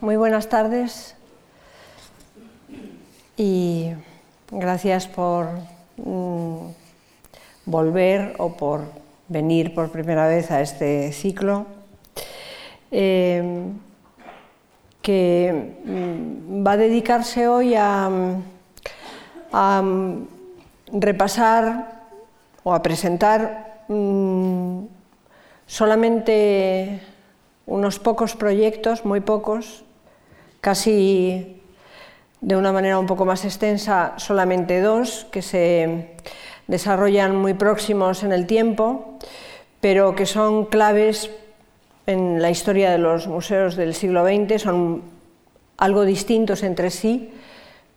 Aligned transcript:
Muy 0.00 0.16
buenas 0.16 0.48
tardes. 0.48 1.14
Y 3.36 3.90
gracias 4.50 5.06
por 5.06 5.46
mm, 5.98 6.68
volver 7.66 8.34
o 8.38 8.56
por 8.56 8.84
venir 9.28 9.74
por 9.74 9.90
primera 9.90 10.26
vez 10.26 10.50
a 10.50 10.62
este 10.62 11.12
ciclo. 11.12 11.66
Eh, 12.90 13.68
que 15.02 15.76
mm, 15.84 16.66
va 16.66 16.72
a 16.72 16.76
dedicarse 16.78 17.46
hoy 17.46 17.74
a, 17.76 18.08
repasar 20.92 22.00
o 22.64 22.72
a 22.72 22.80
presentar 22.80 23.84
mm, 23.88 24.80
solamente 25.66 27.02
unos 27.66 27.98
pocos 27.98 28.34
proyectos, 28.34 29.04
muy 29.04 29.20
pocos, 29.20 29.84
casi 30.60 31.60
de 32.40 32.56
una 32.56 32.72
manera 32.72 32.98
un 32.98 33.06
poco 33.06 33.24
más 33.24 33.44
extensa, 33.44 34.14
solamente 34.16 34.80
dos, 34.80 35.26
que 35.30 35.42
se 35.42 36.16
desarrollan 36.66 37.36
muy 37.36 37.54
próximos 37.54 38.22
en 38.22 38.32
el 38.32 38.46
tiempo, 38.46 39.18
pero 39.80 40.14
que 40.14 40.26
son 40.26 40.66
claves 40.66 41.30
en 42.06 42.40
la 42.40 42.50
historia 42.50 42.90
de 42.90 42.98
los 42.98 43.26
museos 43.26 43.76
del 43.76 43.94
siglo 43.94 44.24
XX, 44.24 44.62
son 44.62 45.02
algo 45.76 46.04
distintos 46.04 46.62
entre 46.62 46.90
sí, 46.90 47.32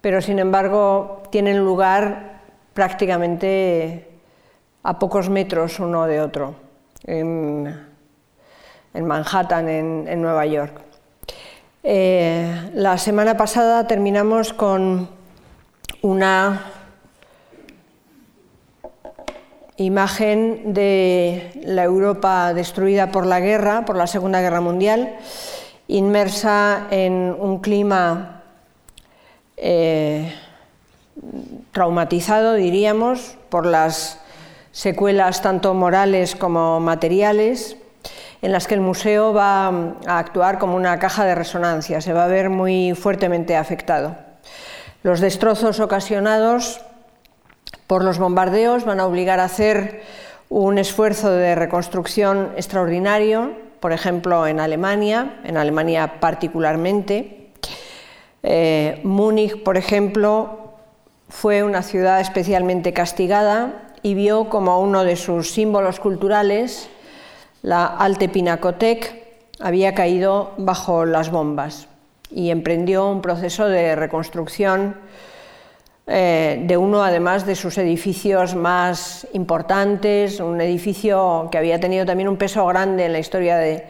pero 0.01 0.21
sin 0.21 0.39
embargo 0.39 1.23
tienen 1.29 1.59
lugar 1.59 2.41
prácticamente 2.73 4.09
a 4.83 4.99
pocos 4.99 5.29
metros 5.29 5.79
uno 5.79 6.05
de 6.05 6.19
otro, 6.19 6.55
en, 7.05 7.93
Manhattan, 8.93 9.69
en 9.69 10.21
Nueva 10.21 10.45
York. 10.45 10.92
Eh, 11.85 12.71
la 12.75 12.97
semana 12.97 13.35
pasada 13.35 13.87
terminamos 13.87 14.53
con 14.53 15.09
una 16.01 16.63
imagen 19.75 20.73
de 20.73 21.51
la 21.65 21.83
Europa 21.83 22.53
destruida 22.53 23.11
por 23.11 23.25
la 23.25 23.41
guerra, 23.41 23.83
por 23.83 23.97
la 23.97 24.07
Segunda 24.07 24.39
Guerra 24.39 24.61
Mundial, 24.61 25.17
inmersa 25.89 26.87
en 26.89 27.35
un 27.37 27.59
clima 27.59 28.43
eh, 29.57 30.33
traumatizado, 31.73 32.53
diríamos, 32.53 33.35
por 33.49 33.65
las 33.65 34.21
secuelas 34.71 35.41
tanto 35.41 35.73
morales 35.73 36.37
como 36.37 36.79
materiales, 36.79 37.75
en 38.43 38.51
las 38.51 38.67
que 38.67 38.75
el 38.75 38.81
museo 38.81 39.33
va 39.33 39.67
a 40.05 40.19
actuar 40.19 40.59
como 40.59 40.75
una 40.75 40.99
caja 40.99 41.23
de 41.23 41.33
resonancia, 41.33 42.01
se 42.01 42.11
va 42.11 42.25
a 42.25 42.27
ver 42.27 42.49
muy 42.49 42.93
fuertemente 42.93 43.55
afectado. 43.55 44.17
Los 45.01 45.21
destrozos 45.21 45.79
ocasionados 45.79 46.81
por 47.87 48.03
los 48.03 48.19
bombardeos 48.19 48.83
van 48.83 48.99
a 48.99 49.05
obligar 49.07 49.39
a 49.39 49.45
hacer 49.45 50.03
un 50.49 50.77
esfuerzo 50.77 51.31
de 51.31 51.55
reconstrucción 51.55 52.51
extraordinario, 52.57 53.53
por 53.79 53.93
ejemplo 53.93 54.45
en 54.45 54.59
Alemania, 54.59 55.39
en 55.45 55.55
Alemania 55.55 56.19
particularmente. 56.19 57.49
Eh, 58.43 58.99
Múnich, 59.05 59.63
por 59.63 59.77
ejemplo, 59.77 60.73
fue 61.29 61.63
una 61.63 61.81
ciudad 61.81 62.19
especialmente 62.19 62.91
castigada 62.91 63.93
y 64.01 64.15
vio 64.15 64.49
como 64.49 64.81
uno 64.81 65.05
de 65.05 65.15
sus 65.15 65.51
símbolos 65.51 66.01
culturales 66.01 66.89
la 67.63 67.85
Alte 67.85 68.29
Pinakothek 68.29 69.23
había 69.59 69.95
caído 69.95 70.51
bajo 70.57 71.05
las 71.05 71.31
bombas 71.31 71.87
y 72.29 72.51
emprendió 72.51 73.09
un 73.09 73.21
proceso 73.21 73.67
de 73.67 73.95
reconstrucción 73.95 74.97
eh, 76.05 76.61
de 76.67 76.75
uno 76.75 77.03
además 77.03 77.45
de 77.45 77.55
sus 77.55 77.77
edificios 77.77 78.55
más 78.55 79.25
importantes, 79.31 80.41
un 80.41 80.59
edificio 80.59 81.47
que 81.49 81.57
había 81.57 81.79
tenido 81.79 82.05
también 82.05 82.27
un 82.27 82.35
peso 82.35 82.65
grande 82.65 83.05
en 83.05 83.13
la 83.13 83.19
historia 83.19 83.55
de, 83.55 83.85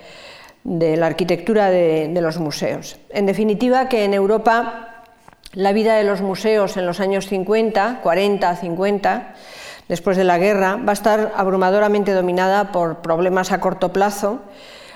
la 0.63 1.07
arquitectura 1.07 1.71
de, 1.71 2.09
de, 2.09 2.21
los 2.21 2.37
museos. 2.37 2.97
En 3.09 3.25
definitiva, 3.25 3.89
que 3.89 4.05
en 4.05 4.13
Europa 4.13 5.03
la 5.53 5.73
vida 5.73 5.95
de 5.95 6.03
los 6.03 6.21
museos 6.21 6.77
en 6.77 6.85
los 6.85 6.99
años 6.99 7.27
50, 7.27 8.01
40, 8.03 8.55
50, 8.55 9.33
después 9.87 10.17
de 10.17 10.23
la 10.23 10.37
guerra, 10.37 10.77
va 10.77 10.91
a 10.91 10.93
estar 10.93 11.33
abrumadoramente 11.35 12.13
dominada 12.13 12.71
por 12.71 12.97
problemas 12.97 13.51
a 13.51 13.59
corto 13.59 13.91
plazo, 13.91 14.39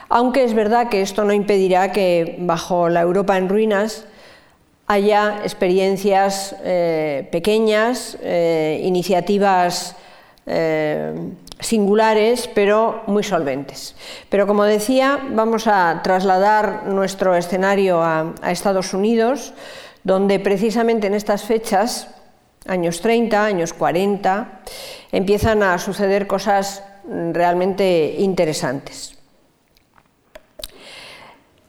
aunque 0.10 0.44
es 0.44 0.54
verdad 0.54 0.90
que 0.90 1.02
esto 1.02 1.26
no 1.26 1.34
impedirá 1.34 1.92
que 1.92 2.38
bajo 2.40 2.90
la 2.90 3.02
Europa 3.02 3.38
en 3.38 3.50
ruinas 3.50 4.06
haya 4.88 5.42
experiencias 5.44 6.56
eh, 6.64 7.28
pequeñas, 7.32 8.18
eh, 8.22 8.82
iniciativas 8.84 9.96
eh, 10.46 11.14
singulares, 11.60 12.50
pero 12.56 13.04
muy 13.08 13.24
solventes. 13.24 13.96
Pero 14.30 14.48
como 14.48 14.64
decía, 14.64 15.20
vamos 15.32 15.68
a 15.68 16.00
trasladar 16.04 16.88
nuestro 16.88 17.36
escenario 17.36 18.02
a 18.02 18.34
Estados 18.50 18.94
Unidos, 18.94 19.54
donde 20.06 20.40
precisamente 20.40 21.08
en 21.08 21.16
estas 21.16 21.44
fechas 21.44 22.08
años 22.68 23.02
30, 23.02 23.46
años 23.46 23.74
40, 23.74 24.62
empiezan 25.12 25.64
a 25.64 25.78
suceder 25.78 26.28
cosas 26.28 26.84
realmente 27.34 28.16
interesantes. 28.20 29.18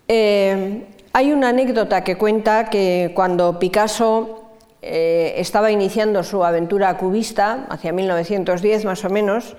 Eh, 0.08 0.86
hay 1.12 1.32
una 1.32 1.50
anécdota 1.50 2.02
que 2.02 2.16
cuenta 2.16 2.70
que 2.70 3.12
cuando 3.14 3.58
Picasso 3.58 4.44
eh, 4.80 5.34
estaba 5.36 5.70
iniciando 5.70 6.22
su 6.22 6.44
aventura 6.44 6.96
cubista, 6.96 7.66
hacia 7.68 7.92
1910 7.92 8.84
más 8.84 9.04
o 9.04 9.10
menos, 9.10 9.56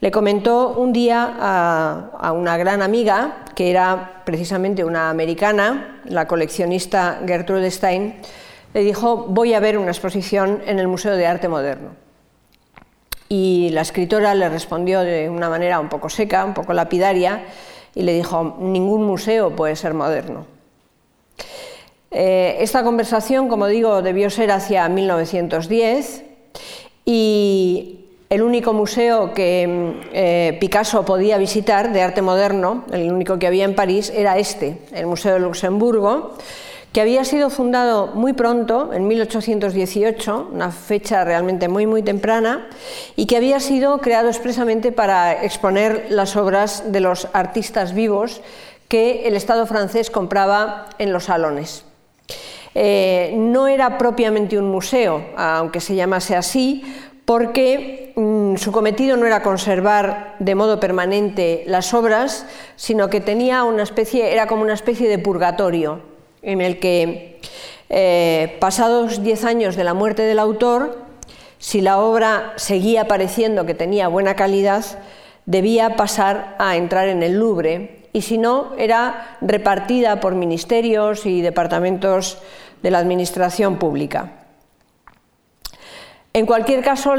le 0.00 0.10
comentó 0.10 0.74
un 0.76 0.92
día 0.92 1.34
a, 1.38 2.10
a, 2.18 2.32
una 2.32 2.56
gran 2.56 2.82
amiga, 2.82 3.44
que 3.54 3.70
era 3.70 4.22
precisamente 4.24 4.84
una 4.84 5.10
americana, 5.10 6.00
la 6.04 6.26
coleccionista 6.26 7.20
Gertrude 7.26 7.70
Stein, 7.70 8.16
le 8.74 8.82
dijo, 8.82 9.26
voy 9.28 9.54
a 9.54 9.60
ver 9.60 9.78
una 9.78 9.92
exposición 9.92 10.60
en 10.66 10.80
el 10.80 10.88
Museo 10.88 11.16
de 11.16 11.26
Arte 11.26 11.48
Moderno. 11.48 11.90
Y 13.28 13.70
la 13.70 13.82
escritora 13.82 14.34
le 14.34 14.48
respondió 14.48 15.00
de 15.00 15.30
una 15.30 15.48
manera 15.48 15.78
un 15.78 15.88
poco 15.88 16.08
seca, 16.10 16.44
un 16.44 16.54
poco 16.54 16.74
lapidaria, 16.74 17.44
y 17.94 18.02
le 18.02 18.12
dijo, 18.14 18.56
ningún 18.58 19.04
museo 19.04 19.54
puede 19.54 19.76
ser 19.76 19.94
moderno. 19.94 20.46
Eh, 22.10 22.56
esta 22.60 22.82
conversación, 22.82 23.48
como 23.48 23.68
digo, 23.68 24.02
debió 24.02 24.28
ser 24.28 24.50
hacia 24.50 24.88
1910 24.88 26.24
y 27.04 28.06
el 28.28 28.42
único 28.42 28.72
museo 28.72 29.34
que 29.34 30.00
eh, 30.12 30.56
Picasso 30.60 31.04
podía 31.04 31.38
visitar 31.38 31.92
de 31.92 32.02
arte 32.02 32.22
moderno, 32.22 32.84
el 32.92 33.12
único 33.12 33.38
que 33.38 33.46
había 33.46 33.64
en 33.64 33.76
París, 33.76 34.12
era 34.14 34.36
este, 34.38 34.78
el 34.92 35.06
Museo 35.06 35.34
de 35.34 35.40
Luxemburgo, 35.40 36.34
que 36.94 37.00
había 37.00 37.24
sido 37.24 37.50
fundado 37.50 38.12
muy 38.14 38.34
pronto, 38.34 38.92
en 38.92 39.08
1818, 39.08 40.50
una 40.52 40.70
fecha 40.70 41.24
realmente 41.24 41.66
muy, 41.66 41.88
muy 41.88 42.04
temprana, 42.04 42.68
y 43.16 43.26
que 43.26 43.36
había 43.36 43.58
sido 43.58 43.98
creado 43.98 44.28
expresamente 44.28 44.92
para 44.92 45.42
exponer 45.42 46.06
las 46.10 46.36
obras 46.36 46.92
de 46.92 47.00
los 47.00 47.26
artistas 47.32 47.94
vivos 47.94 48.42
que 48.86 49.26
el 49.26 49.34
Estado 49.34 49.66
francés 49.66 50.08
compraba 50.08 50.86
en 50.98 51.12
los 51.12 51.24
salones. 51.24 51.84
Eh, 52.76 53.34
no 53.36 53.66
era 53.66 53.98
propiamente 53.98 54.56
un 54.56 54.70
museo, 54.70 55.20
aunque 55.36 55.80
se 55.80 55.96
llamase 55.96 56.36
así, 56.36 56.84
porque 57.24 58.12
mm, 58.14 58.54
su 58.54 58.70
cometido 58.70 59.16
no 59.16 59.26
era 59.26 59.42
conservar 59.42 60.36
de 60.38 60.54
modo 60.54 60.78
permanente 60.78 61.64
las 61.66 61.92
obras, 61.92 62.46
sino 62.76 63.10
que 63.10 63.20
tenía 63.20 63.64
una 63.64 63.82
especie, 63.82 64.32
era 64.32 64.46
como 64.46 64.62
una 64.62 64.74
especie 64.74 65.08
de 65.08 65.18
purgatorio, 65.18 66.13
en 66.44 66.60
el 66.60 66.78
que, 66.78 67.40
eh, 67.88 68.56
pasados 68.60 69.22
diez 69.22 69.44
años 69.44 69.76
de 69.76 69.84
la 69.84 69.94
muerte 69.94 70.22
del 70.22 70.38
autor, 70.38 70.98
si 71.58 71.80
la 71.80 71.98
obra 71.98 72.52
seguía 72.56 73.08
pareciendo 73.08 73.66
que 73.66 73.74
tenía 73.74 74.08
buena 74.08 74.36
calidad, 74.36 74.84
debía 75.46 75.96
pasar 75.96 76.56
a 76.58 76.76
entrar 76.76 77.08
en 77.08 77.22
el 77.22 77.38
Louvre 77.38 78.04
y 78.12 78.22
si 78.22 78.38
no, 78.38 78.72
era 78.78 79.36
repartida 79.40 80.20
por 80.20 80.34
ministerios 80.34 81.26
y 81.26 81.42
departamentos 81.42 82.38
de 82.82 82.90
la 82.90 82.98
administración 82.98 83.76
pública. 83.76 84.44
En 86.32 86.46
cualquier 86.46 86.82
caso, 86.82 87.14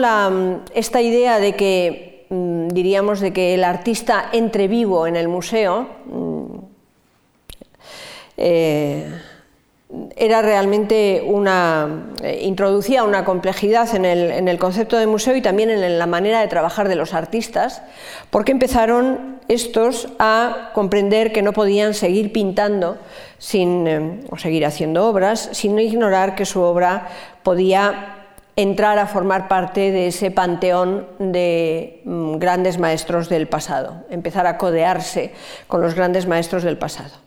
esta 0.74 1.02
idea 1.02 1.40
de 1.40 1.56
que, 1.56 2.26
mm, 2.30 2.70
diríamos, 2.70 3.20
de 3.20 3.34
que 3.34 3.54
el 3.54 3.64
artista 3.64 4.30
entre 4.32 4.68
vivo 4.68 5.08
en 5.08 5.16
el 5.16 5.28
museo, 5.28 5.88
mm, 6.06 6.35
eh, 8.38 9.08
era 10.16 10.42
realmente 10.42 11.24
una, 11.26 12.08
eh, 12.22 12.40
introducía 12.44 13.04
una 13.04 13.24
complejidad 13.24 13.94
en 13.96 14.06
el, 14.06 14.60
concepto 14.60 14.98
de 14.98 15.08
museo 15.08 15.36
y 15.36 15.42
también 15.42 15.70
en 15.70 16.00
la 16.00 16.08
manera 16.08 16.42
de 16.42 16.48
trabajar 16.48 16.90
de 16.90 16.96
los 16.96 17.14
artistas, 17.14 17.82
porque 18.30 18.52
empezaron 18.52 19.40
estos 19.48 20.10
a 20.18 20.72
comprender 20.74 21.32
que 21.32 21.44
no 21.44 21.54
podían 21.54 21.94
seguir 21.94 22.32
pintando 22.32 22.98
sin, 23.38 23.88
eh, 23.88 24.20
o 24.30 24.38
seguir 24.38 24.66
haciendo 24.66 25.06
obras 25.06 25.50
sin 25.54 25.78
ignorar 25.78 26.36
que 26.36 26.46
su 26.46 26.62
obra 26.62 27.08
podía 27.44 28.12
entrar 28.56 28.98
a 28.98 29.06
formar 29.06 29.48
parte 29.48 29.92
de 29.92 30.08
ese 30.08 30.32
panteón 30.32 31.08
de 31.20 32.02
mm, 32.06 32.38
grandes 32.38 32.80
maestros 32.80 33.30
del 33.30 33.48
pasado, 33.48 34.06
empezar 34.10 34.48
a 34.48 34.58
codearse 34.58 35.34
con 35.68 35.82
los 35.82 35.94
grandes 35.94 36.26
maestros 36.26 36.64
del 36.64 36.78
pasado 36.78 37.25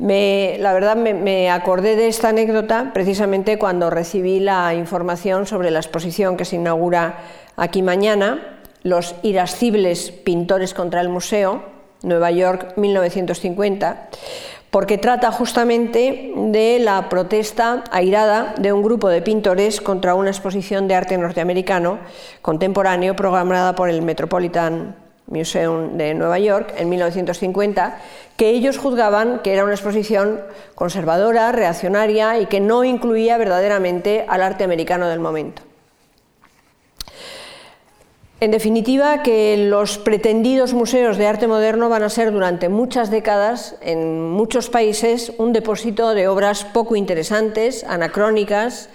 la 0.00 0.72
verdad 0.72 0.96
me, 0.96 1.50
acordé 1.50 1.94
de 1.94 2.08
esta 2.08 2.30
anécdota 2.30 2.90
precisamente 2.94 3.58
cuando 3.58 3.90
recibí 3.90 4.40
la 4.40 4.72
información 4.74 5.46
sobre 5.46 5.70
la 5.70 5.78
exposición 5.78 6.36
que 6.38 6.46
se 6.46 6.56
inaugura 6.56 7.18
aquí 7.56 7.82
mañana, 7.82 8.56
Los 8.82 9.14
irascibles 9.22 10.10
pintores 10.10 10.72
contra 10.72 11.02
el 11.02 11.10
museo, 11.10 11.62
Nueva 12.02 12.30
York 12.30 12.72
1950, 12.76 14.08
porque 14.70 14.96
trata 14.96 15.30
justamente 15.32 16.32
de 16.34 16.78
la 16.78 17.10
protesta 17.10 17.84
airada 17.90 18.54
de 18.58 18.72
un 18.72 18.82
grupo 18.82 19.10
de 19.10 19.20
pintores 19.20 19.82
contra 19.82 20.14
una 20.14 20.30
exposición 20.30 20.88
de 20.88 20.94
arte 20.94 21.18
norteamericano 21.18 21.98
contemporáneo 22.40 23.14
programada 23.16 23.74
por 23.74 23.90
el 23.90 24.00
Metropolitan 24.00 25.09
Museum 25.30 25.96
de 25.96 26.12
Nueva 26.14 26.38
York 26.38 26.74
en 26.76 26.88
1950, 26.88 27.98
que 28.36 28.50
ellos 28.50 28.78
juzgaban 28.78 29.40
que 29.42 29.52
era 29.52 29.64
una 29.64 29.74
exposición 29.74 30.40
conservadora, 30.74 31.52
reaccionaria 31.52 32.38
y 32.38 32.46
que 32.46 32.60
no 32.60 32.84
incluía 32.84 33.38
verdaderamente 33.38 34.24
al 34.28 34.42
arte 34.42 34.64
americano 34.64 35.08
del 35.08 35.20
momento. 35.20 35.62
En 38.40 38.52
definitiva, 38.52 39.22
que 39.22 39.66
los 39.68 39.98
pretendidos 39.98 40.72
museos 40.72 41.18
de 41.18 41.26
arte 41.26 41.46
moderno 41.46 41.90
van 41.90 42.02
a 42.02 42.08
ser 42.08 42.32
durante 42.32 42.70
muchas 42.70 43.10
décadas, 43.10 43.76
en 43.82 44.30
muchos 44.30 44.70
países, 44.70 45.34
un 45.36 45.52
depósito 45.52 46.14
de 46.14 46.26
obras 46.26 46.64
poco 46.64 46.96
interesantes, 46.96 47.84
anacrónicas, 47.84 48.88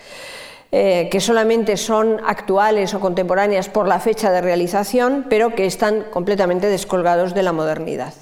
eh, 0.78 1.08
que 1.10 1.22
solamente 1.22 1.78
son 1.78 2.20
actuales 2.28 2.94
o 2.94 3.00
contemporáneas 3.00 3.70
por 3.70 3.88
la 3.88 4.02
fecha 4.02 4.30
de 4.30 4.42
realización, 4.42 5.26
pero 5.30 5.56
que 5.56 5.66
están 5.66 6.04
completamente 6.12 6.68
descolgados 6.68 7.34
de 7.34 7.44
la 7.44 7.54
modernidad. 7.54 8.14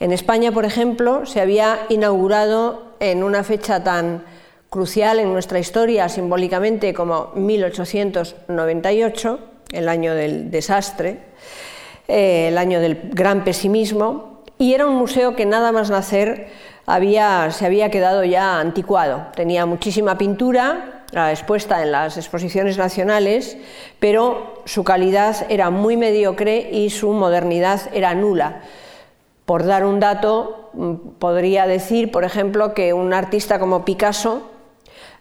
En 0.00 0.10
España, 0.10 0.50
por 0.50 0.64
ejemplo, 0.64 1.24
se 1.24 1.40
había 1.40 1.86
inaugurado 1.88 2.96
en 2.98 3.22
una 3.22 3.44
fecha 3.44 3.84
tan 3.84 4.24
crucial 4.70 5.20
en 5.20 5.32
nuestra 5.32 5.60
historia 5.60 6.08
simbólicamente 6.08 6.92
como 6.92 7.30
1898, 7.36 9.38
el 9.70 9.88
año 9.88 10.14
del 10.14 10.50
desastre, 10.50 11.20
eh, 12.08 12.48
el 12.48 12.58
año 12.58 12.80
del 12.80 13.10
gran 13.12 13.44
pesimismo, 13.44 14.42
y 14.58 14.74
era 14.74 14.84
un 14.84 14.96
museo 14.96 15.36
que 15.36 15.46
nada 15.46 15.70
más 15.70 15.90
nacer 15.90 16.48
se 17.50 17.66
había 17.66 17.88
quedado 17.92 18.24
ya 18.24 18.58
anticuado. 18.58 19.28
Tenía 19.36 19.64
muchísima 19.64 20.18
pintura, 20.18 20.97
expuesta 21.12 21.82
en 21.82 21.92
las 21.92 22.16
exposiciones 22.16 22.78
nacionales, 22.78 23.56
pero 23.98 24.62
su 24.64 24.84
calidad 24.84 25.46
era 25.48 25.70
muy 25.70 25.96
mediocre 25.96 26.70
y 26.72 26.90
su 26.90 27.12
modernidad 27.12 27.80
era 27.92 28.14
nula. 28.14 28.62
Por 29.44 29.64
dar 29.64 29.84
un 29.84 30.00
dato, 30.00 30.70
mm, 30.74 30.94
podría 31.18 31.66
decir, 31.66 32.10
por 32.10 32.24
ejemplo, 32.24 32.74
que 32.74 32.92
un 32.92 33.14
artista 33.14 33.58
como 33.58 33.84
Picasso 33.84 34.42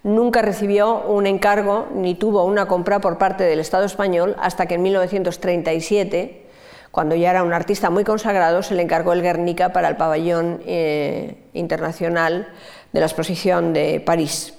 nunca 0.03 0.41
recibió 0.41 1.01
un 1.07 1.27
encargo 1.27 1.87
ni 1.93 2.15
tuvo 2.15 2.43
una 2.43 2.67
compra 2.67 2.99
por 2.99 3.17
parte 3.17 3.43
del 3.43 3.59
Estado 3.59 3.85
español 3.85 4.35
hasta 4.39 4.65
que 4.65 4.75
en 4.75 4.81
1937, 4.83 6.45
cuando 6.91 7.15
ya 7.15 7.29
era 7.29 7.43
un 7.43 7.53
artista 7.53 7.89
muy 7.89 8.03
consagrado, 8.03 8.63
se 8.63 8.75
le 8.75 8.81
encargó 8.81 9.13
el 9.13 9.21
Guernica 9.21 9.71
para 9.71 9.87
el 9.87 9.95
pabellón 9.95 10.61
eh, 10.65 11.37
internacional 11.53 12.47
de 12.91 12.99
la 12.99 13.05
exposición 13.05 13.73
de 13.73 14.01
París. 14.01 14.53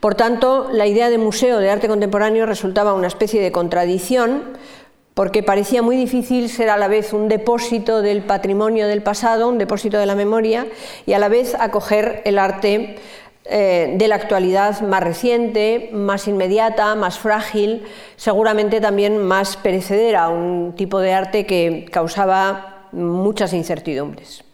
Por 0.00 0.14
tanto, 0.14 0.68
la 0.72 0.86
idea 0.86 1.10
de 1.10 1.18
museo 1.18 1.58
de 1.58 1.70
arte 1.70 1.86
contemporáneo 1.86 2.46
resultaba 2.46 2.94
una 2.94 3.06
especie 3.06 3.42
de 3.42 3.52
contradicción 3.52 4.56
porque 5.12 5.42
parecía 5.42 5.82
muy 5.82 5.96
difícil 5.96 6.48
ser 6.48 6.70
a 6.70 6.78
la 6.78 6.88
vez 6.88 7.12
un 7.12 7.28
depósito 7.28 8.00
del 8.00 8.22
patrimonio 8.22 8.88
del 8.88 9.02
pasado, 9.02 9.48
un 9.48 9.58
depósito 9.58 9.98
de 9.98 10.06
la 10.06 10.14
memoria, 10.14 10.66
y 11.04 11.12
a 11.12 11.18
la 11.18 11.28
vez 11.28 11.54
acoger 11.54 12.22
el 12.24 12.38
arte 12.38 12.96
eh, 13.44 13.96
de 13.98 14.08
la 14.08 14.14
actualidad 14.14 14.80
más 14.80 15.02
reciente, 15.02 15.90
más 15.92 16.28
inmediata, 16.28 16.94
más 16.94 17.18
frágil, 17.18 17.82
seguramente 18.16 18.80
también 18.80 19.18
más 19.18 19.58
perecedera, 19.58 20.30
un 20.30 20.74
tipo 20.74 21.00
de 21.00 21.12
arte 21.12 21.44
que 21.44 21.86
causaba 21.90 22.86
muchas 22.92 23.52
incertidumbres. 23.52 24.44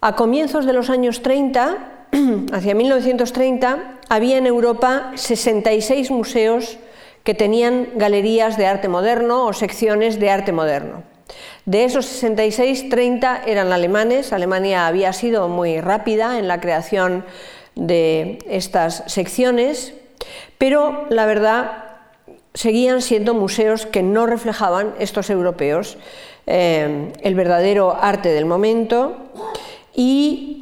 A 0.00 0.16
comienzos 0.16 0.66
de 0.66 0.72
los 0.72 0.90
años 0.90 1.22
30, 1.22 1.97
hacia 2.52 2.74
1930, 2.74 4.00
había 4.08 4.38
en 4.38 4.46
Europa 4.46 5.12
66 5.14 6.10
museos 6.10 6.78
que 7.24 7.34
tenían 7.34 7.88
galerías 7.96 8.56
de 8.56 8.66
arte 8.66 8.88
moderno 8.88 9.46
o 9.46 9.52
secciones 9.52 10.18
de 10.18 10.30
arte 10.30 10.52
moderno. 10.52 11.02
De 11.66 11.84
esos 11.84 12.06
66, 12.06 12.88
30 12.88 13.42
eran 13.46 13.72
alemanes. 13.72 14.32
Alemania 14.32 14.86
había 14.86 15.12
sido 15.12 15.48
muy 15.48 15.80
rápida 15.80 16.38
en 16.38 16.48
la 16.48 16.60
creación 16.60 17.24
de 17.74 18.38
estas 18.48 19.04
secciones, 19.06 19.92
pero 20.56 21.06
la 21.10 21.26
verdad 21.26 21.84
seguían 22.54 23.02
siendo 23.02 23.34
museos 23.34 23.86
que 23.86 24.02
no 24.02 24.26
reflejaban 24.26 24.94
estos 24.98 25.30
europeos 25.30 25.98
eh, 26.46 27.12
el 27.22 27.34
verdadero 27.34 27.94
arte 27.94 28.30
del 28.30 28.46
momento 28.46 29.16
y 29.94 30.57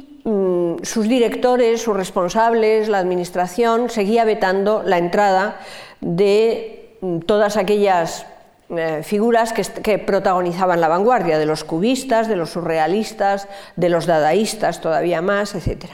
sus 0.83 1.07
directores, 1.07 1.81
sus 1.81 1.95
responsables, 1.95 2.89
la 2.89 2.99
administración 2.99 3.89
seguía 3.89 4.25
vetando 4.25 4.83
la 4.83 4.97
entrada 4.97 5.57
de 6.01 6.97
mm, 6.99 7.19
todas 7.19 7.55
aquellas 7.55 8.25
eh, 8.69 9.03
figuras 9.03 9.53
que, 9.53 9.97
protagonizaban 9.99 10.81
la 10.81 10.89
vanguardia, 10.89 11.39
de 11.39 11.45
los 11.45 11.63
cubistas, 11.63 12.27
de 12.27 12.35
los 12.35 12.49
surrealistas, 12.49 13.47
de 13.77 13.87
los 13.87 14.05
dadaístas 14.05 14.81
todavía 14.81 15.21
más, 15.21 15.55
etc. 15.55 15.85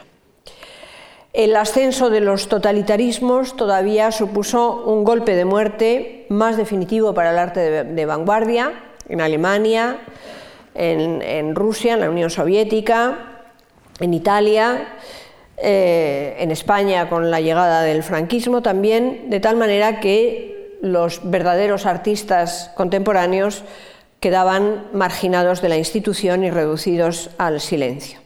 El 1.33 1.55
ascenso 1.55 2.09
de 2.09 2.19
los 2.19 2.47
totalitarismos 2.47 3.55
todavía 3.55 4.11
supuso 4.11 4.83
un 4.85 5.03
golpe 5.03 5.35
de 5.35 5.45
muerte 5.45 6.25
más 6.29 6.57
definitivo 6.57 7.13
para 7.13 7.31
el 7.31 7.37
arte 7.37 7.83
de, 7.83 8.05
vanguardia 8.05 8.73
en 9.07 9.21
Alemania, 9.21 9.97
en 10.73 11.53
Rusia, 11.55 11.93
en 11.93 11.99
la 11.99 12.09
Unión 12.09 12.31
Soviética, 12.31 13.32
en 13.99 14.13
Italia, 14.13 14.87
eh, 15.57 16.35
en 16.39 16.51
España 16.51 17.09
con 17.09 17.29
la 17.29 17.41
llegada 17.41 17.81
del 17.83 18.03
franquismo 18.03 18.61
también, 18.61 19.29
de 19.29 19.39
tal 19.39 19.55
manera 19.55 19.99
que 19.99 20.77
los 20.81 21.21
verdaderos 21.23 21.85
artistas 21.85 22.71
contemporáneos 22.75 23.63
quedaban 24.19 24.87
marginados 24.93 25.61
de 25.61 25.69
la 25.69 25.77
institución 25.77 26.43
y 26.43 26.49
reducidos 26.49 27.29
al 27.37 27.61
silencio. 27.61 28.19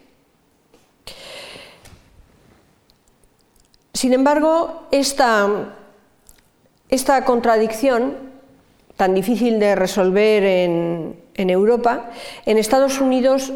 Sin 3.98 4.14
embargo, 4.14 4.84
esta, 4.92 5.74
contradicción, 7.26 8.16
tan 8.96 9.16
difícil 9.16 9.60
de 9.60 9.74
resolver 9.76 10.44
en, 10.44 11.50
Europa, 11.50 12.12
en 12.46 12.60
Estados 12.60 13.02
Unidos 13.02 13.52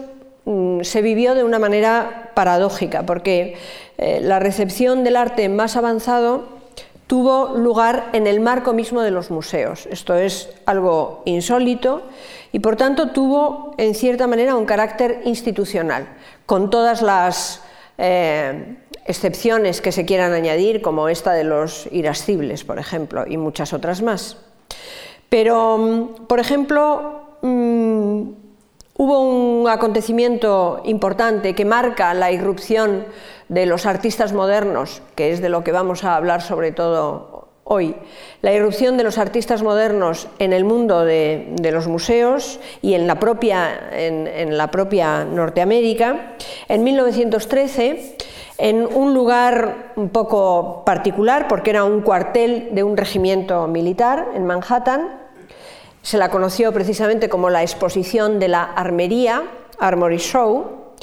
se 0.81 1.01
vivió 1.01 1.35
de 1.35 1.43
una 1.43 1.59
manera 1.59 2.31
paradójica, 2.33 3.05
porque 3.05 3.57
eh, 3.97 4.19
la 4.21 4.39
recepción 4.39 5.03
del 5.03 5.15
arte 5.15 5.49
más 5.49 5.75
avanzado 5.75 6.61
tuvo 7.07 7.57
lugar 7.57 8.09
en 8.13 8.25
el 8.25 8.39
marco 8.39 8.73
mismo 8.73 9.01
de 9.01 9.11
los 9.11 9.31
museos. 9.31 9.85
Esto 9.91 10.15
es 10.15 10.49
algo 10.65 11.21
insólito 11.25 12.03
y 12.53 12.59
por 12.59 12.77
tanto 12.77 13.09
tuvo 13.09 13.75
en 13.77 13.95
cierta 13.95 14.27
manera 14.27 14.55
un 14.55 14.65
carácter 14.65 15.21
institucional, 15.25 16.07
con 16.45 16.69
todas 16.69 17.01
las 17.01 17.61
eh, 17.97 18.77
excepciones 19.05 19.81
que 19.81 19.91
se 19.91 20.05
quieran 20.05 20.33
añadir, 20.33 20.81
como 20.81 21.09
esta 21.09 21.33
de 21.33 21.43
los 21.43 21.87
irascibles, 21.91 22.63
por 22.63 22.79
ejemplo, 22.79 23.25
y 23.27 23.37
muchas 23.37 23.73
otras 23.73 24.01
más. 24.01 24.37
Pero, 25.29 25.77
mm, 25.77 26.27
por 26.27 26.39
ejemplo, 26.39 27.21
mm, 27.41 27.80
Hubo 29.03 29.19
un 29.19 29.67
acontecimiento 29.67 30.79
importante 30.85 31.55
que 31.55 31.65
marca 31.65 32.13
la 32.13 32.31
irrupción 32.31 33.05
de 33.49 33.65
los 33.65 33.87
artistas 33.87 34.31
modernos, 34.31 35.01
que 35.15 35.31
es 35.31 35.41
de 35.41 35.49
lo 35.49 35.63
que 35.63 35.71
vamos 35.71 36.03
a 36.03 36.15
hablar 36.15 36.43
sobre 36.43 36.71
todo 36.71 37.47
hoy. 37.63 37.95
La 38.43 38.53
irrupción 38.53 38.97
de 38.97 39.03
los 39.03 39.17
artistas 39.17 39.63
modernos 39.63 40.27
en 40.37 40.53
el 40.53 40.65
mundo 40.65 41.03
de, 41.03 41.51
los 41.71 41.87
museos 41.87 42.59
y 42.83 42.93
en 42.93 43.07
la, 43.07 43.15
propia, 43.15 43.89
en 43.91 44.55
la 44.55 44.69
propia 44.69 45.25
Norteamérica. 45.25 46.35
En 46.67 46.83
1913 46.83 48.17
en 48.59 48.85
un 48.85 49.15
lugar 49.15 49.93
un 49.95 50.09
poco 50.09 50.83
particular, 50.85 51.47
porque 51.47 51.71
era 51.71 51.83
un 51.83 52.01
cuartel 52.01 52.69
de 52.73 52.83
un 52.83 52.95
regimiento 52.95 53.65
militar 53.65 54.27
en 54.35 54.45
Manhattan. 54.45 55.20
Se 56.01 56.17
la 56.17 56.29
conoció 56.29 56.71
precisamente 56.71 57.29
como 57.29 57.49
la 57.49 57.61
exposición 57.61 58.39
de 58.39 58.47
la 58.47 58.63
armería, 58.63 59.43
Armory 59.79 60.17
Show, 60.17 60.93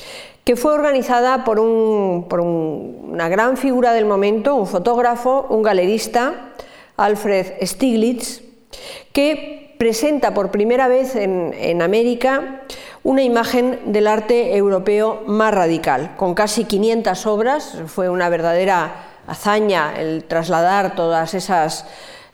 que 0.45 0.57
fue 0.57 0.73
organizada 0.73 1.45
por, 1.45 1.61
una 1.61 3.29
gran 3.29 3.57
figura 3.57 3.93
del 3.93 4.07
momento, 4.07 4.55
un 4.55 4.67
fotógrafo, 4.67 5.47
un 5.51 5.63
galerista, 5.63 6.53
Alfred 6.97 7.47
Stiglitz, 7.63 8.43
que 9.13 9.75
presenta 9.79 10.35
por 10.35 10.51
primera 10.51 10.89
vez 10.89 11.15
en, 11.17 11.55
en 11.59 11.83
América 11.83 12.63
una 13.05 13.23
imagen 13.23 13.93
del 13.93 14.07
arte 14.07 14.57
europeo 14.57 15.23
más 15.27 15.55
radical, 15.55 16.15
con 16.17 16.35
casi 16.35 16.65
500 16.65 17.27
obras. 17.27 17.79
Fue 17.87 18.09
una 18.09 18.29
verdadera 18.29 19.05
hazaña 19.27 19.95
el 19.99 20.25
trasladar 20.25 20.95
todas 20.95 21.35
esas, 21.35 21.85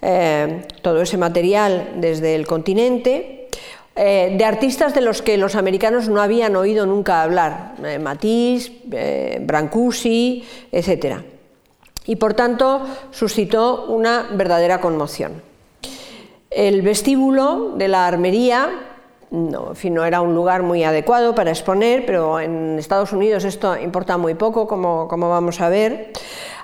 eh, 0.04 0.66
todo 0.82 1.00
ese 1.00 1.16
material 1.16 1.94
desde 1.96 2.34
el 2.34 2.46
continente. 2.46 3.48
Eh, 3.96 4.34
de 4.36 4.44
artistas 4.44 4.92
de 4.92 5.00
los 5.00 5.22
que 5.22 5.38
los 5.38 5.54
americanos 5.54 6.08
no 6.08 6.20
habían 6.20 6.56
oído 6.56 6.84
nunca 6.84 7.22
hablar, 7.22 7.74
eh, 7.84 7.98
Matisse, 7.98 8.72
Brancusi, 9.40 10.44
etc. 10.72 11.22
Y 12.04 12.16
por 12.16 12.34
tanto 12.34 12.84
suscitó 13.12 13.86
una 13.86 14.26
verdadera 14.32 14.80
conmoción. 14.80 15.42
El 16.50 16.82
vestíbulo 16.82 17.74
de 17.76 17.88
la 17.88 18.06
armería 18.06 18.68
no, 19.34 19.72
no 19.82 20.04
era 20.04 20.20
un 20.20 20.34
lugar 20.34 20.62
muy 20.62 20.84
adecuado 20.84 21.34
para 21.34 21.50
exponer, 21.50 22.06
pero 22.06 22.38
en 22.38 22.78
Estados 22.78 23.12
Unidos 23.12 23.44
esto 23.44 23.76
importa 23.76 24.16
muy 24.16 24.34
poco, 24.34 24.68
como, 24.68 25.08
vamos 25.08 25.60
a 25.60 25.68
ver. 25.68 26.12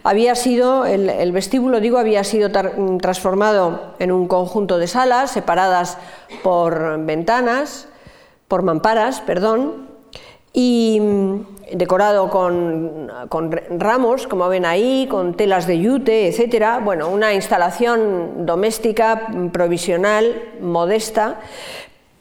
Había 0.03 0.35
sido, 0.35 0.87
el, 0.87 1.33
vestíbulo, 1.33 1.81
digo, 1.81 1.99
había 1.99 2.25
sido 2.25 2.51
transformado 2.51 3.95
en 3.99 4.13
un 4.13 4.29
conjunto 4.29 4.79
de 4.79 4.87
salas 4.87 5.31
separadas 5.31 5.99
por 6.43 7.05
ventanas, 7.05 7.87
por 8.49 8.63
mamparas, 8.63 9.21
perdón, 9.21 9.89
y 10.53 10.99
mm, 11.01 11.77
decorado 11.77 12.31
con, 12.31 13.11
con, 13.29 13.53
ramos, 13.79 14.27
como 14.27 14.49
ven 14.49 14.65
ahí, 14.65 15.07
con 15.11 15.35
telas 15.35 15.67
de 15.67 15.79
yute, 15.79 16.29
etcétera. 16.29 16.81
Bueno, 16.83 17.09
una 17.09 17.35
instalación 17.35 18.47
doméstica 18.47 19.29
provisional, 19.53 20.43
modesta, 20.61 21.41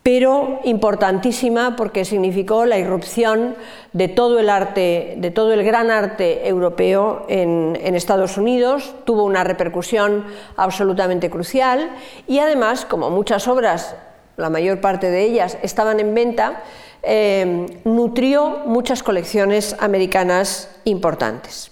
pero 0.03 0.59
importantísima 0.63 1.75
porque 1.75 2.05
significó 2.05 2.65
la 2.65 2.77
irrupción 2.77 3.55
de 3.91 4.07
todo 4.07 4.39
el 4.39 4.49
arte, 4.49 5.15
de 5.17 5.31
todo 5.31 5.53
el 5.53 5.63
gran 5.63 5.91
arte 5.91 6.47
europeo 6.47 7.25
en, 7.27 7.75
Estados 7.95 8.37
Unidos, 8.37 8.95
tuvo 9.03 9.23
una 9.23 9.43
repercusión 9.43 10.23
absolutamente 10.55 11.29
crucial 11.29 11.89
y 12.27 12.39
además, 12.39 12.85
como 12.85 13.09
muchas 13.09 13.47
obras, 13.47 13.95
la 14.37 14.49
mayor 14.49 14.79
parte 14.79 15.11
de 15.11 15.23
ellas 15.23 15.57
estaban 15.63 15.99
en 15.99 16.15
venta, 16.15 16.63
eh, 17.03 17.65
nutrió 17.83 18.61
muchas 18.65 19.03
colecciones 19.03 19.75
americanas 19.79 20.69
importantes. 20.85 21.71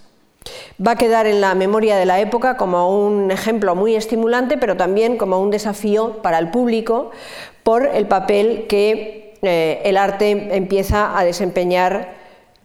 Va 0.86 0.91
a 0.91 0.96
quedar 0.96 1.27
en 1.27 1.41
la 1.41 1.55
memoria 1.55 1.98
de 1.98 2.05
la 2.05 2.19
época 2.19 2.57
como 2.57 3.05
un 3.05 3.31
ejemplo 3.31 3.75
muy 3.75 3.96
estimulante, 3.96 4.57
pero 4.57 4.77
también 4.77 5.17
como 5.17 5.39
un 5.39 5.50
desafío 5.50 6.22
para 6.22 6.39
el 6.39 6.51
público, 6.51 7.12
por 7.67 7.86
el 7.86 8.07
papel 8.07 8.65
que 8.69 9.38
eh, 9.41 9.81
el 9.83 9.97
arte 9.97 10.55
empieza 10.55 11.19
a 11.19 11.25
desempeñar 11.25 12.13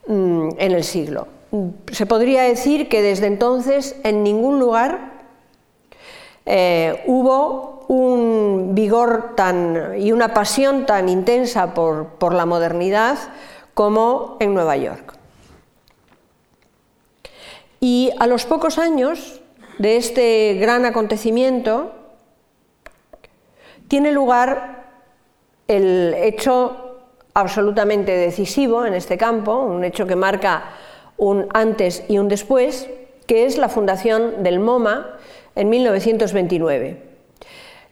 mm, 0.07 0.51
en 0.59 0.71
el 0.71 0.85
siglo. 0.85 1.27
Se 1.91 2.07
podría 2.07 2.43
decir 2.43 2.89
que 2.89 3.03
desde 3.03 3.27
entonces 3.27 3.97
en 4.05 4.23
ningún 4.23 4.61
lugar 4.61 5.25
eh, 6.47 7.03
hubo 7.09 7.85
un 7.89 8.77
vigor 8.77 9.35
tan, 9.35 9.95
y 9.99 10.13
una 10.13 10.35
pasión 10.35 10.87
tan 10.87 11.09
intensa 11.09 11.75
por, 11.75 12.11
por 12.11 12.33
la 12.33 12.47
modernidad 12.47 13.19
como 13.75 14.37
en 14.39 14.55
Nueva 14.55 14.77
York. 14.77 15.17
Y 17.81 18.13
a 18.21 18.29
los 18.29 18.47
pocos 18.47 18.79
años 18.79 19.41
de 19.79 19.97
este 19.97 20.55
gran 20.61 20.85
acontecimiento 20.85 21.91
tiene 23.89 24.13
lugar 24.13 24.82
el 25.77 26.15
hecho 26.19 26.99
absolutamente 27.35 28.13
decisivo 28.13 28.85
en 28.85 28.95
este 28.95 29.17
campo, 29.17 29.59
un 29.59 29.85
hecho 29.85 30.07
que 30.07 30.17
marca 30.17 30.65
un 31.17 31.47
antes 31.55 32.05
y 32.09 32.19
un 32.19 32.29
después, 32.29 32.89
que 33.27 33.47
es 33.47 33.57
la 33.57 33.69
fundación 33.69 34.43
del 34.43 34.61
MoMA 34.61 35.17
en 35.55 35.69
1929. 35.71 36.97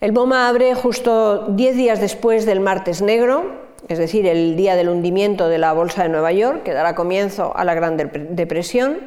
El 0.00 0.12
MoMA 0.12 0.48
abre 0.48 0.74
justo 0.74 1.46
diez 1.48 1.76
días 1.76 2.00
después 2.00 2.46
del 2.46 2.60
Martes 2.60 3.02
Negro, 3.02 3.70
es 3.88 3.98
decir, 3.98 4.26
el 4.26 4.56
día 4.56 4.76
del 4.76 4.88
hundimiento 4.88 5.48
de 5.48 5.58
la 5.58 5.72
Bolsa 5.72 6.02
de 6.02 6.08
Nueva 6.10 6.32
York, 6.32 6.62
que 6.62 6.72
dará 6.72 6.94
comienzo 6.94 7.56
a 7.56 7.64
la 7.64 7.74
Gran 7.74 7.96
Depresión, 7.96 8.98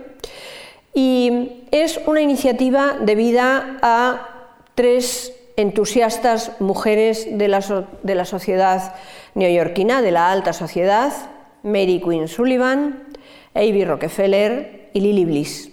y 0.94 1.66
es 1.72 2.00
una 2.06 2.22
iniciativa 2.22 2.96
debida 3.00 3.78
a 3.82 4.30
tres 4.76 5.34
entusiastas 5.56 6.60
mujeres 6.60 7.28
de 7.38 7.48
la, 7.48 8.26
sociedad 8.26 8.96
neoyorquina, 9.36 10.02
de 10.02 10.12
la 10.12 10.32
alta 10.32 10.54
sociedad, 10.54 11.12
Mary 11.64 12.02
Queen 12.04 12.28
Sullivan, 12.28 13.04
Avi 13.54 13.86
Rockefeller 13.86 14.90
y 14.94 15.00
Lily 15.02 15.26
Bliss. 15.26 15.70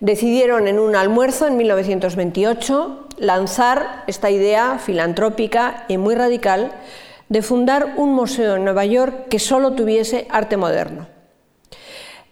Decidieron 0.00 0.66
en 0.66 0.78
un 0.78 0.96
almuerzo 0.96 1.46
en 1.46 1.56
1928 1.56 3.06
lanzar 3.18 4.02
esta 4.08 4.30
idea 4.30 4.78
filantrópica 4.78 5.84
y 5.86 5.96
muy 5.96 6.14
radical 6.14 6.72
de 7.28 7.42
fundar 7.42 7.94
un 7.96 8.12
museo 8.12 8.56
en 8.56 8.64
Nueva 8.64 8.84
York 8.84 9.28
que 9.28 9.38
solo 9.38 9.72
tuviese 9.72 10.26
arte 10.28 10.56
moderno. 10.56 11.11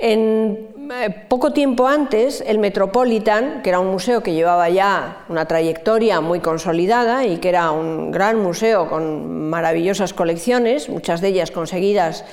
En 0.03 0.71
eh, 0.93 1.11
poco 1.29 1.53
tiempo 1.53 1.87
antes, 1.87 2.43
el 2.47 2.59
Metropolitan, 2.59 3.61
que 3.63 3.69
era 3.69 3.81
un 3.81 3.89
museo 3.89 4.23
que 4.23 4.33
llevaba 4.33 4.71
ya 4.71 5.25
una 5.29 5.45
trayectoria 5.45 6.23
muy 6.23 6.41
consolidada 6.41 7.27
y 7.27 7.37
que 7.37 7.51
era 7.51 7.71
un 7.71 8.11
gran 8.11 8.41
museo 8.41 8.89
con 8.89 9.51
maravillosas 9.51 10.15
colecciones, 10.15 10.89
muchas 10.89 11.21
de 11.21 11.29
ellas 11.29 11.51
conseguidas 11.51 12.25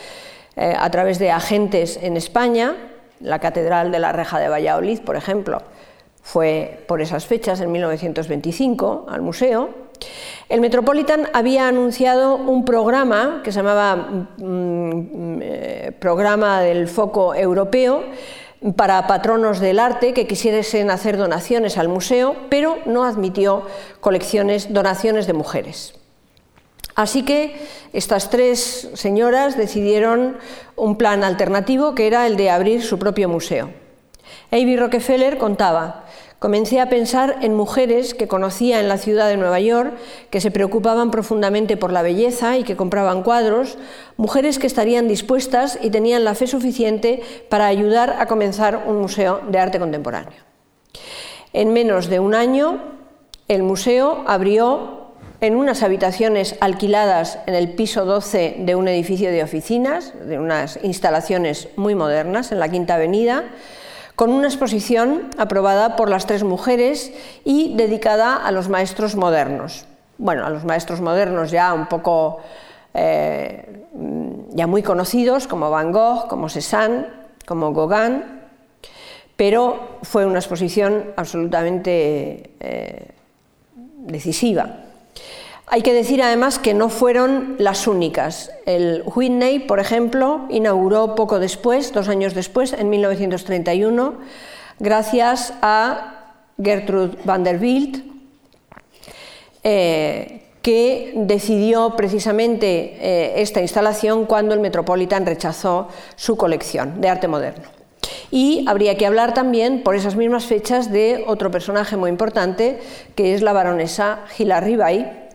eh, 0.55 0.73
a 0.77 0.89
través 0.89 1.19
de 1.19 1.29
agentes 1.29 1.99
en 2.01 2.15
España, 2.15 2.73
la 3.19 3.39
Catedral 3.39 3.91
de 3.91 3.99
la 3.99 4.13
Reja 4.13 4.39
de 4.39 4.47
Valladolid, 4.47 5.01
por 5.01 5.17
ejemplo, 5.17 5.61
fue 6.21 6.85
por 6.87 7.01
esas 7.01 7.25
fechas, 7.25 7.59
en 7.59 7.71
1925, 7.71 9.07
al 9.09 9.21
museo. 9.21 9.86
El 10.49 10.61
Metropolitan 10.61 11.29
había 11.33 11.67
anunciado 11.67 12.35
un 12.35 12.63
programa 12.63 13.41
que 13.43 13.51
se 13.51 13.59
llamaba 13.59 13.95
mm, 13.95 14.43
mm, 14.43 15.39
eh, 15.41 15.91
Programa 15.99 16.61
del 16.61 16.87
Foco 16.87 17.35
Europeo 17.35 18.03
para 18.75 19.05
patronos 19.07 19.59
del 19.59 19.79
arte 19.79 20.13
que 20.13 20.25
quisiesen 20.25 20.89
hacer 20.89 21.17
donaciones 21.17 21.77
al 21.77 21.89
museo, 21.89 22.35
pero 22.49 22.77
no 22.85 23.03
admitió 23.03 23.63
colecciones, 23.99 24.73
donaciones 24.73 25.27
de 25.27 25.33
mujeres. 25.33 25.93
Así 26.95 27.23
que 27.23 27.55
estas 27.93 28.31
tres 28.31 28.89
señoras 28.95 29.55
decidieron 29.55 30.37
un 30.75 30.97
plan 30.97 31.23
alternativo 31.23 31.93
que 31.93 32.07
era 32.07 32.25
el 32.25 32.37
de 32.37 32.49
abrir 32.49 32.81
su 32.81 32.97
propio 32.97 33.29
museo. 33.29 33.69
Avi 34.51 34.75
Rockefeller 34.75 35.37
contaba, 35.37 36.05
Comencé 36.39 36.79
a 36.79 36.89
pensar 36.89 37.37
en 37.41 37.55
mujeres 37.55 38.13
que 38.13 38.27
conocía 38.27 38.79
en 38.79 38.87
la 38.87 38.99
ciudad 38.99 39.27
de 39.27 39.37
Nueva 39.37 39.59
York, 39.59 39.95
que 40.29 40.39
se 40.39 40.51
preocupaban 40.51 41.09
profundamente 41.09 41.77
por 41.77 41.91
la 41.91 42.03
belleza 42.03 42.57
y 42.57 42.63
que 42.63 42.75
compraban 42.75 43.23
cuadros, 43.23 43.79
mujeres 44.17 44.59
que 44.59 44.67
estarían 44.67 45.07
dispuestas 45.07 45.79
y 45.81 45.89
tenían 45.89 46.23
la 46.23 46.35
fe 46.35 46.45
suficiente 46.45 47.23
para 47.49 47.65
ayudar 47.65 48.17
a 48.19 48.27
comenzar 48.27 48.83
un 48.85 49.01
museo 49.01 49.41
de 49.49 49.57
arte 49.57 49.79
contemporáneo. 49.79 50.39
En 51.53 51.73
menos 51.73 52.07
de 52.07 52.19
un 52.19 52.35
año, 52.35 52.83
el 53.47 53.63
museo 53.63 54.23
abrió 54.27 55.07
en 55.41 55.55
unas 55.55 55.81
habitaciones 55.81 56.55
alquiladas 56.59 57.39
en 57.47 57.55
el 57.55 57.71
piso 57.71 58.05
12 58.05 58.57
de 58.59 58.75
un 58.75 58.87
edificio 58.87 59.31
de 59.31 59.41
oficinas, 59.41 60.13
de 60.27 60.37
unas 60.37 60.77
instalaciones 60.83 61.69
muy 61.77 61.95
modernas 61.95 62.51
en 62.51 62.59
la 62.59 62.69
Quinta 62.69 62.93
Avenida, 62.93 63.45
con 64.17 64.31
una 64.31 64.47
exposición 64.47 65.29
aprobada 65.37 65.95
por 65.95 66.09
las 66.09 66.25
tres 66.25 66.43
mujeres 66.43 67.13
y 67.45 67.75
dedicada 67.77 68.35
a 68.35 68.51
los 68.51 68.67
maestros 68.67 69.15
modernos. 69.15 69.85
Bueno, 70.17 70.43
a 70.43 70.49
los 70.49 70.65
maestros 70.65 71.01
modernos 71.01 71.51
ya 71.51 71.71
un 71.71 71.85
poco, 71.85 72.39
eh, 72.95 73.85
ya 74.49 74.65
muy 74.65 74.81
conocidos, 74.81 75.45
como 75.47 75.69
Van 75.69 75.91
Gogh, 75.91 76.27
como 76.27 76.49
Cézanne, 76.49 77.05
como 77.45 77.71
Gauguin, 77.73 78.23
pero 79.35 79.99
fue 80.01 80.25
una 80.25 80.39
exposición 80.39 81.13
absolutamente 81.15 82.55
eh, 82.59 83.11
decisiva. 83.97 84.86
Hay 85.69 85.81
que 85.81 85.93
decir 85.93 86.23
además 86.23 86.59
que 86.59 86.73
no 86.73 86.87
fueron 86.87 87.55
las 87.59 87.87
únicas. 87.87 88.51
El 88.65 89.03
Whitney, 89.05 89.59
por 89.59 89.81
ejemplo, 89.81 90.45
inauguró 90.47 91.13
poco 91.13 91.39
después, 91.39 91.91
dos 91.91 92.07
años 92.07 92.33
después, 92.33 92.71
en 92.71 92.89
1931, 92.89 94.13
gracias 94.79 95.53
a 95.61 96.35
Gertrude 96.63 97.17
Vanderbilt, 97.25 97.97
eh, 99.63 100.43
que 100.61 101.11
decidió 101.17 101.97
precisamente 101.97 102.95
eh, 103.01 103.41
esta 103.41 103.59
instalación 103.59 104.25
cuando 104.25 104.53
el 104.53 104.61
Metropolitan 104.61 105.25
rechazó 105.25 105.89
su 106.15 106.37
colección 106.37 107.01
de 107.01 107.09
arte 107.09 107.27
moderno. 107.27 107.65
Y 108.31 108.63
habría 108.67 108.97
que 108.97 109.05
hablar 109.05 109.33
también, 109.33 109.83
por 109.83 109.95
esas 109.95 110.15
mismas 110.15 110.45
fechas, 110.45 110.93
de 110.93 111.25
otro 111.27 111.51
personaje 111.51 111.97
muy 111.97 112.09
importante, 112.09 112.79
que 113.15 113.33
es 113.33 113.41
la 113.41 113.51
baronesa 113.51 114.19
Hilary 114.37 114.77
Bay, 114.77 115.26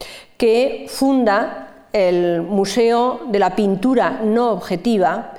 que 0.42 0.86
funda 0.88 1.86
el 1.92 2.42
Museo 2.42 3.20
de 3.28 3.38
la 3.38 3.54
Pintura 3.54 4.22
No 4.24 4.50
Objetiva, 4.50 5.34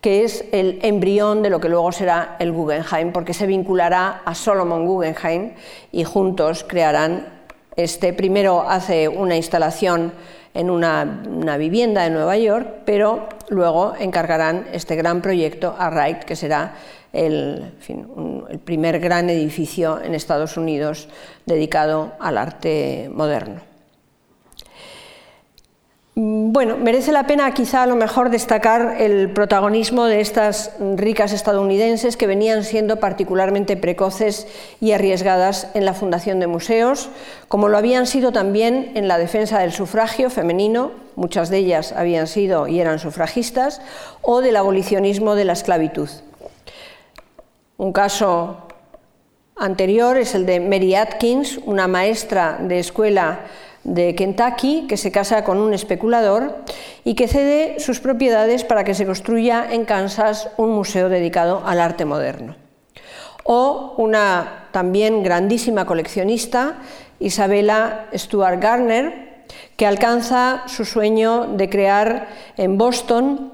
que 0.00 0.24
es 0.24 0.46
el 0.50 0.78
embrión 0.80 1.42
de 1.42 1.50
lo 1.50 1.60
que 1.60 1.68
luego 1.68 1.92
será 1.92 2.36
el 2.38 2.52
Guggenheim, 2.52 3.12
porque 3.12 3.34
se 3.34 3.46
vinculará 3.46 4.22
a 4.24 4.34
Solomon 4.34 4.86
Guggenheim 4.86 5.52
y 5.92 6.04
juntos 6.04 6.64
crearán 6.66 7.26
este 7.76 8.14
primero 8.14 8.62
hace 8.66 9.08
una 9.08 9.36
instalación 9.36 10.14
en 10.54 10.70
una, 10.70 11.04
vivienda 11.58 12.06
en 12.06 12.14
Nueva 12.14 12.38
York, 12.38 12.66
pero 12.86 13.28
luego 13.50 13.92
encargarán 14.00 14.68
este 14.72 14.96
gran 14.96 15.20
proyecto 15.20 15.76
a 15.78 15.90
Wright, 15.90 16.20
que 16.20 16.34
será 16.34 16.76
el, 17.12 17.74
el 18.48 18.58
primer 18.60 19.00
gran 19.00 19.28
edificio 19.28 20.00
en 20.02 20.14
Estados 20.14 20.56
Unidos 20.56 21.10
dedicado 21.44 22.14
al 22.20 22.38
arte 22.38 23.10
moderno. 23.12 23.65
Mm, 26.18 26.50
bueno, 26.50 26.78
merece 26.78 27.12
la 27.12 27.26
pena 27.26 27.52
quizá 27.52 27.82
a 27.82 27.86
lo 27.86 27.94
mejor 27.94 28.30
destacar 28.30 28.96
el 29.02 29.30
protagonismo 29.30 30.06
de 30.06 30.22
estas 30.22 30.72
ricas 30.96 31.34
estadounidenses 31.34 32.16
que 32.16 32.26
venían 32.26 32.64
siendo 32.64 32.96
particularmente 32.96 33.76
precoces 33.76 34.46
y 34.80 34.92
arriesgadas 34.92 35.68
en 35.74 35.84
la 35.84 35.92
fundación 35.92 36.40
de 36.40 36.46
museos, 36.46 37.10
como 37.48 37.68
lo 37.68 37.76
habían 37.76 38.06
sido 38.06 38.32
también 38.32 38.92
en 38.94 39.08
la 39.08 39.18
defensa 39.18 39.58
del 39.58 39.72
sufragio 39.72 40.30
femenino, 40.30 40.92
muchas 41.16 41.50
de 41.50 41.58
ellas 41.58 41.92
habían 41.92 42.26
sido 42.26 42.66
y 42.66 42.80
eran 42.80 42.98
sufragistas, 42.98 43.82
o 44.22 44.40
del 44.40 44.56
abolicionismo 44.56 45.34
de 45.34 45.44
la 45.44 45.52
esclavitud. 45.52 46.08
Un 47.76 47.92
caso 47.92 48.68
anterior 49.54 50.16
es 50.16 50.34
el 50.34 50.46
de 50.46 50.60
Mary 50.60 50.94
Atkins, 50.94 51.58
una 51.66 51.88
maestra 51.88 52.56
de 52.58 52.78
escuela 52.78 53.40
de 53.86 54.16
Kentucky 54.16 54.86
que 54.88 54.96
se 54.96 55.12
casa 55.12 55.44
con 55.44 55.58
un 55.58 55.72
especulador 55.72 56.58
y 57.04 57.14
que 57.14 57.28
cede 57.28 57.78
sus 57.78 58.00
propiedades 58.00 58.64
para 58.64 58.82
que 58.82 58.94
se 58.94 59.06
construya 59.06 59.64
en 59.70 59.84
Kansas 59.84 60.50
un 60.56 60.70
museo 60.70 61.08
dedicado 61.08 61.62
al 61.64 61.80
arte 61.80 62.04
moderno. 62.04 62.56
O 63.44 63.94
una 63.96 64.66
también 64.72 65.22
grandísima 65.22 65.86
coleccionista, 65.86 66.78
Isabella 67.20 68.08
Stuart 68.12 68.60
Garner, 68.60 69.44
que 69.76 69.86
alcanza 69.86 70.64
su 70.66 70.84
sueño 70.84 71.46
de 71.56 71.70
crear 71.70 72.26
en 72.56 72.76
Boston, 72.78 73.52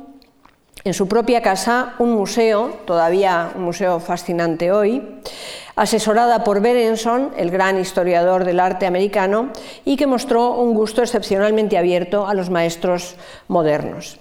en 0.85 0.95
su 0.95 1.09
propia 1.09 1.43
casa, 1.43 1.95
un 1.99 2.13
museo, 2.13 2.79
todavía 2.85 3.53
un 3.55 3.63
museo 3.63 4.01
fascinante 4.01 4.73
hoy, 4.73 5.03
asesorada 5.77 6.45
por 6.45 6.61
Berenson, 6.61 7.31
el 7.37 7.51
gran 7.51 7.79
historiador 7.79 8.45
del 8.45 8.61
arte 8.61 8.87
americano, 8.87 9.51
y 9.85 9.97
que 9.97 10.07
mostró 10.07 10.55
un 10.55 10.75
gusto 10.75 11.03
excepcionalmente 11.03 11.79
abierto 11.79 12.27
a 12.27 12.35
los 12.35 12.51
maestros 12.51 13.15
modernos. 13.49 14.19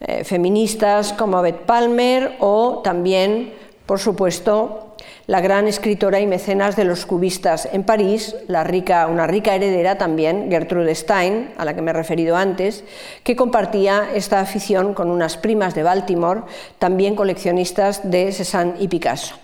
Eh, 0.00 0.24
feministas 0.24 1.12
como 1.12 1.40
Beth 1.40 1.64
Palmer 1.66 2.36
o 2.40 2.80
también, 2.84 3.54
por 3.86 3.98
supuesto, 3.98 4.93
la 5.26 5.40
gran 5.40 5.66
escritora 5.66 6.20
y 6.20 6.26
mecenas 6.26 6.76
de 6.76 6.84
los 6.84 7.06
cubistas 7.06 7.68
en 7.72 7.84
París, 7.84 8.36
la 8.46 8.64
rica, 8.64 9.06
una 9.06 9.26
rica 9.26 9.54
heredera 9.54 9.96
también, 9.96 10.50
Gertrude 10.50 10.94
Stein, 10.94 11.50
a 11.56 11.64
la 11.64 11.74
que 11.74 11.82
me 11.82 11.90
he 11.90 11.94
referido 11.94 12.36
antes, 12.36 12.84
que 13.22 13.36
compartía 13.36 14.08
esta 14.14 14.40
afición 14.40 14.94
con 14.94 15.10
unas 15.10 15.36
primas 15.36 15.74
de 15.74 15.82
Baltimore, 15.82 16.42
también 16.78 17.16
coleccionistas 17.16 18.10
de 18.10 18.32
Cézanne 18.32 18.74
y 18.78 18.88
Picasso. 18.88 19.36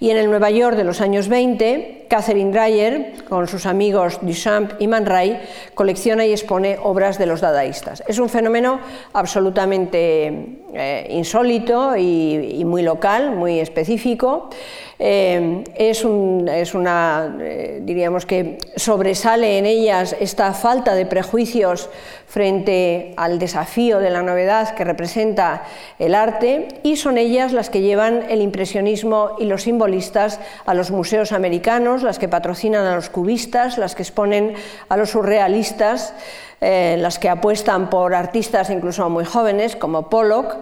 Y 0.00 0.10
en 0.10 0.16
el 0.16 0.28
Nueva 0.28 0.50
York 0.50 0.76
de 0.76 0.84
los 0.84 1.00
años 1.00 1.28
20, 1.28 2.06
Catherine 2.08 2.52
Dreyer, 2.52 3.24
con 3.28 3.48
sus 3.48 3.66
amigos 3.66 4.18
Duchamp 4.22 4.72
y 4.78 4.86
Man 4.86 5.06
Ray, 5.06 5.40
colecciona 5.74 6.26
y 6.26 6.32
expone 6.32 6.78
obras 6.82 7.18
de 7.18 7.26
los 7.26 7.40
dadaístas. 7.40 8.02
Es 8.06 8.18
un 8.18 8.28
fenómeno 8.28 8.80
absolutamente 9.12 10.26
eh, 10.74 11.06
insólito 11.10 11.96
y, 11.96 12.62
muy 12.64 12.82
local, 12.82 13.32
muy 13.32 13.60
específico. 13.60 14.50
Eh, 14.98 15.64
es, 15.74 16.04
una, 16.04 17.36
eh, 17.40 17.80
diríamos 17.82 18.26
que 18.26 18.58
sobresale 18.76 19.58
en 19.58 19.66
ellas 19.66 20.16
esta 20.20 20.52
falta 20.52 20.94
de 20.94 21.06
prejuicios 21.06 21.88
frente 22.26 23.14
al 23.16 23.38
desafío 23.38 23.98
de 24.00 24.10
la 24.10 24.22
novedad 24.22 24.74
que 24.74 24.84
representa 24.84 25.62
el 25.98 26.14
arte 26.14 26.68
y 26.82 26.96
son 26.96 27.18
ellas 27.18 27.52
las 27.52 27.70
que 27.70 27.80
llevan 27.80 28.24
el 28.28 28.42
impresionismo 28.42 29.36
y 29.38 29.44
los 29.44 29.62
simbolistas 29.62 30.40
a 30.66 30.74
los 30.74 30.90
museos 30.90 31.32
americanos, 31.32 32.02
las 32.02 32.18
que 32.18 32.28
patrocinan 32.28 32.84
a 32.86 32.96
los 32.96 33.10
cubistas, 33.10 33.78
las 33.78 33.94
que 33.94 34.02
exponen 34.02 34.54
a 34.88 34.96
los 34.96 35.10
surrealistas, 35.10 36.14
eh, 36.60 36.96
las 36.98 37.18
que 37.18 37.28
apuestan 37.28 37.90
por 37.90 38.14
artistas 38.14 38.70
incluso 38.70 39.08
muy 39.08 39.24
jóvenes 39.24 39.76
como 39.76 40.10
Pollock, 40.10 40.56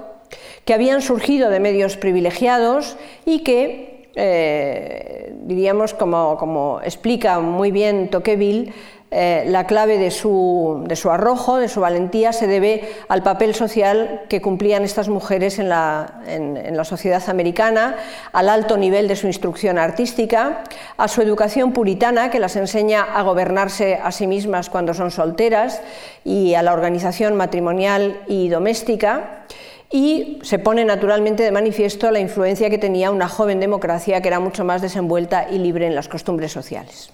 que 0.65 0.75
habían 0.75 1.03
surgido 1.03 1.51
de 1.51 1.61
medios 1.61 1.97
privilegiados 1.97 2.97
y 3.25 3.41
que 3.41 4.11
eh, 4.17 5.35
diríamos, 5.43 5.93
como, 5.95 6.37
como, 6.39 6.81
explica 6.83 7.41
muy 7.41 7.73
bien 7.73 8.11
Tocqueville, 8.11 8.73
eh, 9.17 9.45
la 9.47 9.65
clave 9.69 9.97
de 9.97 10.11
su, 10.11 10.85
arrojo, 11.09 11.59
de 11.59 11.69
su 11.69 11.81
valentía, 11.81 12.33
se 12.33 12.49
debe 12.49 12.91
al 13.07 13.23
papel 13.23 13.55
social 13.55 14.23
que 14.29 14.43
cumplían 14.43 14.83
estas 14.83 15.09
mujeres 15.09 15.61
en 15.61 15.69
la, 15.69 16.21
en, 16.27 16.77
la, 16.77 16.83
sociedad 16.83 17.23
americana, 17.29 17.95
al 18.33 18.49
alto 18.49 18.77
nivel 18.77 19.07
de 19.07 19.15
su 19.15 19.29
instrucción 19.29 19.79
artística, 19.79 20.65
a 20.97 21.07
su 21.07 21.23
educación 21.23 21.73
puritana, 21.73 22.31
que 22.31 22.41
las 22.41 22.57
enseña 22.57 23.03
a 23.05 23.23
gobernarse 23.23 24.01
a 24.03 24.11
sí 24.11 24.27
mismas 24.27 24.69
cuando 24.69 24.95
son 24.95 25.13
solteras, 25.13 25.81
y 26.25 26.55
a 26.55 26.65
la 26.65 26.73
organización 26.73 27.37
matrimonial 27.37 28.19
y 28.27 28.49
doméstica 28.49 29.45
y 29.93 30.41
se 30.43 30.59
pone 30.59 30.85
naturalmente 30.85 31.45
de 31.45 31.53
manifiesto 31.53 32.11
la 32.11 32.19
influencia 32.19 32.69
que 32.69 32.79
tenía 32.79 33.13
una 33.13 33.29
joven 33.29 33.61
democracia 33.61 34.21
que 34.21 34.27
era 34.27 34.41
mucho 34.41 34.65
más 34.65 34.83
desenvuelta 34.83 35.47
y 35.49 35.59
libre 35.59 35.87
en 35.87 35.95
las 35.95 36.09
costumbres 36.09 36.51
sociales. 36.51 37.13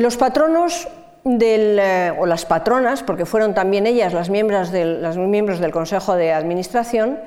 Los 0.00 0.16
patronos 0.16 0.88
eh, 1.26 2.12
o 2.18 2.24
las 2.24 2.46
patronas, 2.46 3.02
porque 3.02 3.26
fueron 3.26 3.52
también 3.52 3.86
ellas 3.86 4.14
las 4.14 4.30
miembros, 4.30 4.72
del, 4.72 5.02
las 5.02 5.18
miembros 5.18 5.60
del 5.60 5.72
Consejo 5.72 6.16
de 6.16 6.32
Administración, 6.32 7.18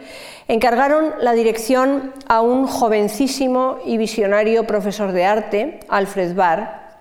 encargaron 0.47 1.13
la 1.19 1.33
dirección 1.33 2.13
a 2.27 2.41
un 2.41 2.65
jovencísimo 2.65 3.77
y 3.85 3.97
visionario 3.97 4.65
profesor 4.65 5.11
de 5.11 5.23
arte, 5.23 5.81
Alfred 5.87 6.33
Barr, 6.33 6.97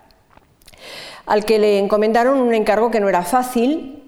al 1.25 1.43
que 1.43 1.57
le 1.57 1.79
encomendaron 1.79 2.37
un 2.37 2.53
encargo 2.53 2.91
que 2.91 2.99
no 2.99 3.09
era 3.09 3.23
fácil, 3.23 4.03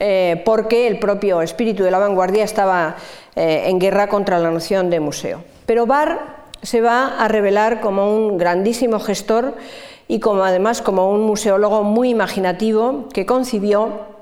eh, 0.00 0.42
porque 0.44 0.88
el 0.88 0.98
propio 0.98 1.42
espíritu 1.42 1.84
de 1.84 1.92
la 1.92 2.00
vanguardia 2.00 2.42
estaba 2.42 2.96
eh, 3.36 3.66
en 3.66 3.78
guerra 3.78 4.08
contra 4.08 4.40
la 4.40 4.50
noción 4.50 4.90
de 4.90 4.98
museo. 4.98 5.44
Pero 5.64 5.86
Barr 5.86 6.42
se 6.62 6.80
va 6.80 7.22
a 7.22 7.28
revelar 7.28 7.80
como 7.80 8.16
un 8.16 8.36
grandísimo 8.36 8.98
gestor 8.98 9.54
y 10.08 10.20
como 10.20 10.44
además 10.44 10.82
como 10.82 11.10
un 11.10 11.22
museólogo 11.22 11.82
muy 11.82 12.10
imaginativo 12.10 13.08
que 13.12 13.26
concibió 13.26 14.14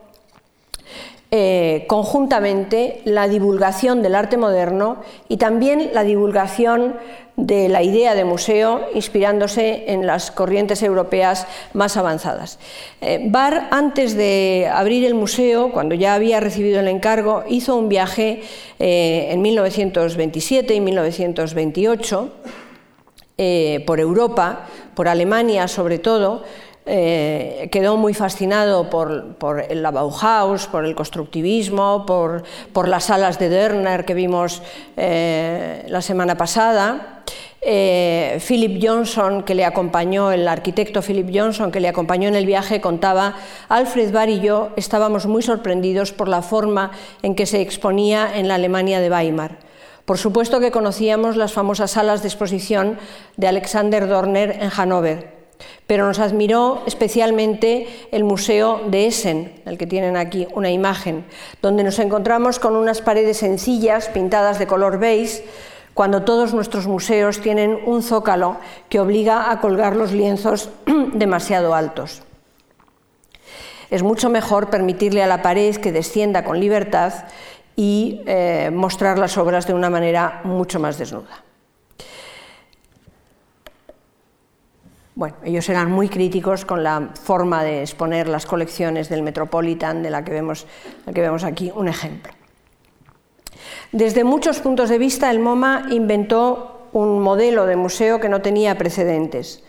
eh, 1.35 1.87
conjuntamente 1.89 3.01
la 3.05 3.27
divulgación 3.27 4.03
del 4.03 4.15
arte 4.15 4.37
moderno 4.37 4.99
y 5.31 5.39
también 5.39 5.89
la 5.95 6.05
divulgación 6.05 6.97
de 7.37 7.71
la 7.71 7.83
idea 7.83 8.15
de 8.15 8.27
museo 8.27 8.83
inspirándose 8.93 9.85
en 9.87 10.07
las 10.07 10.31
corrientes 10.31 10.83
europeas 10.83 11.47
más 11.73 11.97
avanzadas. 11.97 12.59
Eh, 13.01 13.19
Barr, 13.31 13.69
antes 13.71 14.15
de 14.15 14.69
abrir 14.71 15.07
el 15.07 15.15
museo, 15.15 15.73
cuando 15.73 15.95
ya 15.95 16.13
había 16.13 16.39
recibido 16.39 16.81
el 16.81 16.89
encargo, 16.89 17.45
hizo 17.49 17.77
un 17.77 17.89
viaje 17.89 18.43
eh, 18.79 19.29
en 19.31 19.41
1927 19.41 20.75
y 20.75 20.81
1928 20.81 22.31
por 23.37 23.99
Europa, 23.99 24.67
por 24.95 25.09
Alemania 25.09 25.67
sobre 25.67 25.99
todo, 25.99 26.43
eh, 26.85 27.69
quedó 27.71 27.97
muy 27.97 28.13
fascinado 28.13 28.91
por, 28.91 29.37
por, 29.37 29.73
la 29.73 29.93
Bauhaus, 29.93 30.67
por 30.67 30.85
el 30.85 30.97
constructivismo, 30.97 32.05
por, 32.07 32.89
las 32.89 33.05
salas 33.05 33.39
de 33.39 33.49
Derner 33.49 34.05
que 34.05 34.15
vimos 34.15 34.63
eh, 34.97 35.85
la 35.89 36.03
semana 36.03 36.37
pasada. 36.37 37.23
Eh, 37.61 38.41
Philip 38.45 38.83
Johnson, 38.85 39.45
que 39.45 39.55
le 39.55 39.65
acompañó, 39.65 40.33
el 40.33 40.49
arquitecto 40.49 41.03
Philip 41.03 41.31
Johnson, 41.33 41.71
que 41.71 41.79
le 41.79 41.87
acompañó 41.87 42.27
en 42.27 42.35
el 42.35 42.47
viaje, 42.47 42.81
contaba, 42.81 43.37
Alfred 43.69 44.13
Barr 44.13 44.31
y 44.31 44.41
yo 44.41 44.71
estábamos 44.75 45.27
muy 45.27 45.43
sorprendidos 45.43 46.11
por 46.11 46.27
la 46.27 46.43
forma 46.43 46.91
en 47.23 47.37
que 47.37 47.47
se 47.47 47.61
exponía 47.61 48.29
en 48.35 48.49
la 48.49 48.57
Alemania 48.57 49.01
de 49.01 49.09
Weimar. 49.09 49.59
Por 50.05 50.19
supuesto 50.19 50.59
que 50.59 50.73
conocíamos 50.73 51.37
las 51.37 51.53
famosas 51.53 51.93
salas 51.93 52.23
de 52.23 52.29
exposición 52.29 52.99
de 53.37 53.47
Alexander 53.47 54.09
Dorner 54.09 54.59
en 54.61 54.71
Hannover, 54.71 55.43
pero 55.87 56.07
nos 56.07 56.19
admiró 56.19 56.83
especialmente 56.87 57.87
el 58.11 58.25
Museo 58.25 58.81
de 58.89 59.07
Essen, 59.07 59.63
del 59.65 59.79
que 59.79 59.87
tienen 59.87 60.17
aquí 60.17 60.49
una 60.55 60.71
imagen, 60.71 61.25
donde 61.61 61.85
nos 61.85 62.01
encontramos 62.01 62.59
con 62.59 62.75
unas 62.75 63.01
paredes 63.01 63.39
sencillas 63.39 64.09
pintadas 64.09 64.59
de 64.59 64.67
color 64.67 64.99
beige, 64.99 65.45
cuando 65.95 66.23
todos 66.23 66.55
nuestros 66.55 66.87
museos 66.87 67.41
tienen 67.41 67.79
un 67.85 68.03
zócalo 68.03 68.57
que 68.89 68.99
obliga 68.99 69.51
a 69.51 69.61
colgar 69.61 69.95
los 69.95 70.13
lienzos 70.13 70.71
demasiado 71.13 71.75
altos. 71.75 72.23
Es 73.91 74.03
mucho 74.03 74.31
mejor 74.31 74.71
permitirle 74.71 75.23
a 75.23 75.27
la 75.27 75.43
pared 75.43 75.77
que 75.77 75.93
descienda 75.93 76.45
con 76.45 76.59
libertad 76.59 77.13
y 77.77 78.23
eh, 78.27 78.71
mostrar 78.73 79.19
las 79.19 79.39
obras 79.39 79.67
de 79.67 79.75
una 79.75 79.91
manera 79.91 80.41
mucho 80.45 80.79
más 80.79 80.99
desnuda. 80.99 81.43
Bueno, 85.15 85.37
ellos 85.45 85.69
eran 85.69 85.91
muy 85.91 86.09
críticos 86.09 86.65
con 86.65 86.83
la 86.83 87.11
forma 87.15 87.63
de 87.63 87.83
exponer 87.83 88.29
las 88.29 88.47
colecciones 88.47 89.09
del 89.09 89.23
Metropolitan, 89.23 90.03
de 90.03 90.11
la 90.11 90.25
que 90.25 90.33
vemos, 90.33 90.67
la 91.05 91.13
que 91.13 91.21
vemos 91.21 91.45
aquí 91.45 91.71
un 91.75 91.89
ejemplo. 91.89 92.33
Desde 93.93 94.25
muchos 94.25 94.61
puntos 94.61 94.89
de 94.89 94.97
vista, 94.97 95.31
el 95.31 95.39
MoMA 95.39 95.89
inventó 95.91 96.89
un 96.93 97.21
modelo 97.21 97.67
de 97.67 97.77
museo 97.77 98.21
que 98.21 98.31
no 98.31 98.41
tenía 98.41 98.79
precedentes. 98.79 99.63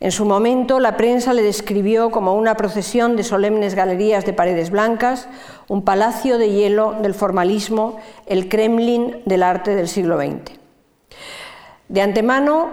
En 0.00 0.10
su 0.10 0.24
momento, 0.24 0.80
la 0.80 0.96
prensa 0.96 1.32
le 1.32 1.42
describió 1.42 2.10
como 2.10 2.34
una 2.34 2.56
procesión 2.56 3.16
de 3.16 3.22
solemnes 3.22 3.74
galerías 3.74 4.24
de 4.24 4.32
paredes 4.32 4.70
blancas, 4.70 5.28
un 5.68 5.82
palacio 5.82 6.36
de 6.36 6.50
hielo 6.50 6.96
del 7.00 7.14
formalismo, 7.14 7.98
el 8.26 8.48
Kremlin 8.48 9.22
del 9.24 9.42
arte 9.42 9.74
del 9.74 9.88
siglo 9.88 10.18
XX. 10.18 10.58
De 11.88 12.00
antemano, 12.02 12.70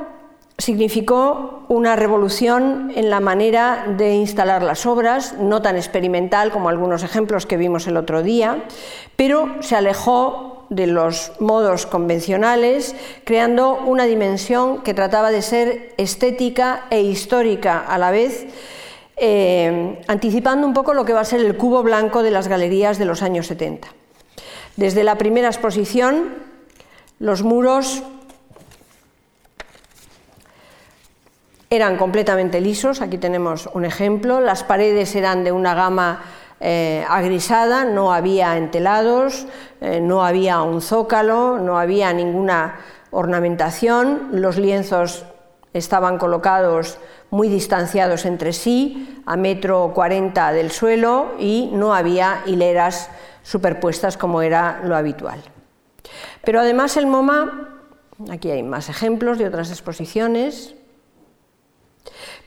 significó 0.58 1.64
una 1.70 1.96
revolución 1.96 2.92
en 2.96 3.10
la 3.10 3.20
manera 3.20 3.86
de 3.98 4.14
instalar 4.14 4.62
las 4.62 4.86
obras, 4.86 5.34
no 5.40 5.62
tan 5.62 5.76
experimental 5.76 6.52
como 6.52 6.70
algunos 6.70 7.04
ejemplos 7.04 7.46
que 7.46 7.58
vimos 7.58 7.88
el 7.88 7.98
otro 7.98 8.22
día, 8.22 8.64
pero 9.16 9.56
se 9.62 9.76
alejó 9.76 10.61
de 10.72 10.88
los 10.88 11.34
modos 11.42 11.86
convencionales, 11.86 12.96
creando 13.26 13.76
una 13.76 14.06
dimensión 14.06 14.84
que 14.84 14.94
trataba 14.94 15.30
de 15.30 15.42
ser 15.42 15.94
estética 15.98 16.86
e 16.90 17.02
histórica 17.02 17.84
a 17.86 17.98
la 17.98 18.10
vez, 18.10 18.48
eh, 19.18 20.00
anticipando 20.08 20.66
un 20.66 20.74
poco 20.74 20.94
lo 20.94 21.04
que 21.04 21.12
va 21.12 21.20
a 21.20 21.26
ser 21.26 21.42
el 21.42 21.58
cubo 21.58 21.84
blanco 21.84 22.24
de 22.24 22.32
las 22.32 22.48
galerías 22.48 22.98
de 22.98 23.04
los 23.04 23.22
años 23.22 23.48
70. 23.48 23.90
Desde 24.78 25.04
la 25.04 25.18
primera 25.18 25.50
exposición, 25.50 26.36
los 27.20 27.44
muros 27.44 28.04
eran 31.70 31.98
completamente 31.98 32.62
lisos, 32.62 33.02
aquí 33.02 33.18
tenemos 33.18 33.70
un 33.74 33.84
ejemplo, 33.84 34.40
las 34.40 34.64
paredes 34.64 35.16
eran 35.16 35.44
de 35.44 35.52
una 35.52 35.76
gama 35.76 36.24
eh, 36.64 37.04
agrisada, 37.10 37.86
no 37.86 38.14
había 38.14 38.56
entelados, 38.56 39.48
eh, 39.82 40.00
no 40.00 40.24
había 40.24 40.62
un 40.62 40.80
zócalo, 40.82 41.58
no 41.58 41.80
había 41.80 42.14
ninguna 42.14 42.76
ornamentación, 43.10 44.30
los 44.34 44.58
lienzos 44.58 45.26
estaban 45.74 46.20
colocados 46.20 47.00
muy 47.32 47.50
distanciados 47.50 48.26
entre 48.26 48.54
sí, 48.54 49.22
a 49.26 49.38
metro 49.38 49.92
cuarenta 49.96 50.52
del 50.52 50.70
suelo, 50.70 51.32
y 51.40 51.72
no 51.74 51.96
había 51.96 52.44
hileras 52.46 53.10
superpuestas 53.42 54.16
como 54.16 54.44
era 54.44 54.82
lo 54.84 54.96
habitual. 54.96 55.42
Pero 56.44 56.60
además 56.60 56.96
el 56.96 57.08
MoMA, 57.08 57.70
aquí 58.30 58.52
hay 58.52 58.62
más 58.62 58.88
ejemplos 58.88 59.40
de 59.40 59.48
otras 59.48 59.72
exposiciones, 59.72 60.76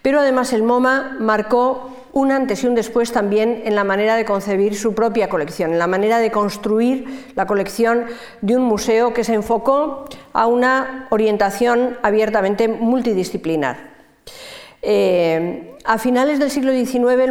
pero 0.03 0.21
además 0.21 0.53
el 0.53 0.63
MoMA 0.63 1.17
marcó 1.19 1.91
un 2.15 2.31
antes 2.31 2.63
y 2.63 2.67
un 2.69 2.75
después 2.75 3.13
también 3.13 3.63
en 3.65 3.75
la 3.75 3.85
manera 3.85 4.17
de 4.17 4.25
concebir 4.25 4.77
su 4.77 4.95
propia 4.95 5.29
colección, 5.29 5.73
en 5.73 5.79
la 5.79 5.89
manera 5.89 6.19
de 6.19 6.31
construir 6.31 7.33
la 7.35 7.47
colección 7.47 8.07
de 8.41 8.57
un 8.57 8.63
museo 8.63 9.13
que 9.13 9.25
se 9.25 9.35
enfocó 9.35 10.07
a 10.33 10.47
una 10.47 11.09
orientación 11.11 11.99
abiertamente 12.03 12.69
multidisciplinar. 12.69 13.95
Eh, 14.81 15.77
a 15.85 15.99
finales 15.99 16.39
del 16.39 16.51
siglo 16.51 16.73
XIX 16.73 17.31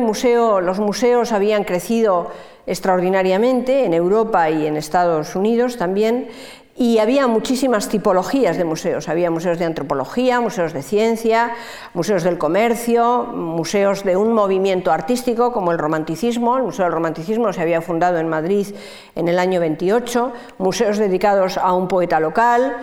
los 0.62 0.80
museos 0.80 1.32
habían 1.32 1.64
crecido 1.64 2.32
extraordinariamente 2.66 3.86
en 3.86 3.94
Europa 3.94 4.50
y 4.50 4.68
en 4.68 4.76
Estados 4.76 5.36
Unidos 5.36 5.78
también 5.78 6.28
y 6.76 6.98
había 6.98 7.28
muchísimas 7.28 7.88
tipologías 7.88 8.58
de 8.58 8.64
museos. 8.64 9.08
Había 9.08 9.30
museos 9.30 9.60
de 9.60 9.66
antropología, 9.66 10.42
museos 10.42 10.74
de 10.74 10.82
ciencia, 10.82 11.52
museos 11.94 12.24
del 12.24 12.40
comercio, 12.40 13.26
museos 13.26 14.04
de 14.04 14.18
un 14.18 14.34
movimiento 14.34 14.92
artístico 14.92 15.54
como 15.54 15.72
el 15.72 15.78
romanticismo. 15.78 16.58
El 16.58 16.64
Museo 16.64 16.86
del 16.86 16.94
Romanticismo 16.94 17.54
se 17.54 17.62
había 17.62 17.82
fundado 17.82 18.18
en 18.18 18.28
Madrid 18.28 18.68
en 19.16 19.28
el 19.28 19.38
año 19.38 19.60
28. 19.60 20.34
Museos 20.58 20.98
dedicados 20.98 21.58
a 21.58 21.74
un 21.74 21.88
poeta 21.88 22.20
local, 22.20 22.76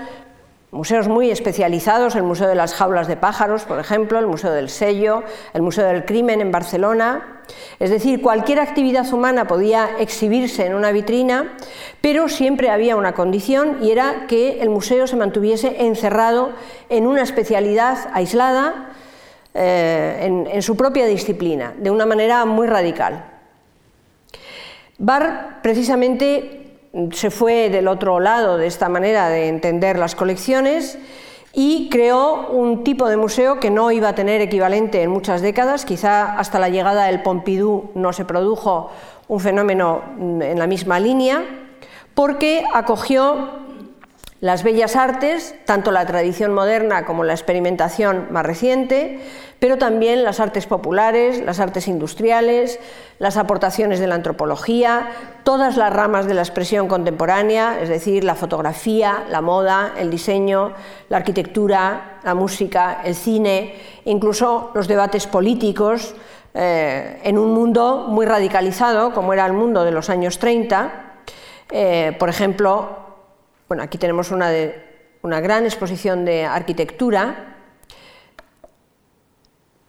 Museos 0.73 1.09
muy 1.09 1.33
especializados, 1.33 2.15
el 2.15 2.23
Museo 2.23 2.47
de 2.47 2.55
las 2.55 2.75
Jaulas 2.75 3.09
de 3.09 3.17
Pájaros, 3.17 3.65
por 3.65 3.81
ejemplo, 3.81 4.21
el 4.21 4.29
Museo 4.29 4.53
del 4.53 4.69
Sello, 4.69 5.25
el 5.53 5.63
Museo 5.63 5.85
del 5.85 6.05
Crimen 6.05 6.41
en 6.41 6.53
Barcelona. 6.53 7.40
Es 7.79 7.91
decir, 7.91 8.21
cualquier 8.21 8.61
actividad 8.61 9.11
humana 9.13 9.47
podía 9.47 9.91
exhibirse 9.99 10.67
en 10.67 10.75
una 10.75 10.93
vitrina, 10.93 11.57
pero 12.01 12.29
siempre 12.29 12.71
había 12.71 12.97
una 12.97 13.13
condición 13.13 13.79
y 13.83 13.91
era 13.91 14.27
que 14.27 14.61
el 14.63 14.71
museo 14.71 15.07
se 15.07 15.17
mantuviese 15.17 15.85
encerrado 15.85 16.53
en 16.89 17.07
una 17.07 17.23
especialidad 17.23 18.11
aislada, 18.13 18.93
eh, 19.55 20.19
en, 20.23 20.47
en 20.47 20.63
su 20.63 20.77
propia 20.77 21.07
disciplina, 21.07 21.75
de 21.79 21.91
una 21.91 22.07
manera 22.07 22.45
muy 22.45 22.67
radical. 22.67 23.25
Barr 24.99 25.61
precisamente 25.63 26.61
se 27.13 27.31
fue 27.31 27.71
del 27.71 27.89
otro 27.89 28.21
lado 28.21 28.59
de 28.59 28.67
esta 28.67 28.89
manera 28.89 29.29
de 29.29 29.49
entender 29.49 29.99
las 29.99 30.15
colecciones 30.15 30.99
y 31.53 31.89
creó 31.91 32.49
un 32.49 32.85
tipo 32.85 33.09
de 33.09 33.17
museo 33.17 33.59
que 33.59 33.71
no 33.71 33.91
iba 33.91 34.11
a 34.11 34.15
tener 34.15 34.41
equivalente 34.41 35.03
en 35.03 35.11
muchas 35.11 35.43
décadas, 35.43 35.85
quizá 35.85 36.39
hasta 36.39 36.59
la 36.59 36.69
llegada 36.69 37.07
del 37.07 37.23
Pompidou 37.23 37.91
no 37.95 38.13
se 38.13 38.25
produjo 38.25 38.91
un 39.29 39.41
fenómeno 39.41 40.03
en 40.19 40.59
la 40.59 40.67
misma 40.67 41.01
línea, 41.01 41.45
porque 42.15 42.65
acogió 42.73 43.70
las 44.41 44.63
bellas 44.63 44.97
artes, 44.97 45.55
tanto 45.67 45.91
la 45.91 46.07
tradición 46.07 46.55
moderna 46.55 47.05
como 47.05 47.25
la 47.25 47.35
experimentación 47.35 48.29
más 48.31 48.45
reciente, 48.47 49.21
pero 49.59 49.77
también 49.77 50.25
las 50.25 50.41
artes 50.41 50.67
populares, 50.67 51.45
las 51.45 51.61
artes 51.61 51.87
industriales, 51.87 52.79
las 53.19 53.37
aportaciones 53.37 54.01
de 54.01 54.07
la 54.07 54.15
antropología, 54.15 55.11
todas 55.45 55.77
las 55.77 55.93
ramas 55.93 56.27
de 56.27 56.33
la 56.33 56.41
expresión 56.41 56.89
contemporánea, 56.89 57.79
es 57.83 57.91
decir, 57.91 58.25
la 58.25 58.35
fotografía, 58.35 59.25
la 59.29 59.43
moda, 59.43 59.93
el 59.99 60.09
diseño, 60.11 60.73
la 61.11 61.19
arquitectura, 61.19 62.21
la 62.25 62.35
música, 62.35 63.03
el 63.05 63.15
cine, 63.15 63.75
incluso 64.07 64.71
los 64.75 64.89
debates 64.89 65.27
políticos, 65.27 66.15
eh, 66.55 67.21
en 67.23 67.37
un 67.37 67.53
mundo 67.53 68.07
muy 68.09 68.25
radicalizado 68.25 69.13
como 69.13 69.35
era 69.35 69.45
el 69.45 69.53
mundo 69.53 69.85
de 69.85 69.91
los 69.91 70.09
años 70.09 70.39
30. 70.39 70.91
Eh, 71.71 72.17
por 72.19 72.31
ejemplo, 72.31 73.10
bueno, 73.71 73.85
aquí 73.85 73.99
tenemos 73.99 74.33
una, 74.33 74.51
una 75.23 75.41
gran 75.41 75.65
exposición 75.65 76.25
de 76.25 76.45
arquitectura 76.45 77.51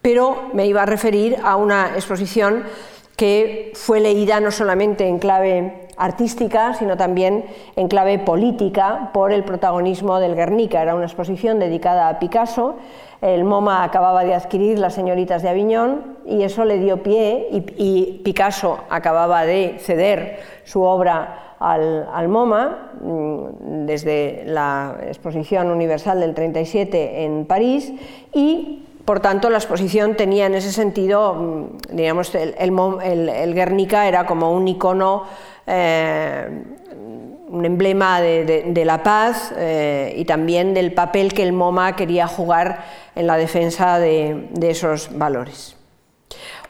pero 0.03 0.49
me 0.53 0.67
iba 0.67 0.83
a 0.83 0.85
referir 0.85 1.37
a 1.43 1.55
una 1.55 1.95
exposición 1.95 2.63
que 3.15 3.71
fue 3.73 3.99
leída 3.99 4.39
no 4.39 4.51
solamente 4.51 5.07
en 5.07 5.17
clave 5.17 5.87
artística, 5.97 6.75
sino 6.75 6.95
también 6.95 7.45
en 7.75 7.87
clave 7.87 8.19
política 8.19 9.09
por 9.13 9.31
el 9.31 9.43
protagonismo 9.43 10.19
del 10.19 10.35
Guernica. 10.35 10.83
Era 10.83 10.93
una 10.93 11.05
exposición 11.05 11.57
dedicada 11.57 12.07
a 12.07 12.19
Picasso. 12.19 12.75
El 13.21 13.43
MoMA 13.43 13.83
acababa 13.83 14.23
de 14.23 14.33
adquirir 14.33 14.79
Las 14.79 14.95
señoritas 14.95 15.43
de 15.43 15.49
Aviñón 15.49 16.17
y 16.25 16.41
eso 16.41 16.65
le 16.65 16.79
dio 16.79 17.03
pie 17.03 17.47
y, 17.51 18.21
Picasso 18.23 18.79
acababa 18.89 19.45
de 19.45 19.77
ceder 19.79 20.39
su 20.63 20.81
obra 20.81 21.55
al, 21.59 22.27
MoMA 22.27 22.91
mm, 22.99 23.85
desde 23.85 24.43
la 24.47 24.97
Exposición 25.05 25.69
Universal 25.69 26.19
del 26.19 26.33
37 26.33 27.23
en 27.23 27.45
París 27.45 27.93
y 28.33 28.85
por 29.05 29.19
tanto, 29.19 29.49
la 29.49 29.57
exposición 29.57 30.15
tenía 30.15 30.45
en 30.45 30.53
ese 30.53 30.71
sentido, 30.71 31.33
mm, 31.33 31.95
digamos, 31.95 32.33
el, 32.35 33.53
Guernica 33.53 34.07
era 34.07 34.25
como 34.25 34.53
un 34.53 34.67
icono, 34.67 35.23
eh, 35.65 36.63
un 37.51 37.65
emblema 37.65 38.21
de, 38.21 38.83
la 38.85 39.03
paz 39.03 39.53
eh, 39.57 40.13
y 40.17 40.25
también 40.25 40.73
del 40.73 40.93
papel 40.93 41.33
que 41.33 41.43
el 41.43 41.53
MoMA 41.53 41.95
quería 41.95 42.27
jugar 42.27 42.85
en 43.15 43.27
la 43.27 43.37
defensa 43.37 43.99
de 43.99 44.47
esos 44.61 45.09
valores. 45.17 45.80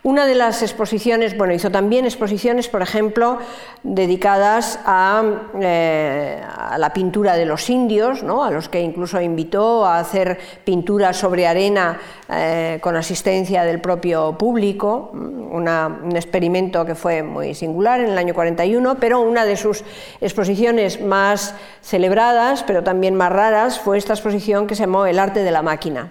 Una 0.04 0.26
de 0.26 0.34
las 0.34 0.64
exposiciones, 0.64 1.38
bueno, 1.38 1.54
hizo 1.54 1.70
también 1.70 2.06
exposiciones, 2.06 2.68
por 2.68 2.82
ejemplo, 2.82 3.38
dedicadas 3.84 4.80
a, 4.84 5.22
eh, 5.62 6.42
la 6.76 6.92
pintura 6.92 7.36
de 7.36 7.46
los 7.46 7.70
indios, 7.70 8.24
¿no? 8.24 8.44
a 8.44 8.50
los 8.50 8.68
que 8.68 8.82
incluso 8.82 9.22
invitó 9.22 9.86
a 9.86 10.00
hacer 10.00 10.40
pinturas 10.64 11.18
sobre 11.18 11.46
arena 11.46 12.00
eh, 12.28 12.80
con 12.82 12.96
asistencia 12.96 13.64
del 13.64 13.80
propio 13.80 14.36
público, 14.40 15.12
un 15.14 15.68
experimento 16.16 16.84
que 16.84 16.96
fue 16.96 17.22
muy 17.22 17.54
singular 17.54 18.00
en 18.00 18.10
el 18.10 18.18
año 18.18 18.34
41, 18.34 18.98
pero 19.00 19.22
una 19.22 19.46
de 19.46 19.56
sus 19.56 19.84
exposiciones 20.20 21.00
más 21.00 21.54
celebradas, 21.82 22.64
pero 22.64 22.82
también 22.82 23.14
más 23.14 23.32
raras, 23.32 23.80
fue 23.80 24.00
esta 24.00 24.14
exposición 24.14 24.66
que 24.66 24.74
se 24.74 24.82
llamó 24.82 25.06
El 25.06 25.20
arte 25.20 25.44
de 25.44 25.52
la 25.52 25.62
máquina. 25.62 26.10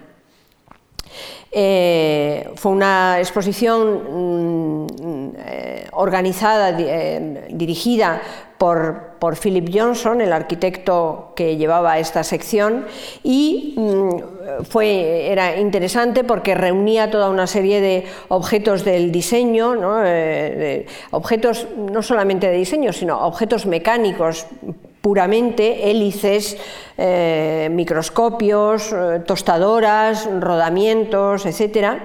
Eh, 1.53 2.49
fue 2.55 2.71
una 2.71 3.19
exposición 3.19 4.85
mm, 4.85 5.33
eh, 5.37 5.87
organizada, 5.93 6.77
eh, 6.79 7.49
dirigida 7.51 8.23
por, 8.57 9.11
Philip 9.43 9.69
Johnson, 9.73 10.21
el 10.21 10.33
arquitecto 10.33 11.33
que 11.35 11.57
llevaba 11.57 11.99
esta 11.99 12.23
sección, 12.23 12.87
y 13.23 13.75
mm, 13.77 14.65
fue, 14.65 15.31
era 15.31 15.59
interesante 15.59 16.25
porque 16.25 16.55
reunía 16.55 17.11
toda 17.11 17.31
una 17.31 17.47
serie 17.47 17.81
de 17.81 18.05
objetos 18.29 18.85
del 18.85 19.11
diseño, 19.13 19.75
objetos 21.11 21.67
no 21.77 22.03
solamente 22.03 22.49
de 22.49 22.57
diseño, 22.57 22.93
sino 22.93 23.27
objetos 23.27 23.67
mecánicos 23.67 24.47
puramente 25.01 25.91
hélices, 25.91 26.57
eh, 26.99 27.69
microscopios, 27.71 28.93
eh, 28.93 29.21
tostadoras, 29.27 30.29
rodamientos, 30.41 31.47
etc. 31.47 31.99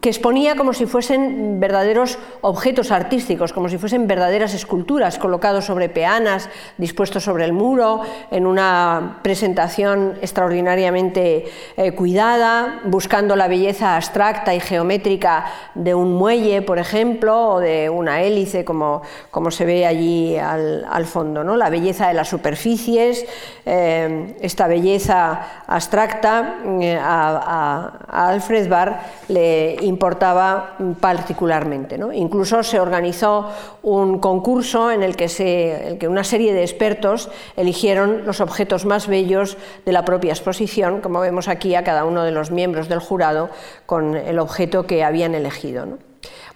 que 0.00 0.08
exponía 0.08 0.54
como 0.54 0.72
si 0.72 0.86
fuesen 0.86 1.58
verdaderos 1.58 2.16
objetos 2.42 2.92
artísticos, 2.92 3.52
como 3.52 3.68
si 3.68 3.76
fuesen 3.76 4.06
verdaderas 4.06 4.54
esculturas 4.54 5.18
colocados 5.18 5.64
sobre 5.64 5.88
peanas, 5.88 6.48
dispuestos 6.78 7.24
sobre 7.24 7.44
el 7.44 7.52
muro, 7.52 8.02
en 8.30 8.46
una 8.46 9.18
presentación 9.22 10.14
extraordinariamente 10.22 11.46
eh, 11.76 11.92
cuidada, 11.92 12.82
buscando 12.84 13.34
la 13.34 13.48
belleza 13.48 13.96
abstracta 13.96 14.54
y 14.54 14.60
geométrica 14.60 15.46
de 15.74 15.92
un 15.92 16.14
muelle, 16.14 16.62
por 16.62 16.78
ejemplo, 16.78 17.54
o 17.54 17.60
de 17.60 17.90
una 17.90 18.22
hélice, 18.22 18.64
como, 18.64 19.02
como 19.32 19.50
se 19.50 19.64
ve 19.64 19.86
allí 19.86 20.36
al, 20.38 21.04
fondo. 21.06 21.42
¿no? 21.42 21.56
La 21.56 21.68
belleza 21.68 22.06
de 22.06 22.14
las 22.14 22.28
superficies, 22.28 23.26
eh, 23.66 24.36
esta 24.40 24.68
belleza 24.68 25.64
abstracta, 25.66 26.58
eh, 26.80 26.96
a 27.00 27.92
Alfred 28.08 28.68
Barr 28.68 29.00
le 29.32 29.76
importaba 29.82 30.76
particularmente. 31.00 31.98
Incluso 32.14 32.62
se 32.62 32.78
organizó 32.78 33.50
un 33.82 34.18
concurso 34.18 34.90
en 34.90 35.02
el 35.02 35.16
que, 35.16 36.06
una 36.08 36.24
serie 36.24 36.52
de 36.52 36.62
expertos 36.62 37.30
eligieron 37.56 38.24
los 38.26 38.40
objetos 38.40 38.84
más 38.84 39.06
bellos 39.06 39.56
de 39.84 39.92
la 39.92 40.04
propia 40.04 40.32
exposición, 40.32 41.00
como 41.00 41.20
vemos 41.20 41.48
aquí 41.48 41.74
a 41.74 41.84
cada 41.84 42.04
uno 42.04 42.22
de 42.24 42.30
los 42.30 42.50
miembros 42.50 42.88
del 42.88 43.00
jurado 43.00 43.50
con 43.86 44.16
el 44.16 44.38
objeto 44.38 44.86
que 44.86 45.04
habían 45.04 45.34
elegido. 45.34 45.98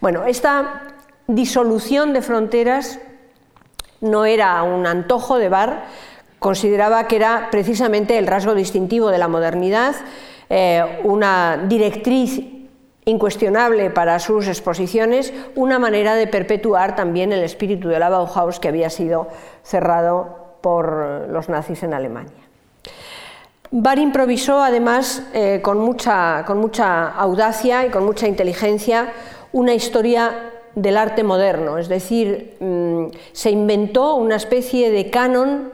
Bueno, 0.01 0.25
esta 0.27 0.83
disolución 1.27 2.13
de 2.13 2.23
fronteras 2.23 3.01
no 4.01 4.27
era 4.27 4.63
un 4.63 4.87
antojo 4.87 5.39
de 5.39 5.49
Bar, 5.49 5.85
consideraba 6.39 7.09
que 7.09 7.17
era 7.17 7.49
precisamente 7.51 8.19
el 8.19 8.27
rasgo 8.27 8.55
distintivo 8.55 9.11
de 9.11 9.19
la 9.19 9.29
modernidad, 9.29 9.95
eh, 10.49 11.01
una 11.03 11.65
directriz 11.67 12.56
incuestionable 13.09 13.91
para 13.91 14.19
sus 14.19 14.49
exposiciones, 14.49 15.33
una 15.55 15.79
manera 15.79 16.17
de 16.17 16.27
perpetuar 16.27 16.97
también 16.97 17.33
el 17.33 17.45
espíritu 17.45 17.89
de 17.89 18.01
la 18.01 18.09
Bauhaus 18.09 18.59
que 18.59 18.67
había 18.67 18.91
sido 18.91 19.29
cerrado 19.63 20.59
por 20.61 21.29
los 21.29 21.49
nazis 21.49 21.85
en 21.85 21.95
Alemania. 21.95 22.33
Bar 23.71 24.01
improvisó 24.01 24.61
además 24.61 25.23
eh, 25.35 25.61
con, 25.63 25.79
mucha, 25.79 26.43
con 26.49 26.59
mucha 26.59 27.11
audacia 27.11 27.87
y 27.87 27.91
con 27.91 28.05
mucha 28.05 28.27
inteligencia 28.27 29.13
una 29.53 29.73
historia 29.73 30.51
del 30.75 30.97
arte 30.97 31.23
moderno, 31.23 31.79
es 31.79 31.89
decir, 31.89 32.57
mm, 32.59 33.07
se 33.33 33.51
inventó 33.51 34.17
una 34.17 34.35
especie 34.35 34.91
de 34.91 35.11
canon 35.11 35.71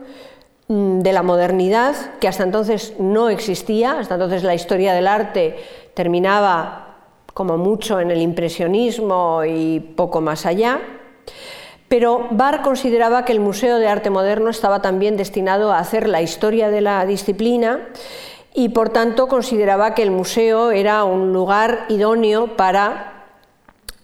mm, 0.68 1.00
de 1.00 1.12
la 1.14 1.22
modernidad 1.22 1.94
que 2.20 2.28
hasta 2.28 2.44
entonces 2.44 2.94
no 2.98 3.30
existía, 3.30 3.98
hasta 3.98 4.14
entonces 4.16 4.42
la 4.42 4.54
historia 4.54 4.92
del 4.92 5.08
arte 5.08 5.56
terminaba 5.94 6.91
como 7.34 7.56
mucho 7.56 8.00
en 8.00 8.10
el 8.10 8.20
impresionismo 8.20 9.42
y 9.44 9.80
poco 9.80 10.20
más 10.20 10.46
allá. 10.46 10.80
Pero 11.88 12.28
Barr 12.30 12.62
consideraba 12.62 13.24
que 13.24 13.32
el 13.32 13.40
Museo 13.40 13.78
de 13.78 13.88
Arte 13.88 14.08
Moderno 14.08 14.48
estaba 14.48 14.80
también 14.80 15.16
destinado 15.16 15.72
a 15.72 15.78
hacer 15.78 16.08
la 16.08 16.22
historia 16.22 16.70
de 16.70 16.80
la 16.80 17.04
disciplina 17.04 17.88
y 18.54 18.70
por 18.70 18.90
tanto 18.90 19.28
consideraba 19.28 19.94
que 19.94 20.02
el 20.02 20.10
museo 20.10 20.70
era 20.70 21.04
un 21.04 21.32
lugar 21.32 21.86
idóneo 21.88 22.56
para 22.56 23.26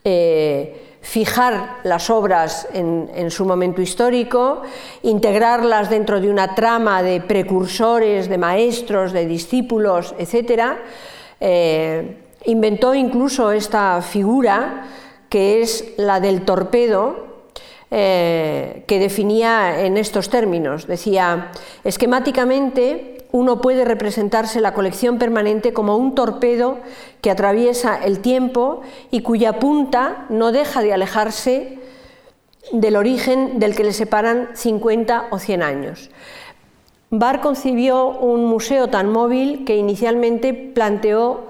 eh, 0.04 0.96
fijar 1.00 1.78
las 1.84 2.10
obras 2.10 2.68
en, 2.72 3.30
su 3.30 3.44
momento 3.44 3.80
histórico, 3.80 4.62
integrarlas 5.02 5.90
dentro 5.90 6.20
de 6.20 6.28
una 6.30 6.54
trama 6.54 7.02
de 7.02 7.20
precursores, 7.20 8.28
de 8.28 8.36
maestros, 8.36 9.12
de 9.12 9.26
discípulos, 9.26 10.14
etc. 10.18 10.76
Inventó 12.44 12.94
incluso 12.94 13.52
esta 13.52 14.00
figura 14.02 14.86
que 15.28 15.60
es 15.60 15.92
la 15.96 16.20
del 16.20 16.42
torpedo, 16.42 17.26
eh, 17.90 18.84
que 18.86 18.98
definía 18.98 19.84
en 19.84 19.96
estos 19.96 20.30
términos. 20.30 20.86
Decía, 20.86 21.50
esquemáticamente 21.84 23.26
uno 23.32 23.60
puede 23.60 23.84
representarse 23.84 24.60
la 24.60 24.74
colección 24.74 25.18
permanente 25.18 25.72
como 25.72 25.96
un 25.96 26.14
torpedo 26.14 26.78
que 27.20 27.30
atraviesa 27.30 28.02
el 28.02 28.20
tiempo 28.20 28.80
y 29.10 29.20
cuya 29.20 29.58
punta 29.58 30.26
no 30.30 30.52
deja 30.52 30.82
de 30.82 30.94
alejarse 30.94 31.78
del 32.72 32.96
origen 32.96 33.58
del 33.58 33.74
que 33.74 33.84
le 33.84 33.92
separan 33.92 34.50
50 34.54 35.28
o 35.30 35.38
100 35.38 35.62
años. 35.62 36.10
Barr 37.10 37.40
concibió 37.40 38.08
un 38.08 38.44
museo 38.44 38.88
tan 38.88 39.10
móvil 39.10 39.64
que 39.64 39.76
inicialmente 39.76 40.52
planteó 40.52 41.46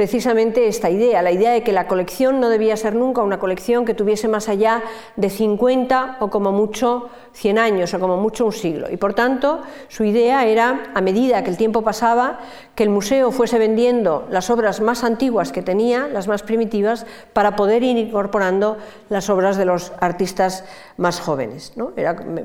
precisamente 0.00 0.66
esta 0.66 0.88
idea, 0.88 1.20
la 1.20 1.30
idea 1.30 1.50
de 1.50 1.62
que 1.62 1.72
la 1.72 1.86
colección 1.86 2.40
no 2.40 2.48
debía 2.48 2.74
ser 2.78 2.94
nunca 2.94 3.20
una 3.20 3.38
colección 3.38 3.84
que 3.84 3.92
tuviese 3.92 4.28
más 4.28 4.48
allá 4.48 4.82
de 5.16 5.28
50 5.28 6.16
o 6.20 6.30
como 6.30 6.52
mucho 6.52 7.10
100 7.34 7.58
años 7.58 7.92
o 7.92 8.00
como 8.00 8.16
mucho 8.16 8.46
un 8.46 8.52
siglo. 8.52 8.90
Y 8.90 8.96
por 8.96 9.12
tanto, 9.12 9.60
su 9.88 10.04
idea 10.04 10.46
era, 10.46 10.84
a 10.94 11.02
medida 11.02 11.44
que 11.44 11.50
el 11.50 11.58
tiempo 11.58 11.82
pasaba, 11.82 12.40
que 12.74 12.82
el 12.82 12.88
museo 12.88 13.30
fuese 13.30 13.58
vendiendo 13.58 14.26
las 14.30 14.48
obras 14.48 14.80
más 14.80 15.04
antiguas 15.04 15.52
que 15.52 15.60
tenía, 15.60 16.08
las 16.08 16.28
más 16.28 16.42
primitivas, 16.42 17.04
para 17.34 17.54
poder 17.54 17.82
ir 17.82 17.98
incorporando 17.98 18.78
las 19.10 19.28
obras 19.28 19.58
de 19.58 19.66
los 19.66 19.92
artistas 20.00 20.64
más 20.96 21.20
jóvenes. 21.20 21.74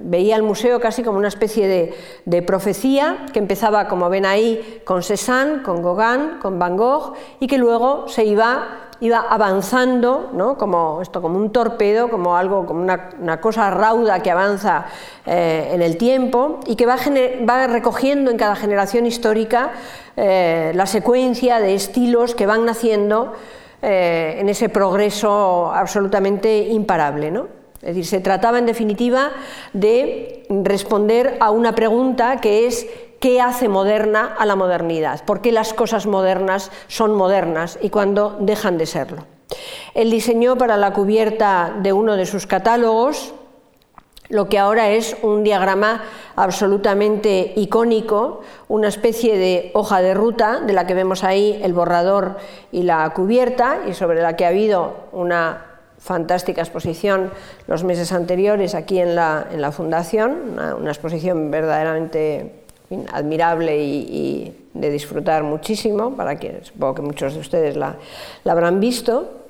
veía 0.02 0.36
el 0.36 0.44
museo 0.44 0.82
casi 0.82 1.04
como 1.04 1.18
una 1.18 1.30
especie 1.30 1.70
de, 1.70 1.94
de 2.26 2.42
profecía 2.42 3.28
que 3.32 3.40
empezaba, 3.40 3.88
como 3.88 4.10
ven 4.10 4.26
ahí, 4.26 4.82
con 4.84 5.04
Cézanne, 5.04 5.64
con 5.64 5.82
Gauguin, 5.82 6.40
con 6.42 6.60
Van 6.60 6.76
Gogh, 6.76 7.14
que 7.48 7.58
luego 7.58 8.08
se 8.08 8.26
iba, 8.26 8.88
iba 9.00 9.20
avanzando, 9.30 10.30
¿no? 10.34 10.58
como, 10.58 11.02
esto, 11.02 11.22
como 11.22 11.38
un 11.38 11.52
torpedo, 11.52 12.10
como 12.10 12.36
algo, 12.36 12.66
como 12.66 12.82
una, 12.82 13.42
cosa 13.42 13.70
rauda 13.72 14.22
que 14.22 14.32
avanza 14.32 14.86
eh, 15.26 15.72
en 15.74 15.82
el 15.82 15.98
tiempo 15.98 16.60
y 16.66 16.76
que 16.76 16.86
va, 16.86 16.98
va, 17.48 17.68
recogiendo 17.68 18.32
en 18.32 18.38
cada 18.38 18.56
generación 18.56 19.06
histórica 19.06 19.72
eh, 20.16 20.72
la 20.76 20.86
secuencia 20.86 21.60
de 21.60 21.76
estilos 21.76 22.36
que 22.36 22.46
van 22.46 22.66
naciendo 22.66 23.34
eh, 23.82 24.38
en 24.40 24.50
ese 24.50 24.70
progreso 24.70 25.72
absolutamente 25.72 26.70
imparable. 26.70 27.30
¿no? 27.30 27.48
Es 27.86 27.90
decir, 27.90 28.06
se 28.06 28.20
trataba 28.20 28.58
en 28.58 28.66
definitiva 28.66 29.32
de 29.74 30.44
responder 30.50 31.38
a 31.40 31.52
una 31.52 31.76
pregunta 31.76 32.38
que 32.38 32.66
es 32.66 32.88
¿Qué 33.20 33.42
hace 33.42 33.70
moderna 33.70 34.36
a 34.38 34.46
la 34.46 34.56
modernidad? 34.56 35.24
¿Por 35.26 35.42
qué 35.42 35.52
las 35.52 35.74
cosas 35.74 36.06
modernas 36.06 36.72
son 36.88 37.16
modernas 37.16 37.80
y 37.82 37.90
cuando 37.90 38.38
dejan 38.40 38.78
de 38.78 38.86
serlo? 38.86 39.24
Él 39.94 40.12
diseñó 40.12 40.58
para 40.58 40.78
la 40.78 40.94
cubierta 40.94 41.74
de 41.82 41.94
uno 41.94 42.18
de 42.18 42.26
sus 42.26 42.48
catálogos 42.48 43.34
lo 44.30 44.50
que 44.50 44.58
ahora 44.58 44.90
es 44.90 45.16
un 45.22 45.44
diagrama 45.44 46.04
absolutamente 46.36 47.54
icónico, 47.56 48.42
una 48.68 48.88
especie 48.88 49.38
de 49.38 49.72
hoja 49.74 50.02
de 50.02 50.14
ruta 50.14 50.62
de 50.62 50.74
la 50.74 50.88
que 50.88 50.96
vemos 50.96 51.24
ahí 51.24 51.60
el 51.64 51.74
borrador 51.74 52.38
y 52.72 52.84
la 52.84 53.08
cubierta 53.12 53.82
y 53.88 53.94
sobre 53.94 54.22
la 54.22 54.36
que 54.36 54.46
ha 54.46 54.50
habido 54.50 54.94
una 55.12 55.66
fantástica 56.00 56.62
exposición 56.62 57.32
los 57.68 57.84
meses 57.84 58.12
anteriores 58.12 58.76
aquí 58.76 59.00
en 59.00 59.16
la, 59.16 59.48
en 59.52 59.62
la 59.62 59.72
Fundación, 59.72 60.60
una, 60.80 60.92
exposición 60.92 61.52
verdaderamente 61.52 62.65
admirable 63.12 63.84
y, 63.84 64.54
de 64.74 64.90
disfrutar 64.90 65.44
muchísimo, 65.44 66.16
para 66.16 66.38
que 66.38 66.60
supongo 66.64 66.96
que 66.96 67.02
muchos 67.02 67.34
de 67.34 67.40
ustedes 67.40 67.78
la, 67.78 67.96
habrán 68.46 68.80
visto. 68.80 69.46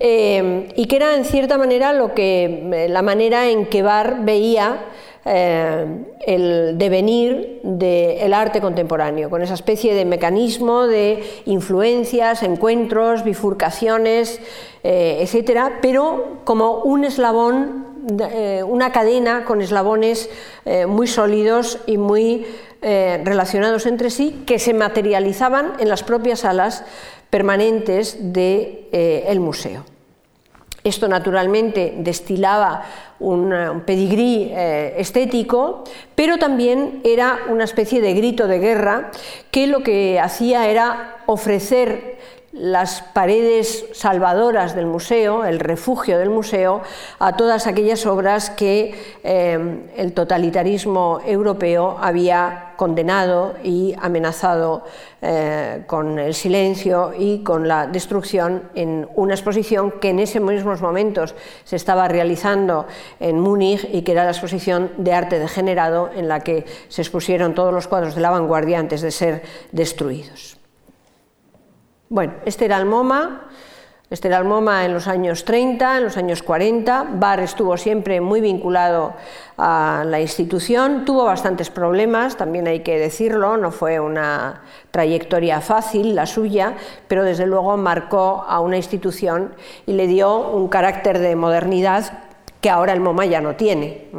Eh, 0.00 0.68
y 0.74 0.86
que 0.86 0.96
era 0.96 1.14
en 1.14 1.24
cierta 1.24 1.58
manera 1.58 1.92
lo 1.92 2.14
que, 2.14 2.44
eh, 2.72 2.88
la 2.88 3.02
manera 3.02 3.48
en 3.48 3.66
que 3.66 3.82
Bar 3.82 4.24
veía 4.24 4.86
eh, 5.24 5.86
el 6.26 6.76
devenir 6.76 7.60
del 7.62 8.34
arte 8.34 8.60
contemporáneo, 8.60 9.30
con 9.30 9.42
esa 9.42 9.54
especie 9.54 9.94
de 9.94 10.04
mecanismo 10.04 10.88
de 10.88 11.22
influencias, 11.44 12.42
encuentros, 12.42 13.22
bifurcaciones, 13.22 14.40
etcétera, 14.82 15.78
pero 15.80 16.38
como 16.42 16.78
un 16.78 17.04
eslabón, 17.04 17.86
una 18.66 18.90
cadena 18.90 19.44
con 19.44 19.62
eslabones 19.62 20.28
muy 20.88 21.06
sólidos 21.06 21.78
y 21.86 21.98
muy 21.98 22.44
relacionados 22.82 23.86
entre 23.86 24.10
sí, 24.10 24.42
que 24.44 24.58
se 24.58 24.74
materializaban 24.74 25.74
en 25.78 25.88
las 25.88 26.02
propias 26.02 26.40
salas 26.40 26.84
permanentes 27.30 28.32
del 28.32 29.40
museo. 29.40 29.84
Esto 30.84 31.06
naturalmente 31.06 31.94
destilaba 31.98 32.82
un, 33.20 33.82
pedigrí 33.86 34.50
eh, 34.50 34.94
estético, 34.98 35.84
pero 36.16 36.38
también 36.38 37.00
era 37.04 37.38
una 37.48 37.64
especie 37.64 38.00
de 38.00 38.14
grito 38.14 38.48
de 38.48 38.58
guerra 38.58 39.10
que 39.52 39.68
lo 39.68 39.84
que 39.84 40.18
hacía 40.18 40.68
era 40.68 41.18
ofrecer 41.26 42.18
las 42.52 43.00
paredes 43.00 43.86
salvadoras 43.92 44.74
del 44.74 44.86
museo, 44.86 45.44
el 45.44 45.58
refugio 45.58 46.18
del 46.18 46.28
museo, 46.28 46.82
a 47.18 47.34
todas 47.36 47.66
aquellas 47.66 48.04
obras 48.04 48.50
que 48.50 48.94
eh, 49.24 49.88
el 49.96 50.12
totalitarismo 50.12 51.20
europeo 51.24 51.96
había 51.98 52.74
condenado 52.76 53.54
y 53.62 53.94
amenazado 54.00 54.84
eh, 55.22 55.84
con 55.86 56.18
el 56.18 56.34
silencio 56.34 57.12
y 57.16 57.42
con 57.42 57.68
la 57.68 57.86
destrucción 57.86 58.64
en 58.74 59.08
una 59.14 59.34
exposición 59.34 59.92
que 59.92 60.10
en 60.10 60.18
esos 60.18 60.42
mismos 60.42 60.82
momentos 60.82 61.34
se 61.64 61.76
estaba 61.76 62.08
realizando 62.08 62.86
en 63.18 63.40
Múnich 63.40 63.88
y 63.92 64.02
que 64.02 64.12
era 64.12 64.24
la 64.24 64.32
exposición 64.32 64.90
de 64.98 65.14
arte 65.14 65.38
degenerado 65.38 66.10
en 66.14 66.28
la 66.28 66.40
que 66.40 66.66
se 66.88 67.02
expusieron 67.02 67.54
todos 67.54 67.72
los 67.72 67.88
cuadros 67.88 68.14
de 68.14 68.20
la 68.20 68.30
vanguardia 68.30 68.78
antes 68.78 69.00
de 69.00 69.10
ser 69.10 69.42
destruidos. 69.70 70.61
Bueno, 72.12 72.34
este 72.44 72.66
era 72.66 72.76
el 72.76 72.84
MoMA, 72.84 73.48
este 74.10 74.28
era 74.28 74.36
el 74.36 74.44
MoMA 74.44 74.84
en 74.84 74.92
los 74.92 75.08
años 75.08 75.46
30, 75.46 75.96
en 75.96 76.04
los 76.04 76.18
años 76.18 76.42
40. 76.42 77.06
Bar 77.14 77.40
estuvo 77.40 77.74
siempre 77.78 78.20
muy 78.20 78.42
vinculado 78.42 79.14
a 79.56 80.04
la 80.06 80.20
institución, 80.20 81.06
tuvo 81.06 81.24
bastantes 81.24 81.70
problemas, 81.70 82.36
también 82.36 82.66
hay 82.66 82.80
que 82.80 82.98
decirlo, 82.98 83.56
no 83.56 83.70
fue 83.70 83.98
una 83.98 84.60
trayectoria 84.90 85.62
fácil 85.62 86.14
la 86.14 86.26
suya, 86.26 86.74
pero 87.08 87.24
desde 87.24 87.46
luego 87.46 87.78
marcó 87.78 88.44
a 88.46 88.60
una 88.60 88.76
institución 88.76 89.54
y 89.86 89.94
le 89.94 90.06
dio 90.06 90.50
un 90.50 90.68
carácter 90.68 91.18
de 91.18 91.34
modernidad 91.34 92.24
que 92.60 92.68
ahora 92.68 92.92
el 92.92 93.00
MoMA 93.00 93.24
ya 93.24 93.40
no 93.40 93.56
tiene 93.56 94.10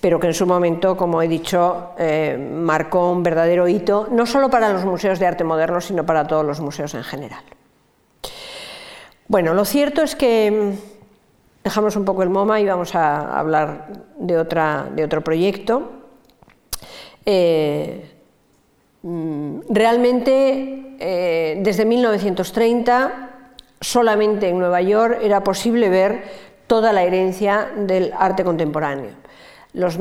pero 0.00 0.18
que 0.18 0.28
en 0.28 0.34
su 0.34 0.46
momento, 0.46 0.96
como 0.96 1.20
he 1.20 1.28
dicho, 1.28 1.90
eh, 1.98 2.36
marcó 2.38 3.10
un 3.10 3.22
verdadero 3.22 3.68
hito, 3.68 4.08
no 4.10 4.24
solo 4.24 4.48
para 4.48 4.72
los 4.72 4.84
museos 4.84 5.18
de 5.18 5.26
arte 5.26 5.44
moderno, 5.44 5.80
sino 5.80 6.06
para 6.06 6.26
todos 6.26 6.44
los 6.44 6.60
museos 6.60 6.94
en 6.94 7.04
general. 7.04 7.42
Bueno, 9.28 9.52
lo 9.54 9.64
cierto 9.64 10.02
es 10.02 10.16
que 10.16 10.50
mm, 10.50 11.64
dejamos 11.64 11.96
un 11.96 12.04
poco 12.04 12.22
el 12.22 12.30
MoMA 12.30 12.60
y 12.60 12.66
vamos 12.66 12.94
a 12.94 13.38
hablar 13.38 13.88
de, 14.16 14.38
otra, 14.38 14.88
de 14.94 15.04
otro 15.04 15.20
proyecto. 15.20 15.92
Eh, 17.26 18.10
mm, 19.02 19.60
realmente, 19.68 20.96
eh, 20.98 21.60
desde 21.62 21.84
1930, 21.84 23.30
solamente 23.80 24.48
en 24.48 24.58
Nueva 24.58 24.80
York 24.80 25.18
era 25.22 25.44
posible 25.44 25.90
ver 25.90 26.24
toda 26.66 26.92
la 26.92 27.02
herencia 27.02 27.70
del 27.76 28.12
arte 28.18 28.44
contemporáneo. 28.44 29.10
Los, 29.72 29.98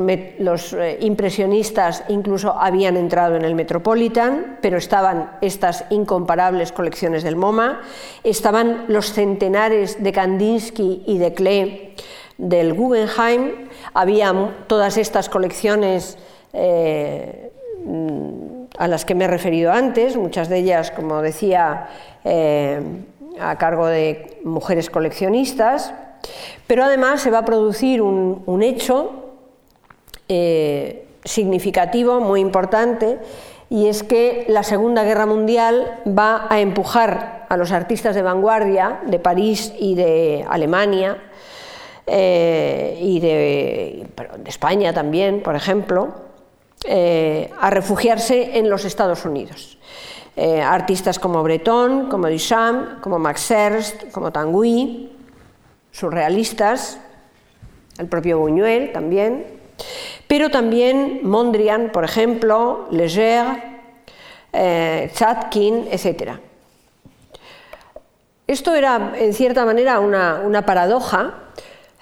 eh, 0.74 0.98
impresionistas 1.02 2.04
incluso 2.10 2.56
habían 2.60 2.98
entrado 2.98 3.36
en 3.36 3.46
el 3.46 3.54
Metropolitan, 3.54 4.58
pero 4.62 4.78
estaban 4.78 5.38
estas 5.42 5.86
incomparables 5.92 6.72
colecciones 6.72 7.22
del 7.22 7.36
MoMA, 7.36 7.82
estaban 8.24 8.86
los 8.88 9.14
centenares 9.14 10.02
de 10.02 10.12
Kandinsky 10.12 11.04
y 11.06 11.20
de 11.20 11.34
Klee 11.34 11.94
del 12.40 12.74
Guggenheim, 12.74 13.70
había 13.94 14.34
todas 14.66 14.98
estas 14.98 15.30
colecciones 15.30 16.18
eh, 16.54 17.52
a 18.78 18.88
las 18.88 19.06
que 19.06 19.14
me 19.14 19.26
he 19.26 19.28
referido 19.28 19.72
antes, 19.72 20.18
muchas 20.18 20.50
de 20.50 20.58
ellas, 20.58 20.90
como 20.90 21.22
decía, 21.22 21.90
eh, 22.24 22.82
a 23.40 23.56
cargo 23.58 23.86
de 23.86 24.40
mujeres 24.44 24.90
coleccionistas, 24.90 25.94
pero 26.66 26.86
además 26.86 27.22
se 27.22 27.30
va 27.30 27.40
a 27.40 27.46
producir 27.46 28.02
un 28.02 28.64
hecho 28.64 29.19
eh, 30.32 31.08
significativo, 31.26 32.20
muy 32.20 32.40
importante, 32.40 33.18
y 33.68 33.88
es 33.88 34.04
que 34.04 34.46
la 34.48 34.62
Segunda 34.62 35.04
Guerra 35.04 35.26
Mundial 35.26 36.02
va 36.08 36.46
a 36.50 36.60
empujar 36.60 37.48
a 37.50 37.58
los 37.58 37.72
artistas 37.72 38.14
de 38.14 38.22
vanguardia 38.22 39.00
de 39.08 39.18
París 39.18 39.74
y 39.80 39.96
de 39.96 40.46
Alemania, 40.48 41.18
eh, 42.06 43.00
y 43.02 43.20
de, 43.20 44.08
España 44.46 44.94
también, 44.94 45.42
por 45.42 45.56
ejemplo, 45.56 46.14
eh, 46.86 47.50
a 47.60 47.72
refugiarse 47.72 48.60
en 48.60 48.70
los 48.70 48.86
Estados 48.86 49.26
Unidos. 49.26 49.78
artistas 50.64 51.20
como 51.20 51.44
Breton, 51.44 52.08
como 52.08 52.30
Duchamp, 52.30 53.02
como 53.02 53.20
Max 53.20 53.52
Ernst, 53.52 54.12
como 54.12 54.32
Tanguy, 54.32 55.12
surrealistas, 55.92 56.98
el 57.98 58.08
propio 58.08 58.40
Buñuel 58.40 58.94
también, 58.94 59.60
pero 60.30 60.52
también 60.52 61.22
Mondrian, 61.24 61.90
por 61.92 62.04
ejemplo, 62.04 62.86
Leger, 62.92 63.48
eh, 64.54 65.10
Chatkin, 65.12 65.88
etc. 65.90 66.34
Esto 68.46 68.76
era, 68.76 69.14
en 69.16 69.34
cierta 69.34 69.66
manera, 69.66 70.00
una, 70.00 70.64
paradoja 70.68 71.34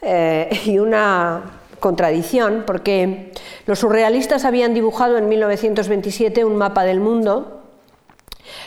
eh, 0.02 0.50
y 0.66 0.78
una 0.78 1.42
contradicción, 1.80 2.66
porque 2.68 3.32
los 3.66 3.80
surrealistas 3.80 4.44
habían 4.44 4.74
dibujado 4.74 5.18
en 5.18 5.30
1927 5.30 6.44
un 6.44 6.58
mapa 6.58 6.84
del 6.84 7.00
mundo 7.00 7.62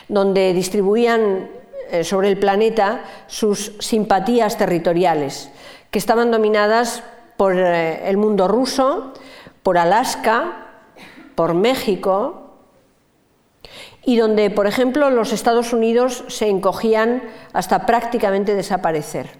donde 0.08 0.54
distribuían 0.54 1.50
eh, 1.90 2.02
sobre 2.02 2.28
el 2.28 2.38
planeta 2.38 3.04
sus 3.26 3.72
simpatías 3.78 4.56
territoriales, 4.56 5.50
que 5.90 5.98
estaban 5.98 6.30
dominadas 6.30 7.02
por 7.36 7.54
el 7.54 8.16
mundo 8.16 8.48
ruso, 8.48 9.12
por 9.62 9.78
Alaska, 9.78 10.66
por 11.34 11.54
México, 11.54 12.50
y 14.04 14.16
donde, 14.16 14.50
por 14.50 14.66
ejemplo, 14.66 15.10
los 15.10 15.32
Estados 15.32 15.72
Unidos 15.72 16.24
se 16.28 16.48
encogían 16.48 17.22
hasta 17.52 17.86
prácticamente 17.86 18.54
desaparecer, 18.54 19.38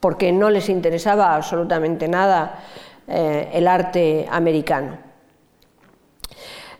porque 0.00 0.32
no 0.32 0.50
les 0.50 0.68
interesaba 0.68 1.34
absolutamente 1.34 2.08
nada 2.08 2.60
eh, 3.08 3.50
el 3.52 3.66
arte 3.66 4.26
americano. 4.30 4.98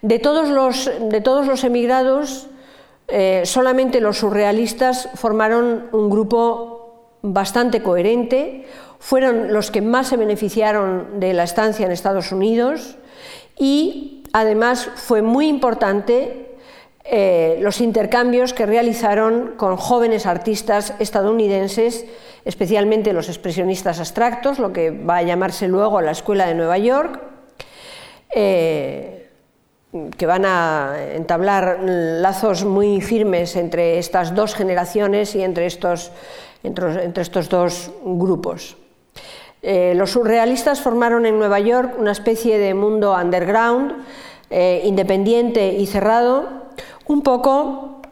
De 0.03 0.19
todos 0.19 0.49
los, 0.49 0.91
de 1.01 1.21
todos 1.21 1.47
los 1.47 1.65
emigrados, 1.65 2.49
eh, 3.09 3.43
solamente 3.45 4.01
los 4.01 4.19
surrealistas 4.19 5.09
formaron 5.15 5.89
un 5.93 6.11
grupo 6.11 7.17
bastante 7.23 7.83
coherente, 7.83 8.67
fueron 8.99 9.53
los 9.53 9.71
que 9.71 9.83
más 9.83 10.09
se 10.09 10.17
beneficiaron 10.17 11.21
de 11.21 11.33
la 11.33 11.45
estancia 11.45 11.87
en 11.87 11.93
Estados 11.93 12.33
Unidos 12.33 12.97
y 13.59 14.23
además 14.33 14.89
fue 14.95 15.23
muy 15.23 15.49
importante 15.49 16.47
eh, 17.09 17.59
los 17.61 17.81
intercambios 17.81 18.53
que 18.53 18.67
realizaron 18.67 19.55
con 19.57 19.77
jóvenes 19.77 20.27
artistas 20.27 20.93
estadounidenses, 20.99 22.05
especialmente 22.45 23.13
los 23.13 23.29
expresionistas 23.29 24.01
abstractos, 24.01 24.59
lo 24.59 24.73
que 24.73 24.91
va 24.91 25.19
a 25.19 25.23
llamarse 25.23 25.69
luego 25.69 26.01
la 26.01 26.11
Escuela 26.11 26.49
de 26.49 26.55
Nueva 26.55 26.79
York, 26.79 27.21
eh, 28.35 29.31
que 30.17 30.27
van 30.27 30.45
a 30.45 30.97
entablar 31.15 31.79
lazos 31.81 32.65
muy 32.65 33.01
firmes 33.01 33.55
entre 33.55 33.99
estas 33.99 34.35
dos 34.35 34.57
generaciones 34.57 35.37
y 35.37 35.43
entre 35.43 35.67
estos, 35.67 36.11
entre 36.65 37.23
estos 37.23 37.49
dos 37.49 37.93
grupos. 38.05 38.77
Eh, 39.63 39.95
los 39.97 40.13
surrealistas 40.13 40.81
formaron 40.81 41.27
en 41.27 41.39
Nueva 41.39 41.61
York 41.61 41.95
una 41.99 42.13
especie 42.13 42.59
de 42.59 42.75
mundo 42.75 43.15
underground, 43.15 44.05
eh, 44.51 44.83
independiente 44.85 45.75
y 45.75 45.87
cerrado, 45.87 46.67
un 47.07 47.23
poco, 47.23 48.03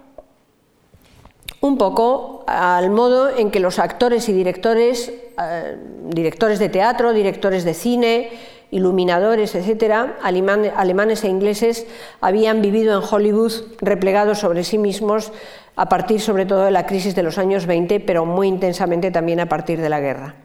un 1.61 1.79
poco 1.79 2.45
al 2.47 2.91
modo 2.91 3.31
en 3.31 3.51
que 3.51 3.61
los 3.61 3.79
actores 3.79 4.29
y 4.29 4.33
directores, 4.33 5.13
eh, 5.41 5.77
directores 6.09 6.59
de 6.59 6.69
teatro, 6.69 7.13
directores 7.13 7.65
de 7.65 7.75
cine, 7.75 8.31
iluminadores, 8.71 9.55
etcétera, 9.55 10.19
alemanes 10.23 11.23
e 11.23 11.29
ingleses, 11.29 11.87
habían 12.21 12.61
vivido 12.61 12.99
en 12.99 13.07
Hollywood 13.09 13.53
replegados 13.81 14.41
sobre 14.41 14.65
sí 14.65 14.79
mismos 14.79 15.31
a 15.77 15.89
partir 15.89 16.21
sobre 16.21 16.47
todo 16.47 16.65
de 16.65 16.73
la 16.73 16.87
crisis 16.87 17.15
de 17.15 17.23
los 17.23 17.39
años 17.39 17.67
20, 17.67 18.01
pero 18.01 18.27
muy 18.27 18.49
intensamente 18.49 19.13
también 19.13 19.39
a 19.39 19.49
partir 19.49 19.81
de 19.81 19.89
la 19.89 20.01
guerra. 20.01 20.44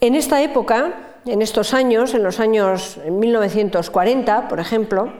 En 0.00 0.14
esta 0.14 0.40
época, 0.42 1.18
en 1.26 1.42
estos 1.42 1.74
años, 1.74 2.14
en 2.14 2.22
los 2.22 2.38
años 2.38 3.00
1940, 3.10 4.46
por 4.46 4.60
ejemplo, 4.60 5.12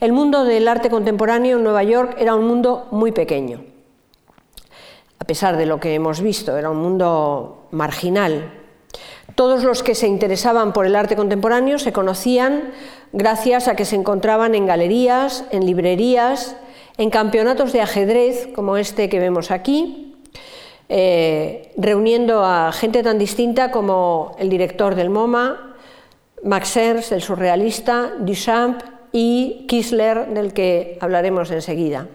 el 0.00 0.12
mundo 0.12 0.44
del 0.44 0.66
arte 0.66 0.90
contemporáneo 0.90 1.58
en 1.58 1.62
Nueva 1.62 1.84
York 1.84 2.16
era 2.18 2.34
un 2.34 2.46
mundo 2.48 2.88
muy 2.90 3.12
pequeño. 3.12 3.62
A 5.20 5.24
pesar 5.24 5.56
de 5.56 5.66
lo 5.66 5.78
que 5.78 5.94
hemos 5.94 6.20
visto, 6.20 6.56
era 6.56 6.68
un 6.68 6.78
mundo 6.78 7.68
marginal. 7.70 8.52
Todos 9.36 9.62
los 9.62 9.84
que 9.84 9.94
se 9.94 10.08
interesaban 10.08 10.72
por 10.72 10.84
el 10.84 10.96
arte 10.96 11.14
contemporáneo 11.14 11.78
se 11.78 11.92
conocían 11.92 12.72
gracias 13.12 13.68
a 13.68 13.76
que 13.76 13.84
se 13.84 13.94
encontraban 13.94 14.56
en 14.56 14.66
galerías, 14.66 15.44
en 15.52 15.64
librerías, 15.64 16.56
en 16.98 17.10
campeonatos 17.10 17.72
de 17.72 17.82
ajedrez 17.82 18.48
como 18.54 18.76
este 18.76 19.08
que 19.08 19.20
vemos 19.20 19.52
aquí, 19.52 20.03
eh, 20.88 21.72
reuniendo 21.76 22.44
a 22.44 22.72
gente 22.72 23.02
tan 23.02 23.18
distinta 23.18 23.70
como 23.70 24.36
el 24.38 24.48
director 24.48 24.94
del 24.94 25.10
MoMA, 25.10 25.74
Max 26.42 26.76
Ernst, 26.76 27.12
el 27.12 27.22
surrealista, 27.22 28.12
Duchamp 28.18 28.82
y 29.12 29.64
Kisler, 29.66 30.28
del 30.28 30.52
que 30.52 30.98
hablaremos 31.00 31.50
enseguida. 31.50 32.06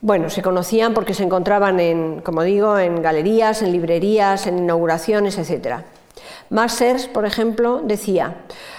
Bueno, 0.00 0.30
se 0.30 0.40
conocían 0.40 0.94
porque 0.94 1.12
se 1.12 1.24
encontraban 1.24 1.78
en, 1.78 2.22
como 2.22 2.42
digo, 2.42 2.78
en 2.78 3.02
galerías, 3.02 3.60
en 3.60 3.70
librerías, 3.70 4.46
en 4.46 4.58
inauguraciones, 4.58 5.36
etc. 5.36 5.82
Max 6.48 6.80
Ernst, 6.80 7.10
por 7.10 7.26
ejemplo, 7.26 7.82
decía, 7.84 8.36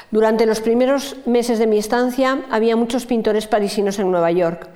durante 0.09 0.47
los 0.47 0.61
primeros 0.61 1.15
meses 1.27 1.59
de 1.59 1.67
mi 1.67 1.77
estancia 1.77 2.41
había 2.49 2.75
muchos 2.75 3.05
pintores 3.05 3.45
parisinos 3.45 3.99
en 3.99 4.09
Nueva 4.09 4.31
York. 4.31 4.67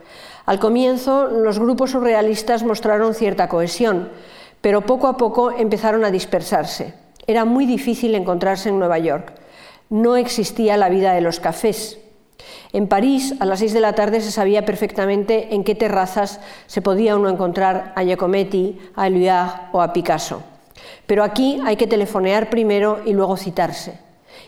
Al 0.46 0.60
comienzo, 0.60 1.26
los 1.26 1.58
grupos 1.58 1.92
surrealistas 1.92 2.64
mostraron 2.64 3.16
cierta 3.16 3.50
cohesión, 3.50 4.10
pero 4.62 4.82
poco 4.82 5.08
a 5.08 5.18
poco 5.18 5.52
empezaron 5.52 6.06
a 6.06 6.12
dispersarse. 6.12 6.94
Era 7.26 7.46
muy 7.46 7.66
difícil 7.66 8.14
encontrarse 8.14 8.70
en 8.70 8.78
Nueva 8.78 9.00
York. 9.00 9.34
No 9.90 10.16
existía 10.16 10.78
la 10.78 10.90
vida 10.90 11.14
de 11.14 11.22
los 11.22 11.40
cafés. 11.40 12.00
En 12.74 12.88
París, 12.88 13.34
a 13.40 13.46
las 13.46 13.60
seis 13.60 13.74
de 13.74 13.80
la 13.80 13.94
tarde, 13.94 14.22
se 14.22 14.32
sabía 14.32 14.66
perfectamente 14.66 15.56
en 15.56 15.64
qué 15.64 15.74
terrazas 15.74 16.40
se 16.68 16.82
podía 16.82 17.16
uno 17.16 17.30
encontrar 17.30 17.94
a 17.96 18.04
Giacometti, 18.04 18.78
a 18.96 19.08
Éluard 19.08 19.70
o 19.72 19.82
a 19.82 19.94
Picasso. 19.94 20.44
Pero 21.08 21.24
aquí 21.24 21.60
hay 21.66 21.76
que 21.76 21.88
telefonear 21.88 22.50
primero 22.50 23.00
y 23.04 23.14
luego 23.14 23.38
citarse. 23.38 23.98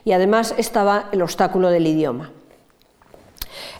Y 0.04 0.12
además 0.12 0.54
estaba 0.58 1.10
el 1.12 1.22
obstáculo 1.22 1.70
del 1.70 1.88
idioma. 1.88 2.32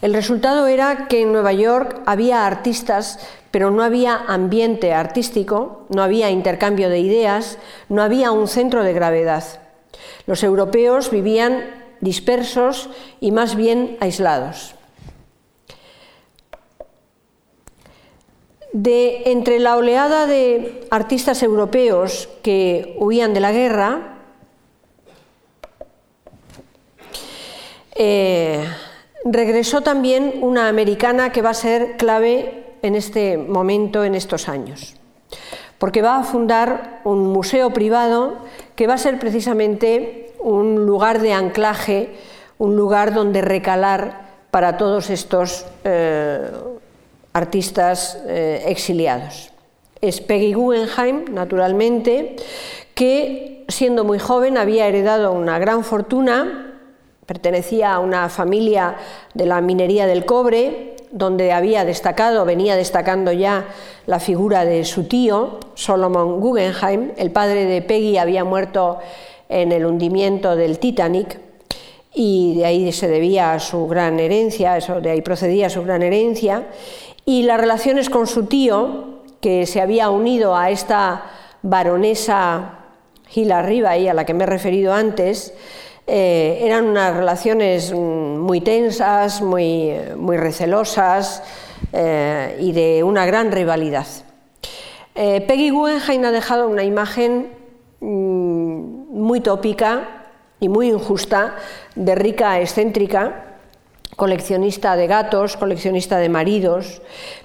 El 0.02 0.14
resultado 0.14 0.68
era 0.68 1.08
que 1.08 1.22
en 1.24 1.32
Nueva 1.32 1.54
York 1.54 2.02
había 2.06 2.46
artistas, 2.46 3.20
pero 3.50 3.72
no 3.72 3.84
había 3.84 4.16
ambiente 4.16 4.94
artístico, 4.94 5.86
no 5.90 6.04
había 6.04 6.30
intercambio 6.30 6.90
de 6.90 7.00
ideas, 7.00 7.58
no 7.90 8.04
había 8.04 8.32
un 8.32 8.48
centro 8.48 8.84
de 8.84 8.94
gravedad. 8.94 9.44
Los 10.28 10.44
europeos 10.44 11.10
vivían 11.10 11.64
dispersos 12.00 12.90
y 13.20 13.32
más 13.32 13.56
bien 13.56 13.98
aislados. 14.00 14.76
De 18.74 19.32
entre 19.32 19.58
la 19.60 19.78
oleada 19.78 20.28
de 20.28 20.86
artistas 20.92 21.42
europeos 21.42 22.30
que 22.44 22.96
huían 23.00 23.34
de 23.34 23.40
la 23.40 23.52
guerra, 23.52 24.20
eh, 27.96 28.64
regresó 29.26 29.82
también 29.82 30.36
una 30.42 30.68
americana 30.68 31.32
que 31.32 31.42
va 31.42 31.52
a 31.52 31.56
ser 31.56 31.98
clave 31.98 32.66
en 32.82 32.96
este 32.96 33.38
momento, 33.38 34.04
en 34.04 34.16
estos 34.16 34.50
años, 34.50 34.96
porque 35.78 36.02
va 36.02 36.18
a 36.18 36.24
fundar 36.24 37.02
un 37.04 37.32
museo 37.32 37.72
privado 37.72 38.38
que 38.76 38.88
va 38.88 38.94
a 38.94 38.98
ser 38.98 39.20
precisamente 39.20 40.34
un 40.40 40.86
lugar 40.86 41.20
de 41.22 41.34
anclaje, 41.34 42.16
un 42.58 42.76
lugar 42.76 43.14
donde 43.14 43.42
recalar 43.42 44.28
para 44.52 44.78
todos 44.78 45.10
estos 45.10 45.66
eh, 45.84 46.50
artistas 47.34 48.18
eh, 48.28 48.64
exiliados. 48.68 49.52
Es 50.00 50.22
Peggy 50.22 50.54
Guggenheim, 50.54 51.26
naturalmente, 51.34 52.36
que 52.94 53.66
siendo 53.68 54.04
muy 54.04 54.20
joven 54.20 54.58
había 54.58 54.88
heredado 54.88 55.32
una 55.32 55.60
gran 55.60 55.84
fortuna 55.84 56.67
Pertenecía 57.28 57.94
a 57.94 58.00
una 58.00 58.30
familia 58.30 58.96
de 59.34 59.46
la 59.46 59.60
minería 59.60 60.08
del 60.08 60.24
cobre, 60.24 60.96
donde 61.12 61.52
había 61.52 61.84
destacado, 61.84 62.46
venía 62.46 62.78
destacando 62.78 63.34
ya 63.34 63.66
la 64.06 64.22
figura 64.22 64.64
de 64.64 64.86
su 64.86 65.10
tío, 65.10 65.60
Solomon 65.76 66.40
Guggenheim. 66.40 67.12
El 67.18 67.32
padre 67.32 67.66
de 67.66 67.82
Peggy 67.82 68.18
había 68.18 68.46
muerto 68.46 69.00
en 69.50 69.74
el 69.74 69.86
hundimiento 69.86 70.56
del 70.56 70.80
Titanic 70.80 71.42
y 72.14 72.56
de 72.56 72.66
ahí 72.66 72.92
se 72.94 73.10
debía 73.10 73.60
su 73.60 73.88
gran 73.88 74.22
herencia, 74.22 74.80
de 74.80 75.10
ahí 75.12 75.22
procedía 75.22 75.70
su 75.70 75.84
gran 75.84 76.04
herencia. 76.04 76.68
Y 77.26 77.44
las 77.44 77.60
relaciones 77.60 78.10
con 78.10 78.26
su 78.26 78.46
tío, 78.46 79.20
que 79.42 79.66
se 79.66 79.82
había 79.82 80.10
unido 80.10 80.56
a 80.56 80.72
esta 80.72 81.26
baronesa 81.62 82.86
Gila 83.28 83.62
Riva, 83.64 83.92
a 83.92 84.14
la 84.14 84.26
que 84.26 84.34
me 84.34 84.46
he 84.46 84.48
referido 84.48 84.94
antes, 84.94 85.54
eh, 86.10 86.60
eran 86.62 86.86
unas 86.86 87.14
relaciones 87.14 87.92
mm, 87.92 88.38
muy 88.38 88.62
tensas, 88.62 89.42
muy, 89.42 89.92
muy 90.16 90.38
recelosas 90.38 91.44
eh, 91.92 92.58
y 92.62 92.72
de 92.72 93.04
una 93.04 93.26
gran 93.26 93.52
rivalidad. 93.52 94.08
Eh, 95.16 95.42
Peggy 95.42 95.70
Guggenheim 95.70 96.24
ha 96.24 96.32
dejado 96.32 96.70
una 96.70 96.86
imagen 96.86 97.50
mm, 98.00 99.20
muy 99.20 99.42
tópica 99.42 100.30
y 100.62 100.70
muy 100.70 100.88
injusta 100.88 101.58
de 101.96 102.16
rica 102.16 102.62
excéntrica, 102.62 103.58
coleccionista 104.16 104.96
de 104.96 105.08
gatos, 105.08 105.58
coleccionista 105.58 106.20
de 106.20 106.30
maridos, 106.30 107.02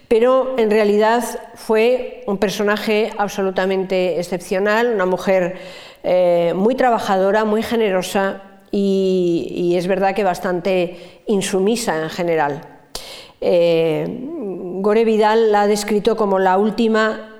pero 0.06 0.56
en 0.56 0.70
realidad 0.70 1.24
fue 1.56 2.22
un 2.28 2.38
personaje 2.38 3.10
absolutamente 3.18 4.20
excepcional, 4.20 4.94
una 4.94 5.04
mujer 5.04 5.58
muy 6.54 6.74
trabajadora, 6.74 7.44
muy 7.44 7.62
generosa 7.62 8.42
y, 8.72 9.74
es 9.76 9.86
verdad 9.86 10.14
que 10.14 10.24
bastante 10.24 11.22
insumisa 11.26 12.02
en 12.02 12.10
general. 12.10 12.62
Eh, 13.40 14.06
Gore 14.80 15.04
Vidal 15.04 15.52
la 15.52 15.62
ha 15.62 15.66
descrito 15.66 16.16
como 16.16 16.38
la 16.38 16.56
última 16.56 17.31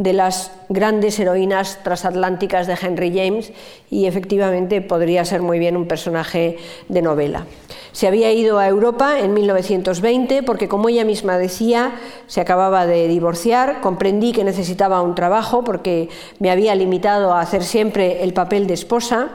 de 0.00 0.14
las 0.14 0.50
grandes 0.70 1.20
heroínas 1.20 1.78
transatlánticas 1.84 2.66
de 2.66 2.78
Henry 2.80 3.12
James 3.14 3.52
y 3.90 4.06
efectivamente 4.06 4.80
podría 4.80 5.26
ser 5.26 5.42
muy 5.42 5.58
bien 5.58 5.76
un 5.76 5.86
personaje 5.86 6.56
de 6.88 7.02
novela. 7.02 7.44
Se 7.92 8.06
había 8.06 8.32
ido 8.32 8.58
a 8.58 8.66
Europa 8.66 9.18
en 9.18 9.34
1920 9.34 10.42
porque, 10.42 10.68
como 10.68 10.88
ella 10.88 11.04
misma 11.04 11.36
decía, 11.36 11.92
se 12.28 12.40
acababa 12.40 12.86
de 12.86 13.08
divorciar, 13.08 13.82
comprendí 13.82 14.32
que 14.32 14.42
necesitaba 14.42 15.02
un 15.02 15.14
trabajo 15.14 15.64
porque 15.64 16.08
me 16.38 16.50
había 16.50 16.74
limitado 16.74 17.34
a 17.34 17.42
hacer 17.42 17.62
siempre 17.62 18.22
el 18.22 18.32
papel 18.32 18.66
de 18.66 18.74
esposa 18.74 19.28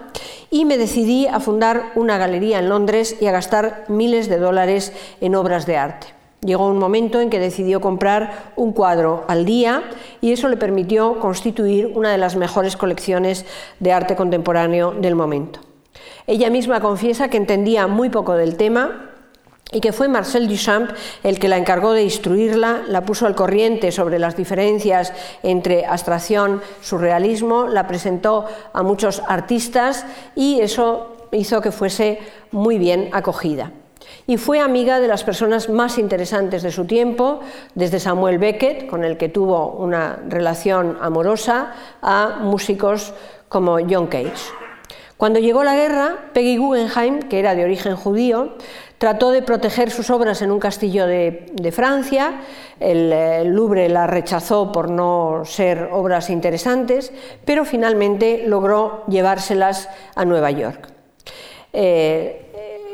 y 0.50 0.66
me 0.66 0.80
decidí 0.80 1.28
a 1.28 1.40
fundar 1.40 1.92
una 1.94 2.18
galería 2.18 2.58
en 2.58 2.70
Londres 2.70 3.18
y 3.22 3.28
a 3.28 3.32
gastar 3.32 3.86
miles 3.88 4.30
de 4.30 4.40
dólares 4.40 4.94
en 5.22 5.36
obras 5.36 5.68
de 5.68 5.78
arte. 5.78 6.15
Llegó 6.46 6.68
un 6.68 6.78
momento 6.78 7.20
en 7.20 7.32
que 7.32 7.40
decidió 7.40 7.82
comprar 7.82 8.52
un 8.56 8.72
cuadro 8.72 9.26
al 9.28 9.46
día 9.46 9.82
y 10.22 10.32
eso 10.32 10.48
le 10.48 10.58
permitió 10.58 11.20
constituir 11.20 11.92
una 11.96 12.12
de 12.12 12.20
las 12.20 12.36
mejores 12.36 12.78
colecciones 12.78 13.48
de 13.80 13.92
arte 13.92 14.16
contemporáneo 14.16 14.92
del 14.92 15.16
momento. 15.16 15.60
Ella 16.28 16.52
misma 16.52 16.82
confiesa 16.82 17.30
que 17.30 17.38
entendía 17.38 17.88
muy 17.88 18.10
poco 18.10 18.36
del 18.36 18.58
tema 18.58 19.10
y 19.72 19.80
que 19.80 19.92
fue 19.92 20.08
Marcel 20.08 20.48
Duchamp 20.48 20.92
el 21.24 21.40
que 21.40 21.48
la 21.48 21.58
encargó 21.58 21.94
de 21.94 22.04
instruirla, 22.04 22.84
la 22.88 23.02
puso 23.06 23.26
al 23.26 23.34
corriente 23.34 23.92
sobre 23.92 24.20
las 24.20 24.38
diferencias 24.38 25.14
entre 25.42 25.88
abstracción, 25.88 26.62
surrealismo, 26.80 27.68
la 27.68 27.88
presentó 27.88 28.46
a 28.72 28.84
muchos 28.84 29.24
artistas 29.28 30.06
y 30.36 30.60
eso 30.60 31.28
hizo 31.32 31.60
que 31.62 31.72
fuese 31.72 32.20
muy 32.52 32.78
bien 32.78 33.10
acogida. 33.14 33.72
Y 34.28 34.38
fue 34.38 34.60
amiga 34.60 35.00
de 35.00 35.08
las 35.08 35.24
personas 35.24 35.70
más 35.70 35.98
interesantes 35.98 36.64
de 36.64 36.72
su 36.72 36.86
tiempo, 36.86 37.40
desde 37.74 38.00
Samuel 38.00 38.38
Beckett, 38.38 38.88
con 38.88 39.04
el 39.04 39.18
que 39.18 39.30
tuvo 39.30 39.72
una 39.72 40.20
relación 40.28 40.98
amorosa, 41.02 41.74
a 42.02 42.40
músicos 42.42 43.14
como 43.50 43.78
John 43.88 44.08
Cage. 44.08 44.52
Cuando 45.18 45.40
llegó 45.40 45.64
la 45.64 45.76
guerra, 45.76 46.30
Peggy 46.34 46.58
Guggenheim, 46.58 47.20
que 47.22 47.40
era 47.40 47.56
de 47.56 47.64
origen 47.64 47.96
judío, 47.96 48.56
trató 48.98 49.32
de 49.32 49.42
proteger 49.42 49.90
sus 49.90 50.10
obras 50.10 50.42
en 50.42 50.52
un 50.52 50.60
castillo 50.60 51.08
de, 51.08 51.72
Francia. 51.74 52.42
El, 52.80 53.54
Louvre 53.54 53.88
la 53.88 54.08
rechazó 54.08 54.72
por 54.72 54.90
no 54.90 55.44
ser 55.46 55.90
obras 55.94 56.30
interesantes, 56.30 57.14
pero 57.46 57.64
finalmente 57.64 58.44
logró 58.46 59.06
llevárselas 59.08 59.90
a 60.16 60.26
Nueva 60.26 60.52
York. 60.52 60.90
Eh, 61.72 62.45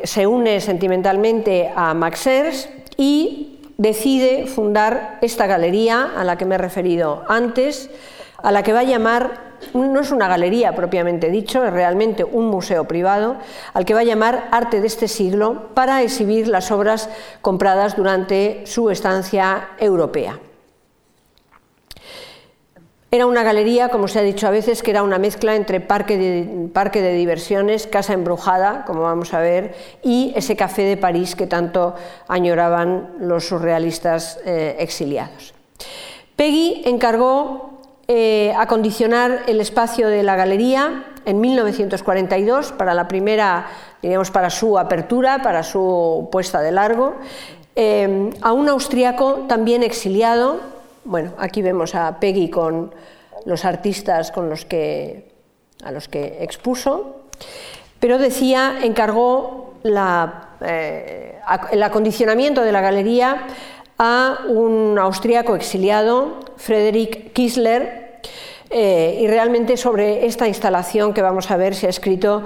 se 0.04 0.28
une 0.28 0.62
sentimentalmente 0.62 1.72
a 1.76 1.94
Max 1.94 2.28
Ernst 2.28 2.70
y 2.98 3.60
decide 3.78 4.46
fundar 4.46 5.18
esta 5.22 5.48
galería 5.48 6.12
a 6.16 6.24
la 6.24 6.38
que 6.38 6.46
me 6.46 6.56
he 6.56 6.58
referido 6.58 7.24
antes, 7.28 7.90
a 8.38 8.52
la 8.52 8.64
que 8.64 8.74
va 8.74 8.80
a 8.80 8.84
llamar, 8.84 9.52
no 9.74 10.00
es 10.00 10.12
una 10.12 10.28
galería 10.28 10.76
propiamente 10.76 11.30
dicho, 11.30 11.64
es 11.64 11.74
realmente 11.74 12.24
un 12.24 12.48
museo 12.48 12.86
privado, 12.86 13.38
al 13.74 13.86
que 13.86 13.94
va 13.94 14.02
a 14.02 14.04
llamar 14.04 14.50
Arte 14.52 14.82
de 14.82 14.88
este 14.88 15.08
siglo 15.08 15.70
para 15.74 16.02
exhibir 16.04 16.48
las 16.48 16.72
obras 16.72 17.10
compradas 17.42 17.96
durante 17.96 18.66
su 18.66 18.90
estancia 18.90 19.70
europea. 19.80 20.40
Era 23.14 23.26
una 23.26 23.44
galería, 23.44 23.90
como 23.90 24.08
se 24.08 24.20
ha 24.20 24.22
dicho 24.22 24.48
a 24.48 24.52
veces, 24.52 24.82
que 24.82 24.92
era 24.92 25.04
una 25.04 25.20
mezcla 25.20 25.58
entre 25.58 25.82
parque 25.82 26.18
de, 26.18 26.70
parque 26.70 27.02
de 27.02 27.14
diversiones, 27.14 27.86
casa 27.86 28.14
embrujada, 28.14 28.86
como 28.86 29.02
vamos 29.02 29.34
a 29.34 29.42
ver, 29.42 29.76
y 30.02 30.32
ese 30.34 30.56
café 30.56 30.84
de 30.84 30.96
París 30.96 31.36
que 31.36 31.46
tanto 31.46 31.94
añoraban 32.30 33.10
los 33.20 33.50
surrealistas 33.50 34.40
eh, 34.46 34.78
exiliados. 34.80 35.54
Peggy 36.38 36.84
encargó 36.86 37.82
eh, 38.08 38.54
acondicionar 38.58 39.44
el 39.46 39.60
espacio 39.60 40.08
de 40.08 40.24
la 40.24 40.38
galería 40.38 41.04
en 41.26 41.42
1942 41.42 42.72
para 42.72 42.94
la 42.94 43.10
primera, 43.10 43.68
digamos, 44.02 44.32
para 44.32 44.50
su 44.50 44.80
apertura, 44.80 45.42
para 45.42 45.64
su 45.64 46.30
puesta 46.32 46.62
de 46.62 46.72
largo, 46.72 47.16
eh, 47.76 48.30
a 48.42 48.54
un 48.54 48.70
austriaco 48.70 49.48
también 49.50 49.84
exiliado, 49.84 50.62
bueno, 51.04 51.34
aquí 51.38 51.62
vemos 51.62 51.96
a 51.96 52.20
Peggy 52.20 52.50
con 52.50 52.94
los 53.46 53.66
artistas 53.66 54.32
con 54.32 54.50
los 54.50 54.66
que, 54.66 55.32
a 55.84 55.92
los 55.92 56.08
que 56.08 56.44
expuso, 56.44 57.22
pero 58.00 58.18
decía, 58.18 58.80
encargó 58.84 59.74
eh, 59.84 61.40
el 61.72 61.84
acondicionamiento 61.84 62.62
de 62.62 62.72
la 62.72 62.82
galería 62.82 63.48
a 63.98 64.40
un 64.48 64.98
austríaco 65.00 65.56
exiliado, 65.56 66.40
Friedrich 66.58 67.34
Kisler, 67.34 68.20
eh, 68.70 69.20
y 69.22 69.28
realmente 69.28 69.76
sobre 69.76 70.26
esta 70.26 70.48
instalación 70.48 71.14
que 71.14 71.22
vamos 71.22 71.52
a 71.52 71.58
ver 71.58 71.76
se 71.76 71.88
ha 71.88 71.90
escrito 71.90 72.44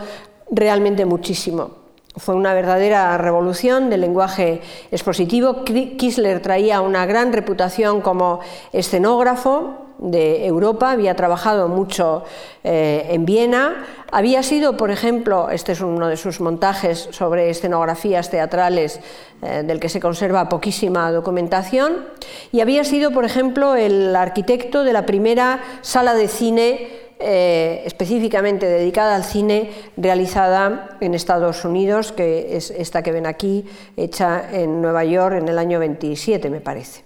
realmente 0.49 1.06
muchísimo. 1.06 1.84
Fue 2.18 2.34
una 2.36 2.53
verdadera 2.53 3.18
revolución 3.18 3.89
del 3.89 4.01
lenguaje 4.01 4.61
expositivo. 4.91 5.66
Kisler 5.66 6.41
traía 6.41 6.80
una 6.80 7.05
gran 7.05 7.34
reputación 7.34 7.99
como 7.99 8.39
escenógrafo 8.72 9.86
de 9.97 10.45
Europa, 10.45 10.91
había 10.91 11.16
trabajado 11.16 11.68
mucho 11.68 12.24
eh, 12.63 13.07
en 13.09 13.26
Viena, 13.26 13.86
había 14.11 14.43
sido, 14.43 14.78
por 14.78 14.91
ejemplo, 14.91 15.49
este 15.49 15.72
es 15.72 15.82
uno 15.82 16.07
de 16.07 16.18
sus 16.18 16.41
montajes 16.41 17.07
sobre 17.11 17.49
escenografías 17.49 18.30
teatrales 18.30 18.99
eh, 19.41 19.63
del 19.66 19.80
que 19.80 19.89
se 19.89 19.99
conserva 19.99 20.49
poquísima 20.49 21.11
documentación, 21.11 22.05
y 22.51 22.59
había 22.59 22.84
sido, 22.84 23.11
por 23.11 23.26
ejemplo, 23.26 23.76
el 23.76 24.16
arquitecto 24.16 24.84
de 24.84 24.93
la 24.93 25.05
primera 25.05 25.61
sala 25.82 26.13
de 26.13 26.28
cine 26.28 27.05
eh, 27.20 27.84
específicamente 27.86 28.66
dedicada 28.66 29.16
al 29.16 29.24
cine 29.24 29.72
realizada 29.95 30.97
en 30.99 31.13
Estados 31.13 31.63
Unidos, 31.63 32.11
que 32.11 32.57
es 32.57 32.72
esta 32.72 33.03
que 33.03 33.11
ven 33.11 33.26
aquí, 33.26 33.66
hecha 33.95 34.49
en 34.51 34.82
Nueva 34.82 35.05
York 35.05 35.38
en 35.38 35.47
el 35.47 35.57
año 35.57 35.80
27, 35.80 36.49
me 36.49 36.59
parece. 36.59 37.03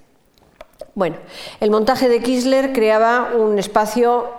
Bueno, 0.96 1.18
el 1.60 1.70
montaje 1.70 2.10
de 2.10 2.22
Kisler 2.22 2.74
creaba 2.74 3.30
un 3.38 3.60
espacio 3.60 4.30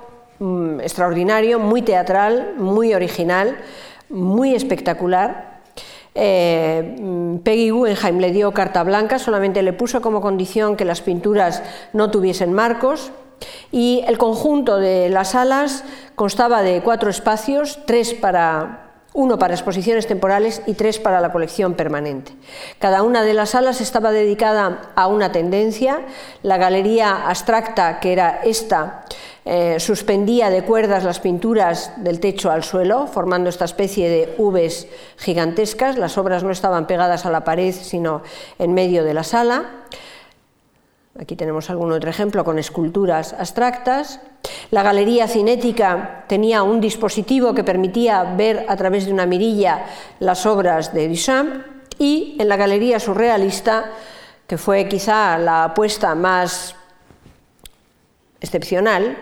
mm, 0.40 0.80
extraordinario, 0.80 1.58
muy 1.58 1.82
teatral, 1.82 2.54
muy 2.58 2.92
original, 2.92 3.56
muy 4.08 4.54
espectacular. 4.54 5.60
Eh, 6.14 6.96
mm, 7.00 7.36
Peggy 7.38 7.70
Guggenheim 7.70 8.18
le 8.18 8.32
dio 8.32 8.52
carta 8.52 8.82
blanca, 8.82 9.18
solamente 9.18 9.62
le 9.62 9.72
puso 9.72 10.02
como 10.02 10.20
condición 10.20 10.76
que 10.76 10.84
las 10.84 11.00
pinturas 11.00 11.62
no 11.92 12.10
tuviesen 12.10 12.52
marcos, 12.52 13.12
y 13.72 14.04
el 14.06 14.18
conjunto 14.18 14.78
de 14.78 15.08
las 15.08 15.30
salas 15.30 15.84
constaba 16.14 16.62
de 16.62 16.82
cuatro 16.82 17.10
espacios, 17.10 17.78
tres 17.86 18.14
para 18.14 18.86
uno 19.12 19.38
para 19.38 19.54
exposiciones 19.54 20.06
temporales 20.06 20.62
y 20.66 20.74
tres 20.74 20.98
para 20.98 21.20
la 21.20 21.32
colección 21.32 21.74
permanente. 21.74 22.32
Cada 22.78 23.02
una 23.02 23.22
de 23.22 23.34
las 23.34 23.50
salas 23.50 23.80
estaba 23.80 24.12
dedicada 24.12 24.92
a 24.94 25.08
una 25.08 25.32
tendencia. 25.32 26.02
La 26.42 26.58
galería 26.58 27.28
abstracta, 27.28 27.98
que 27.98 28.12
era 28.12 28.40
esta, 28.44 29.04
eh, 29.44 29.80
suspendía 29.80 30.48
de 30.50 30.62
cuerdas 30.62 31.02
las 31.02 31.18
pinturas 31.18 31.92
del 31.96 32.20
techo 32.20 32.50
al 32.50 32.62
suelo, 32.62 33.08
formando 33.08 33.50
esta 33.50 33.64
especie 33.64 34.08
de 34.08 34.34
Vs 34.38 34.86
gigantescas. 35.16 35.98
Las 35.98 36.16
obras 36.16 36.44
no 36.44 36.52
estaban 36.52 36.86
pegadas 36.86 37.26
a 37.26 37.30
la 37.30 37.42
pared, 37.42 37.74
sino 37.74 38.22
en 38.58 38.74
medio 38.74 39.02
de 39.02 39.14
la 39.14 39.24
sala. 39.24 39.64
Aquí 41.20 41.36
tenemos 41.36 41.68
algún 41.68 41.92
otro 41.92 42.08
ejemplo 42.08 42.44
con 42.44 42.58
esculturas 42.58 43.34
abstractas. 43.34 44.20
La 44.70 44.82
galería 44.82 45.28
cinética 45.28 46.24
tenía 46.26 46.62
un 46.62 46.80
dispositivo 46.80 47.52
que 47.52 47.62
permitía 47.62 48.24
ver 48.24 48.64
a 48.66 48.74
través 48.74 49.04
de 49.04 49.12
una 49.12 49.26
mirilla 49.26 49.84
las 50.18 50.46
obras 50.46 50.94
de 50.94 51.08
Duchamp 51.08 51.56
y 51.98 52.38
en 52.40 52.48
la 52.48 52.56
galería 52.56 52.98
surrealista, 52.98 53.92
que 54.46 54.56
fue 54.56 54.88
quizá 54.88 55.36
la 55.36 55.64
apuesta 55.64 56.14
más 56.14 56.74
excepcional, 58.40 59.18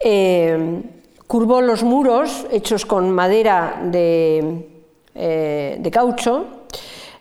eh, 0.00 0.82
curvó 1.26 1.60
los 1.60 1.82
muros 1.82 2.46
hechos 2.50 2.86
con 2.86 3.10
madera 3.10 3.78
de, 3.84 4.70
eh, 5.14 5.90
caucho, 5.92 6.46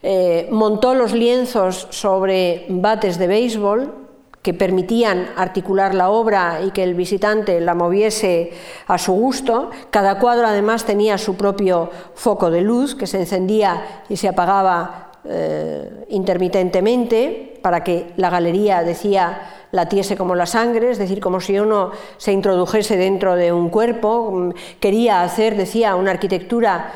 eh, 0.01 0.47
montó 0.51 0.95
los 0.95 1.11
lienzos 1.11 1.89
sobre 1.89 2.65
bates 2.69 3.17
de 3.17 3.27
béisbol, 3.27 4.04
que 4.45 4.53
permitían 4.53 5.29
articular 5.35 5.95
la 5.95 6.11
obra 6.11 6.59
y 6.63 6.69
que 6.69 6.83
el 6.83 6.93
visitante 6.93 7.59
la 7.59 7.73
moviese 7.73 8.53
a 8.85 8.99
su 8.99 9.11
gusto. 9.13 9.71
Cada 9.89 10.19
cuadro 10.19 10.45
además 10.45 10.85
tenía 10.85 11.17
su 11.17 11.35
propio 11.35 11.89
foco 12.13 12.51
de 12.51 12.61
luz 12.61 12.93
que 12.93 13.07
se 13.07 13.17
encendía 13.17 14.03
y 14.07 14.17
se 14.17 14.27
apagaba 14.27 15.13
eh, 15.23 16.05
intermitentemente 16.09 17.57
para 17.63 17.83
que 17.83 18.13
la 18.17 18.29
galería, 18.29 18.83
decía, 18.83 19.49
latiese 19.71 20.15
como 20.15 20.35
la 20.35 20.45
sangre, 20.45 20.91
es 20.91 20.99
decir, 20.99 21.19
como 21.19 21.41
si 21.41 21.57
uno 21.57 21.89
se 22.17 22.31
introdujese 22.31 22.97
dentro 22.97 23.35
de 23.35 23.51
un 23.51 23.69
cuerpo. 23.69 24.53
Quería 24.79 25.23
hacer, 25.23 25.57
decía, 25.57 25.95
una 25.95 26.11
arquitectura 26.11 26.91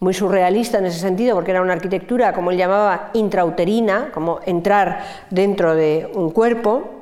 muy 0.00 0.14
surrealista 0.14 0.78
en 0.78 0.86
ese 0.86 1.00
sentido, 1.00 1.34
porque 1.34 1.50
era 1.52 1.62
una 1.62 1.72
arquitectura, 1.72 2.32
como 2.32 2.50
él 2.50 2.58
llamaba, 2.58 3.10
intrauterina, 3.14 4.10
como 4.12 4.40
entrar 4.44 5.04
dentro 5.30 5.74
de 5.74 6.10
un 6.14 6.30
cuerpo, 6.30 6.96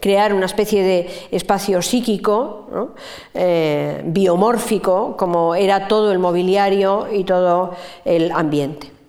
crear 0.00 0.32
una 0.34 0.46
especie 0.46 0.82
de 0.82 1.10
espacio 1.30 1.80
psíquico, 1.82 2.92
eh, 3.34 4.02
biomórfico, 4.04 5.16
como 5.16 5.54
era 5.54 5.88
todo 5.88 6.12
el 6.12 6.18
mobiliario 6.18 7.06
y 7.12 7.24
todo 7.24 7.74
el 8.04 8.32
ambiente. 8.32 9.01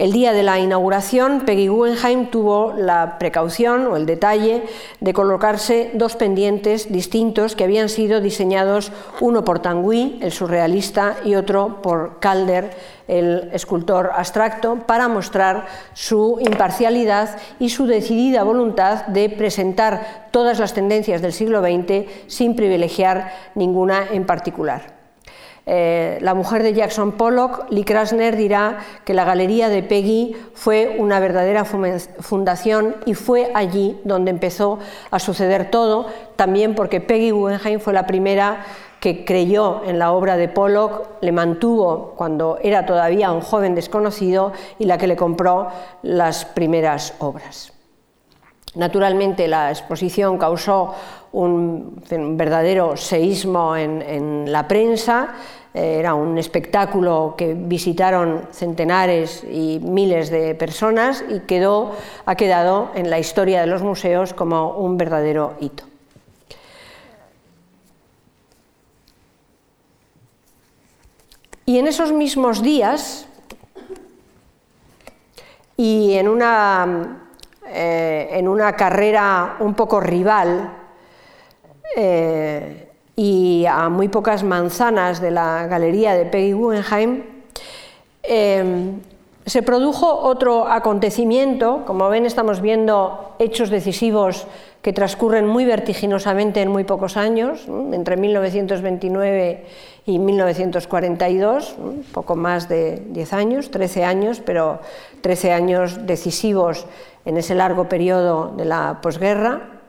El 0.00 0.12
día 0.12 0.32
de 0.32 0.42
la 0.42 0.58
inauguración, 0.58 1.42
Peggy 1.44 1.68
Guggenheim 1.68 2.30
tuvo 2.30 2.72
la 2.72 3.18
precaución 3.18 3.86
o 3.86 3.96
el 3.96 4.06
detalle 4.06 4.62
de 4.98 5.12
colocarse 5.12 5.90
dos 5.92 6.16
pendientes 6.16 6.90
distintos 6.90 7.54
que 7.54 7.64
habían 7.64 7.90
sido 7.90 8.22
diseñados, 8.22 8.92
uno 9.20 9.44
por 9.44 9.58
Tanguy, 9.58 10.18
el 10.22 10.32
surrealista, 10.32 11.16
y 11.22 11.34
otro 11.34 11.82
por 11.82 12.18
Calder, 12.18 12.70
el 13.08 13.50
escultor 13.52 14.12
abstracto, 14.14 14.76
para 14.86 15.06
mostrar 15.06 15.66
su 15.92 16.38
imparcialidad 16.40 17.36
y 17.58 17.68
su 17.68 17.84
decidida 17.84 18.42
voluntad 18.42 19.04
de 19.08 19.28
presentar 19.28 20.28
todas 20.30 20.58
las 20.58 20.72
tendencias 20.72 21.20
del 21.20 21.34
siglo 21.34 21.60
XX 21.60 22.08
sin 22.26 22.56
privilegiar 22.56 23.32
ninguna 23.54 24.06
en 24.10 24.24
particular. 24.24 24.99
Eh, 25.66 26.18
la 26.20 26.34
mujer 26.34 26.62
de 26.62 26.74
Jackson 26.74 27.12
Pollock, 27.12 27.66
Lee 27.70 27.84
Krasner, 27.84 28.36
dirá 28.36 28.78
que 29.04 29.14
la 29.14 29.24
galería 29.24 29.68
de 29.68 29.82
Peggy 29.82 30.34
fue 30.54 30.96
una 30.98 31.20
verdadera 31.20 31.64
fundación 31.64 32.96
y 33.06 33.14
fue 33.14 33.50
allí 33.54 34.00
donde 34.04 34.30
empezó 34.30 34.78
a 35.10 35.18
suceder 35.18 35.70
todo, 35.70 36.06
también 36.36 36.74
porque 36.74 37.00
Peggy 37.00 37.30
Guggenheim 37.30 37.80
fue 37.80 37.92
la 37.92 38.06
primera 38.06 38.64
que 39.00 39.24
creyó 39.24 39.82
en 39.84 39.98
la 39.98 40.12
obra 40.12 40.36
de 40.36 40.48
Pollock, 40.48 41.08
le 41.22 41.32
mantuvo 41.32 42.14
cuando 42.16 42.58
era 42.62 42.84
todavía 42.84 43.32
un 43.32 43.40
joven 43.40 43.74
desconocido 43.74 44.52
y 44.78 44.84
la 44.84 44.98
que 44.98 45.06
le 45.06 45.16
compró 45.16 45.68
las 46.02 46.44
primeras 46.44 47.14
obras. 47.18 47.72
Naturalmente 48.74 49.48
la 49.48 49.70
exposición 49.70 50.38
causó 50.38 50.94
un, 51.32 52.02
verdadero 52.36 52.96
seísmo 52.96 53.76
en, 53.76 54.50
la 54.50 54.66
prensa, 54.66 55.34
era 55.72 56.14
un 56.14 56.36
espectáculo 56.38 57.34
que 57.38 57.54
visitaron 57.54 58.48
centenares 58.50 59.44
y 59.44 59.78
miles 59.82 60.30
de 60.30 60.54
personas 60.56 61.24
y 61.28 61.40
quedó, 61.40 61.92
ha 62.26 62.34
quedado 62.34 62.90
en 62.94 63.08
la 63.08 63.18
historia 63.18 63.60
de 63.60 63.68
los 63.68 63.82
museos 63.82 64.34
como 64.34 64.72
un 64.78 64.96
verdadero 64.96 65.54
hito. 65.60 65.84
Y 71.66 71.78
en 71.78 71.86
esos 71.86 72.12
mismos 72.12 72.62
días, 72.62 73.28
y 75.76 76.14
en 76.14 76.26
una 76.26 77.20
eh, 77.72 78.28
en 78.32 78.48
una 78.48 78.72
carrera 78.72 79.56
un 79.60 79.74
poco 79.74 80.00
rival 80.00 80.79
eh, 81.96 82.88
y 83.16 83.66
a 83.66 83.88
muy 83.88 84.08
pocas 84.08 84.42
manzanas 84.42 85.20
de 85.20 85.30
la 85.30 85.66
galería 85.66 86.14
de 86.14 86.24
Peggy 86.26 86.52
Guggenheim, 86.52 87.22
eh, 88.22 88.92
se 89.46 89.62
produjo 89.62 90.06
otro 90.06 90.68
acontecimiento, 90.68 91.82
como 91.86 92.08
ven 92.08 92.24
estamos 92.24 92.60
viendo 92.60 93.34
hechos 93.38 93.70
decisivos 93.70 94.46
que 94.82 94.92
transcurren 94.92 95.46
muy 95.46 95.64
vertiginosamente 95.64 96.62
en 96.62 96.70
muy 96.70 96.84
pocos 96.84 97.16
años, 97.16 97.66
entre 97.92 98.16
1929 98.16 99.64
y 100.06 100.18
1942, 100.18 101.74
poco 102.12 102.36
más 102.36 102.68
de 102.68 103.02
10 103.08 103.32
años, 103.32 103.70
13 103.70 104.04
años, 104.04 104.40
pero 104.44 104.80
13 105.20 105.52
años 105.52 106.06
decisivos 106.06 106.86
en 107.24 107.36
ese 107.36 107.54
largo 107.54 107.88
periodo 107.88 108.54
de 108.56 108.64
la 108.66 109.00
posguerra. 109.02 109.79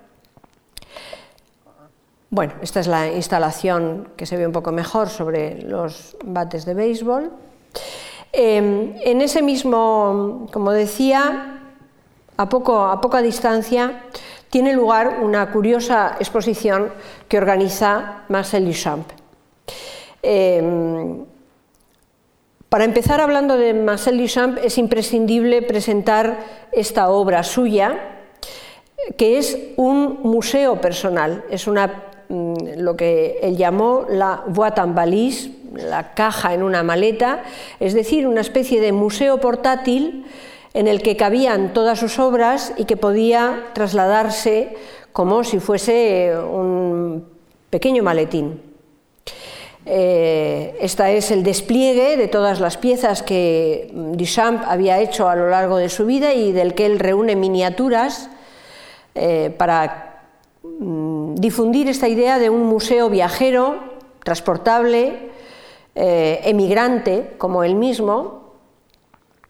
Bueno, 2.34 2.54
esta 2.62 2.80
es 2.80 2.88
la 2.88 3.12
instalación 3.12 4.08
que 4.16 4.26
se 4.26 4.38
ve 4.38 4.48
un 4.48 4.54
poco 4.54 4.72
mejor 4.72 5.10
sobre 5.10 5.64
los 5.64 6.16
bates 6.24 6.64
de 6.64 6.74
béisbol. 6.74 7.30
Em, 8.32 8.94
en 9.04 9.20
ese 9.20 9.42
mismo, 9.42 10.48
como 10.54 10.72
decía, 10.72 11.60
a, 12.38 12.48
poco, 12.48 12.86
a 12.86 13.02
poca 13.02 13.22
distancia, 13.22 14.04
tiene 14.50 14.72
lugar 14.72 15.20
una 15.22 15.52
curiosa 15.52 16.16
exposición 16.22 16.94
que 17.28 17.38
organiza 17.38 18.24
Marcel 18.30 18.66
Duchamp. 18.66 19.10
Em, 20.24 21.26
para 22.70 22.86
empezar 22.86 23.20
hablando 23.20 23.58
de 23.58 23.74
Marcel 23.74 24.18
Duchamp 24.18 24.58
es 24.64 24.78
imprescindible 24.78 25.64
presentar 25.64 26.40
esta 26.72 27.10
obra 27.10 27.44
suya, 27.44 28.22
que 29.18 29.38
es 29.38 29.58
un 29.76 30.22
museo 30.24 30.80
personal, 30.80 31.44
es 31.50 31.68
una, 31.68 32.11
lo 32.32 32.96
que 32.96 33.40
él 33.42 33.58
llamó 33.58 34.06
la 34.10 34.44
boîte 34.48 34.82
en 34.82 34.96
valise, 34.96 35.52
la 35.74 36.14
caja 36.14 36.54
en 36.54 36.64
una 36.64 36.84
maleta, 36.84 37.44
es 37.80 37.94
decir, 37.94 38.28
una 38.28 38.42
especie 38.42 38.82
de 38.82 38.92
museo 38.92 39.40
portátil 39.40 40.26
en 40.74 40.88
el 40.88 41.02
que 41.02 41.18
cabían 41.18 41.74
todas 41.74 42.00
sus 42.00 42.20
obras 42.20 42.74
y 42.78 42.86
que 42.86 42.98
podía 42.98 43.72
trasladarse 43.74 44.76
como 45.12 45.44
si 45.44 45.60
fuese 45.60 46.34
un 46.38 47.26
pequeño 47.70 48.04
maletín. 48.04 48.62
Eh, 49.86 50.78
esta 50.80 51.10
es 51.10 51.32
el 51.32 51.44
despliegue 51.44 52.16
de 52.16 52.28
todas 52.28 52.60
las 52.60 52.78
piezas 52.78 53.24
que 53.24 53.90
Duchamp 53.92 54.64
había 54.68 55.00
hecho 55.00 55.28
a 55.28 55.36
lo 55.36 55.50
largo 55.50 55.78
de 55.78 55.90
su 55.90 56.06
vida 56.06 56.34
y 56.34 56.52
del 56.52 56.76
que 56.76 56.86
él 56.86 57.00
reúne 57.00 57.36
miniaturas 57.36 58.30
eh, 59.16 59.54
para 59.58 60.11
mm, 60.82 61.36
difundir 61.36 61.88
esta 61.88 62.10
idea 62.10 62.40
de 62.40 62.50
un 62.50 62.66
museo 62.66 63.10
viajero, 63.10 63.80
transportable, 64.24 65.32
eh, 65.96 66.42
emigrante, 66.44 67.36
como 67.38 67.64
él 67.64 67.76
mismo, 67.76 68.52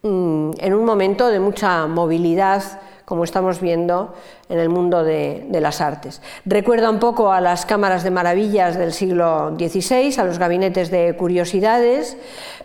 mm, 0.04 0.52
en 0.60 0.74
un 0.74 0.86
momento 0.86 1.28
de 1.28 1.40
mucha 1.40 1.88
movilidad 1.88 2.64
como 3.12 3.26
estamos 3.26 3.60
viendo 3.60 4.14
en 4.48 4.58
el 4.58 4.70
mundo 4.70 5.04
de, 5.04 5.46
las 5.52 5.82
artes. 5.82 6.22
Recuerda 6.46 6.90
un 6.90 7.00
poco 7.00 7.34
a 7.34 7.42
las 7.42 7.66
cámaras 7.66 8.06
de 8.06 8.10
maravillas 8.10 8.78
del 8.78 8.94
siglo 8.94 9.54
XVI, 9.58 10.18
a 10.18 10.24
los 10.24 10.40
gabinetes 10.40 10.92
de 10.92 11.14
curiosidades, 11.18 12.16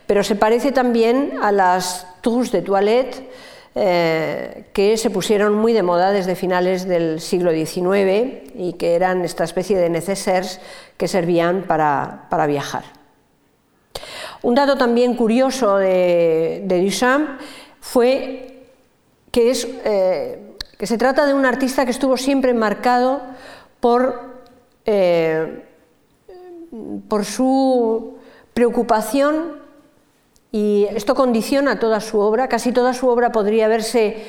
pero 0.05 0.23
se 0.23 0.35
parece 0.35 0.71
también 0.71 1.33
a 1.43 1.51
las 1.51 2.07
tours 2.21 2.53
de 2.53 2.61
toilette 2.61 3.29
eh, 3.75 4.65
que 4.73 4.97
se 4.97 5.09
pusieron 5.09 5.53
muy 5.53 5.73
de 5.73 5.83
moda 5.83 6.11
desde 6.11 6.35
finales 6.35 6.87
del 6.87 7.21
siglo 7.21 7.51
XIX 7.51 8.49
y 8.55 8.73
que 8.77 8.95
eran 8.95 9.23
esta 9.23 9.43
especie 9.43 9.77
de 9.77 9.89
necessaires 9.89 10.59
que 10.97 11.07
servían 11.07 11.63
para, 11.63 12.47
viajar. 12.47 12.83
Un 14.41 14.55
dato 14.55 14.77
también 14.77 15.15
curioso 15.15 15.77
de, 15.77 16.63
de 16.65 16.81
Duchamp 16.81 17.39
fue 17.81 18.57
que, 19.31 19.51
es, 19.51 19.67
eh, 19.85 20.55
que 20.77 20.87
se 20.87 20.97
trata 20.97 21.25
de 21.25 21.33
un 21.33 21.45
artista 21.45 21.85
que 21.85 21.91
estuvo 21.91 22.17
siempre 22.17 22.53
marcado 22.53 23.21
por, 23.79 24.19
eh, 24.85 25.63
por 27.07 27.25
su 27.25 28.17
preocupación 28.53 29.66
y 30.51 30.87
esto 30.95 31.15
condiciona 31.15 31.79
toda 31.79 31.99
su 31.99 32.19
obra, 32.19 32.47
casi 32.47 32.71
toda 32.71 32.93
su 32.93 33.07
obra 33.07 33.31
podría 33.31 33.67
verse, 33.67 34.25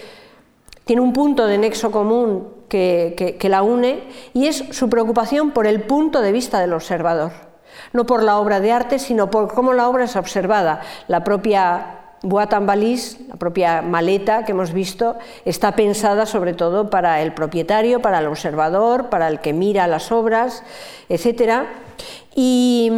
tiene 0.84 1.02
un 1.02 1.12
punto 1.12 1.46
de 1.46 1.58
nexo 1.58 1.90
común 1.90 2.48
que, 2.68 3.36
que 3.38 3.48
la 3.48 3.62
une 3.62 4.04
y 4.34 4.46
es 4.46 4.64
su 4.70 4.88
preocupación 4.88 5.52
por 5.52 5.66
el 5.66 5.82
punto 5.82 6.20
de 6.20 6.32
vista 6.32 6.60
del 6.60 6.72
observador, 6.72 7.32
no 7.92 8.06
por 8.06 8.22
la 8.22 8.38
obra 8.38 8.60
de 8.60 8.72
arte, 8.72 8.98
sino 8.98 9.30
por 9.30 9.52
cómo 9.52 9.72
la 9.72 9.88
obra 9.88 10.04
es 10.04 10.16
observada, 10.16 10.80
la 11.06 11.24
propia 11.24 11.98
en 12.22 12.66
valise, 12.66 13.18
la 13.28 13.36
propia 13.36 13.82
maleta 13.82 14.44
que 14.44 14.52
hemos 14.52 14.72
visto, 14.72 15.16
está 15.44 15.72
pensada 15.72 16.26
sobre 16.26 16.52
todo 16.52 16.90
para 16.90 17.22
el 17.22 17.32
propietario, 17.32 18.00
para 18.00 18.18
el 18.18 18.26
observador, 18.26 19.08
para 19.08 19.28
el 19.28 19.40
que 19.40 19.52
mira 19.52 19.86
las 19.86 20.10
obras, 20.10 20.64
etc. 21.08 21.64
Y 22.34 22.90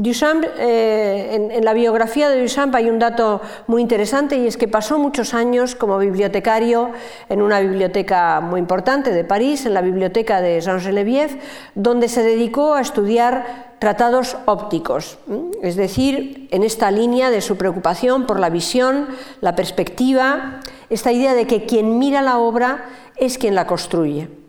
Duchamp, 0.00 0.46
eh, 0.58 1.50
en, 1.52 1.62
la 1.62 1.74
biografía 1.74 2.30
de 2.30 2.40
Duchamp 2.40 2.74
hay 2.74 2.88
un 2.88 2.98
dato 2.98 3.42
muy 3.66 3.82
interesante 3.82 4.38
y 4.38 4.46
es 4.46 4.56
que 4.56 4.66
pasó 4.66 4.98
muchos 4.98 5.34
años 5.34 5.74
como 5.74 5.98
bibliotecario 5.98 6.92
en 7.28 7.42
una 7.42 7.60
biblioteca 7.60 8.40
muy 8.40 8.60
importante 8.60 9.12
de 9.12 9.24
París, 9.24 9.66
en 9.66 9.74
la 9.74 9.82
biblioteca 9.82 10.40
de 10.40 10.58
Jean 10.62 10.80
Geneviève, 10.80 11.38
donde 11.74 12.08
se 12.08 12.22
dedicó 12.22 12.72
a 12.72 12.80
estudiar 12.80 13.74
tratados 13.78 14.38
ópticos, 14.46 15.18
es 15.62 15.76
decir, 15.76 16.48
en 16.50 16.62
esta 16.62 16.90
línea 16.90 17.28
de 17.28 17.42
su 17.42 17.58
preocupación 17.58 18.24
por 18.26 18.40
la 18.40 18.48
visión, 18.48 19.06
la 19.42 19.54
perspectiva, 19.54 20.60
esta 20.88 21.12
idea 21.12 21.34
de 21.34 21.46
que 21.46 21.66
quien 21.66 21.98
mira 21.98 22.22
la 22.22 22.38
obra 22.38 22.86
es 23.16 23.36
quien 23.36 23.54
la 23.54 23.66
construye. 23.66 24.39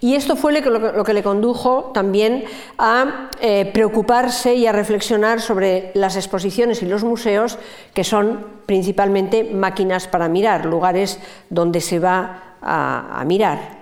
Y 0.00 0.14
esto 0.14 0.36
fue 0.36 0.52
lo 0.60 1.04
que 1.04 1.14
le 1.14 1.22
condujo 1.22 1.90
también 1.94 2.44
a 2.78 3.30
eh, 3.40 3.70
preocuparse 3.72 4.54
y 4.54 4.66
a 4.66 4.72
reflexionar 4.72 5.40
sobre 5.40 5.90
las 5.94 6.16
exposiciones 6.16 6.82
y 6.82 6.86
los 6.86 7.04
museos, 7.04 7.58
que 7.94 8.04
son 8.04 8.46
principalmente 8.66 9.44
máquinas 9.44 10.06
para 10.06 10.28
mirar, 10.28 10.66
lugares 10.66 11.18
donde 11.50 11.80
se 11.80 11.98
va 11.98 12.56
a 12.60 13.22
mirar. 13.26 13.76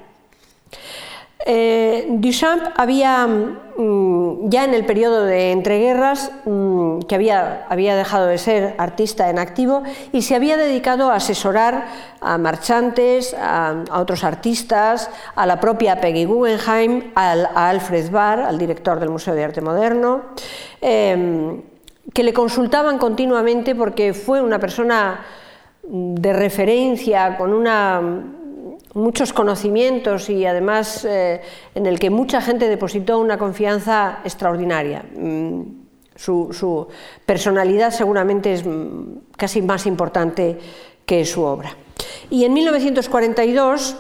Eh, 1.47 2.07
Duchamp 2.09 2.63
había, 2.75 3.27
mm, 3.27 4.49
ya 4.49 4.65
en 4.65 4.73
el 4.73 4.87
periodo 4.87 5.25
de 5.25 5.53
entreguerras, 5.53 6.33
mm, 6.47 7.01
que 7.01 7.15
había, 7.15 7.67
había, 7.69 7.97
dejado 7.97 8.27
de 8.27 8.39
ser 8.39 8.75
artista 8.79 9.29
en 9.29 9.39
activo 9.39 9.83
y 10.11 10.23
se 10.23 10.37
había 10.37 10.57
dedicado 10.57 11.11
a 11.11 11.17
asesorar 11.17 11.85
a 12.23 12.39
marchantes, 12.39 13.37
a, 13.39 13.85
otros 13.93 14.25
artistas, 14.25 15.11
a 15.35 15.45
la 15.45 15.61
propia 15.61 16.01
Peggy 16.01 16.25
Guggenheim, 16.25 17.13
a 17.15 17.69
Alfred 17.69 18.11
Barr, 18.11 18.41
al 18.41 18.57
director 18.57 18.99
del 18.99 19.11
Museo 19.11 19.35
de 19.35 19.45
Arte 19.45 19.61
Moderno, 19.61 20.23
em, 20.81 21.61
que 22.15 22.23
le 22.23 22.33
consultaban 22.33 22.97
continuamente 22.97 23.75
porque 23.75 24.15
fue 24.15 24.41
una 24.41 24.59
persona 24.59 25.21
de 25.83 26.33
referencia, 26.33 27.37
con 27.37 27.53
una 27.53 28.01
muchos 28.95 29.33
conocimientos 29.33 30.31
y 30.31 30.47
además 30.47 31.05
eh, 31.05 31.41
en 31.75 31.87
el 31.87 31.99
que 31.99 32.11
mucha 32.11 32.41
gente 32.41 32.69
depositó 32.69 33.19
una 33.19 33.39
confianza 33.39 34.21
extraordinaria. 34.25 35.05
Mm, 35.17 35.63
su, 36.17 36.89
personalidad 37.27 37.91
seguramente 37.91 38.53
es 38.53 38.65
mm, 38.65 39.33
casi 39.37 39.63
más 39.63 39.87
importante 39.87 40.59
que 41.05 41.25
su 41.25 41.43
obra. 41.43 41.77
Y 42.31 42.45
en 42.45 42.55
1942, 42.55 43.97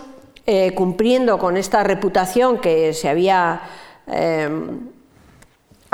eh, 0.47 0.72
cumpliendo 0.74 1.38
con 1.38 1.57
esta 1.57 1.82
reputación 1.82 2.59
que 2.59 2.92
se 2.92 3.09
había 3.09 3.62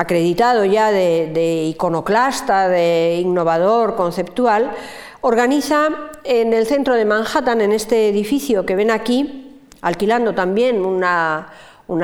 acreditado 0.00 0.64
ya 0.64 0.90
de, 0.90 1.64
iconoclasta, 1.68 2.68
de 2.68 3.20
innovador, 3.22 3.96
conceptual, 3.96 4.72
organiza 5.20 5.88
en 6.24 6.52
el 6.52 6.66
centro 6.66 6.94
de 6.94 7.04
Manhattan, 7.04 7.60
en 7.60 7.72
este 7.72 8.08
edificio 8.08 8.64
que 8.64 8.76
ven 8.76 8.90
aquí, 8.90 9.58
alquilando 9.80 10.34
también 10.34 10.84
una, 10.84 11.52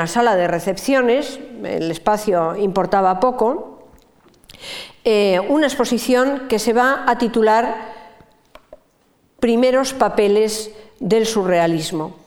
sala 0.06 0.36
de 0.36 0.48
recepciones, 0.48 1.38
el 1.62 1.90
espacio 1.90 2.56
importaba 2.56 3.20
poco, 3.20 3.88
eh, 5.04 5.40
una 5.48 5.66
exposición 5.66 6.48
que 6.48 6.58
se 6.58 6.72
va 6.72 7.04
a 7.06 7.18
titular 7.18 7.96
Primeros 9.38 9.92
papeles 9.92 10.72
del 10.98 11.26
surrealismo 11.26 12.25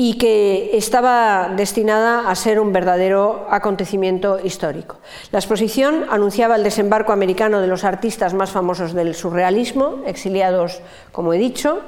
y 0.00 0.14
que 0.14 0.78
estaba 0.78 1.50
destinada 1.56 2.30
a 2.30 2.34
ser 2.36 2.60
un 2.60 2.72
verdadero 2.72 3.48
acontecimiento 3.50 4.38
histórico. 4.38 4.98
La 5.32 5.40
exposición 5.40 6.04
anunciaba 6.08 6.54
el 6.54 6.62
desembarco 6.62 7.12
americano 7.12 7.60
de 7.60 7.66
los 7.66 7.82
artistas 7.82 8.32
más 8.32 8.52
famosos 8.52 8.92
del 8.92 9.16
surrealismo, 9.16 9.96
exiliados, 10.06 10.80
como 11.10 11.34
he 11.34 11.38
dicho, 11.38 11.80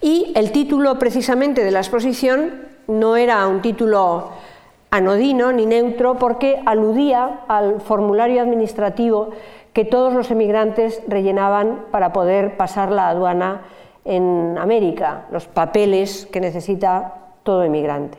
y 0.00 0.32
el 0.34 0.50
título 0.50 0.98
precisamente 0.98 1.62
de 1.62 1.70
la 1.72 1.80
exposición 1.80 2.68
no 2.86 3.18
era 3.18 3.46
un 3.46 3.60
título 3.60 4.30
anodino 4.90 5.52
ni 5.52 5.66
neutro 5.66 6.14
porque 6.14 6.62
aludía 6.64 7.40
al 7.48 7.82
formulario 7.82 8.40
administrativo 8.40 9.32
que 9.74 9.84
todos 9.84 10.14
los 10.14 10.30
emigrantes 10.30 11.02
rellenaban 11.06 11.84
para 11.90 12.14
poder 12.14 12.56
pasar 12.56 12.90
la 12.90 13.10
aduana 13.10 13.60
en 14.06 14.56
América, 14.58 15.26
los 15.30 15.46
papeles 15.48 16.26
que 16.32 16.40
necesita 16.40 17.25
todo 17.46 17.62
emigrante. 17.62 18.18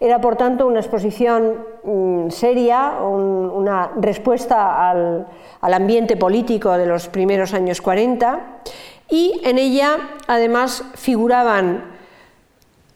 Era, 0.00 0.20
por 0.20 0.36
tanto, 0.36 0.66
una 0.66 0.80
exposición 0.80 1.64
mm, 1.84 2.30
seria, 2.30 2.98
una 3.02 3.90
respuesta 3.96 4.90
al, 4.90 5.26
ambiente 5.60 6.16
político 6.16 6.72
de 6.72 6.86
los 6.86 7.08
primeros 7.08 7.52
años 7.52 7.82
40 7.82 8.40
y 9.10 9.40
en 9.44 9.58
ella, 9.58 9.98
además, 10.26 10.84
figuraban 10.94 11.84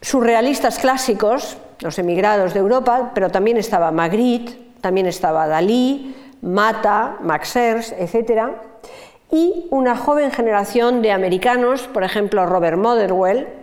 surrealistas 0.01 0.79
clásicos, 0.79 1.59
los 1.81 1.99
emigrados 1.99 2.55
de 2.55 2.61
Europa, 2.61 3.11
pero 3.15 3.31
también 3.31 3.57
estaba 3.57 3.91
Magritte, 3.91 4.57
también 4.81 5.07
estaba 5.07 5.49
Dalí, 5.49 6.15
Mata, 6.41 7.17
Max 7.23 7.57
Ernst, 7.57 7.93
etc. 7.99 8.51
Y 9.31 9.67
una 9.71 9.97
joven 9.97 10.31
generación 10.31 11.03
de 11.03 11.11
americanos, 11.11 11.89
por 11.89 12.05
ejemplo 12.05 12.47
Robert 12.47 12.79
Motherwell, 12.79 13.62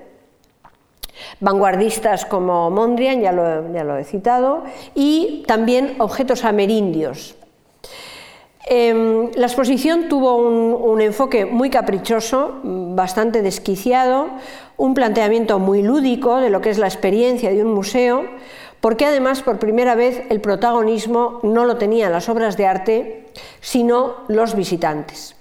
vanguardistas 1.39 2.25
como 2.25 2.69
Mondrian, 2.69 3.21
ya 3.21 3.31
lo, 3.31 3.97
he 3.97 4.03
citado, 4.03 4.63
y 4.95 5.43
también 5.47 5.95
objetos 5.99 6.43
amerindios. 6.45 7.35
Em, 8.65 9.31
la 9.33 9.47
exposición 9.47 10.09
tuvo 10.09 10.35
un, 10.35 11.01
enfoque 11.01 11.45
muy 11.45 11.69
caprichoso, 11.69 12.59
bastante 12.63 13.41
desquiciado, 13.41 14.27
un 14.77 14.93
planteamiento 14.93 15.57
muy 15.59 15.81
lúdico 15.81 16.37
de 16.37 16.49
lo 16.49 16.61
que 16.61 16.69
es 16.69 16.77
la 16.77 16.87
experiencia 16.87 17.49
de 17.49 17.63
un 17.63 17.73
museo, 17.73 18.25
porque 18.79 19.05
además 19.05 19.41
por 19.41 19.59
primera 19.59 19.95
vez 19.95 20.21
el 20.29 20.39
protagonismo 20.39 21.39
no 21.43 21.65
lo 21.65 21.77
tenían 21.77 22.11
las 22.11 22.29
obras 22.29 22.57
de 22.57 22.67
arte, 22.67 23.25
sino 23.59 24.17
los 24.27 24.55
visitantes. 24.55 25.38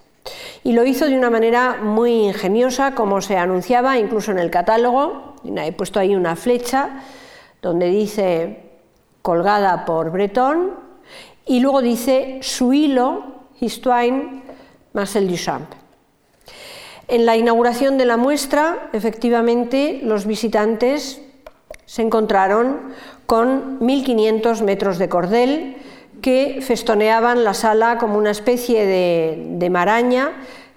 Y 0.64 0.72
lo 0.72 0.84
hizo 0.84 1.06
de 1.06 1.16
una 1.16 1.30
manera 1.30 1.78
muy 1.82 2.26
ingeniosa, 2.26 2.94
como 2.94 3.20
se 3.20 3.36
anunciaba 3.36 3.98
incluso 3.98 4.30
en 4.32 4.38
el 4.38 4.50
catálogo. 4.50 5.34
He 5.44 5.72
puesto 5.72 6.00
ahí 6.00 6.14
una 6.14 6.36
flecha 6.36 7.02
donde 7.62 7.86
dice 7.86 8.62
colgada 9.22 9.84
por 9.84 10.10
Breton 10.10 10.74
y 11.46 11.60
luego 11.60 11.82
dice 11.82 12.38
su 12.42 12.72
hilo, 12.72 13.24
Histoire, 13.60 14.42
Marcel 14.92 15.28
Duchamp. 15.28 15.72
En 17.08 17.24
la 17.24 17.36
inauguración 17.36 17.96
de 17.96 18.04
la 18.04 18.18
muestra, 18.18 18.90
efectivamente, 18.92 20.00
los 20.02 20.26
visitantes 20.26 21.22
se 21.86 22.02
encontraron 22.02 22.92
con 23.26 23.80
1.500 23.80 24.62
metros 24.62 24.98
de 24.98 25.08
cordel, 25.08 25.76
que 26.20 26.60
festoneaban 26.62 27.44
la 27.44 27.54
sala 27.54 27.98
como 27.98 28.18
una 28.18 28.30
especie 28.30 28.86
de, 28.86 29.70
maraña 29.70 30.32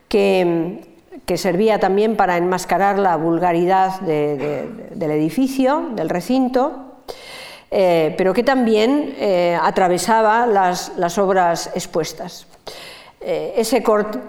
que, 0.07 0.89
servía 1.35 1.79
también 1.79 2.17
para 2.17 2.35
enmascarar 2.35 2.99
la 2.99 3.15
vulgaridad 3.15 4.01
del 4.01 5.11
edificio, 5.11 5.89
del 5.95 6.09
recinto, 6.09 6.91
eh, 7.71 8.13
pero 8.17 8.33
que 8.33 8.43
también 8.43 9.15
eh, 9.17 9.57
atravesaba 9.61 10.45
las, 10.45 11.17
obras 11.17 11.71
expuestas. 11.73 12.47
Eh, 13.21 13.53
ese, 13.55 13.81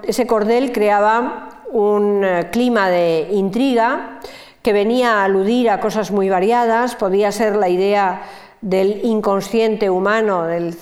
ese 0.07 0.25
cordel 0.25 0.71
creaba 0.71 1.63
un 1.73 2.25
clima 2.51 2.89
de 2.89 3.27
intriga 3.31 4.19
que 4.61 4.71
venía 4.71 5.15
a 5.19 5.23
aludir 5.25 5.69
a 5.69 5.81
cosas 5.81 6.09
muy 6.11 6.29
variadas, 6.29 6.95
podía 6.95 7.33
ser 7.33 7.57
la 7.57 7.67
idea 7.67 8.21
del 8.61 9.03
inconsciente 9.03 9.89
humano, 9.89 10.43
del 10.43 10.73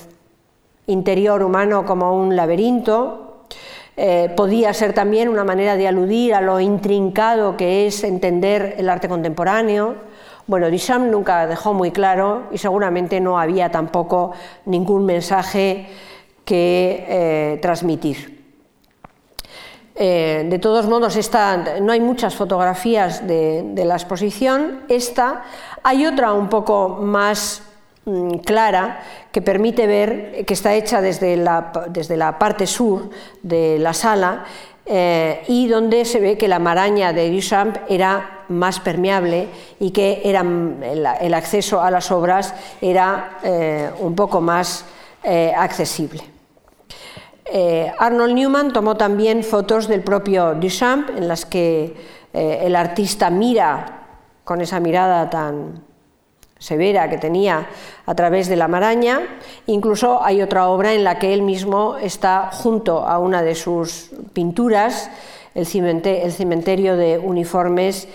interior 0.88 1.44
humano 1.44 1.86
como 1.86 2.16
un 2.16 2.36
laberinto. 2.36 3.46
Eh, 3.98 4.34
podía 4.36 4.74
ser 4.74 4.94
también 4.94 5.30
una 5.30 5.44
manera 5.44 5.76
de 5.76 5.88
aludir 5.88 6.34
a 6.34 6.42
lo 6.42 6.60
intrincado 6.60 7.58
que 7.58 7.88
es 7.88 8.04
entender 8.04 8.76
el 8.78 8.90
arte 8.90 9.08
contemporáneo. 9.08 9.96
Bueno, 10.48 10.70
Duchamp 10.72 11.12
nunca 11.12 11.46
dejó 11.48 11.74
muy 11.74 11.92
claro 11.92 12.44
y 12.52 12.58
seguramente 12.58 13.20
no 13.20 13.40
había 13.40 13.70
tampoco 13.70 14.32
ningún 14.66 15.06
mensaje 15.06 15.88
que 16.46 17.06
eh, 17.08 17.60
transmitir. 17.62 18.42
Eh, 19.96 20.48
de 20.50 20.58
todos 20.58 20.88
modos, 20.88 21.16
no 21.82 21.92
hay 21.92 22.00
muchas 22.00 22.34
fotografías 22.34 23.28
de, 23.28 23.74
la 23.86 23.96
exposición. 23.96 24.82
Esta, 24.88 25.44
hay 25.84 26.06
otra 26.06 26.34
un 26.34 26.50
poco 26.50 26.98
más 27.02 27.62
clara 28.46 29.00
que 29.32 29.42
permite 29.42 29.88
ver 29.88 30.46
que 30.46 30.54
está 30.54 30.74
hecha 30.74 31.02
desde 31.02 31.38
la, 31.38 31.72
desde 31.90 32.18
la 32.18 32.38
parte 32.38 32.68
sur 32.68 33.10
de 33.42 33.78
la 33.80 33.94
sala 33.94 34.46
eh, 34.86 35.44
y 35.48 35.68
donde 35.68 36.06
se 36.06 36.20
ve 36.20 36.38
que 36.38 36.48
la 36.48 36.60
maraña 36.60 37.14
de 37.14 37.32
Duchamp 37.32 37.78
era 37.88 38.46
más 38.50 38.80
permeable 38.80 39.48
y 39.80 39.92
que 39.92 40.22
era, 40.26 40.42
el, 40.42 41.34
acceso 41.34 41.82
a 41.82 41.92
las 41.92 42.12
obras 42.12 42.54
era 42.82 43.38
eh, 43.44 43.90
un 44.00 44.16
poco 44.16 44.42
más 44.42 44.86
eh, 45.24 45.54
accesible. 45.56 46.24
Arnold 48.00 48.34
Newman 48.34 48.72
tomó 48.72 48.96
también 48.96 49.44
fotos 49.44 49.90
del 49.90 50.04
propio 50.04 50.56
Duchamp 50.56 51.10
en 51.10 51.28
las 51.28 51.46
que 51.46 51.94
el 52.32 52.76
artista 52.78 53.30
mira 53.30 54.06
con 54.46 54.62
esa 54.62 54.80
mirada 54.80 55.30
tan, 55.30 55.84
severa 56.62 57.10
que 57.10 57.18
tenía 57.18 57.68
a 58.06 58.14
través 58.14 58.48
de 58.48 58.56
la 58.56 58.68
maraña. 58.68 59.20
Incluso 59.66 60.24
hay 60.24 60.42
otra 60.44 60.68
obra 60.70 60.94
en 60.94 61.04
la 61.04 61.18
que 61.18 61.34
él 61.34 61.42
mismo 61.42 61.98
está 61.98 62.52
junto 62.54 63.00
a 63.00 63.18
una 63.18 63.42
de 63.42 63.56
sus 63.56 64.12
pinturas, 64.34 65.10
el 65.56 65.66
cementerio 65.66 66.96
de 66.96 67.18
uniformes 67.18 68.08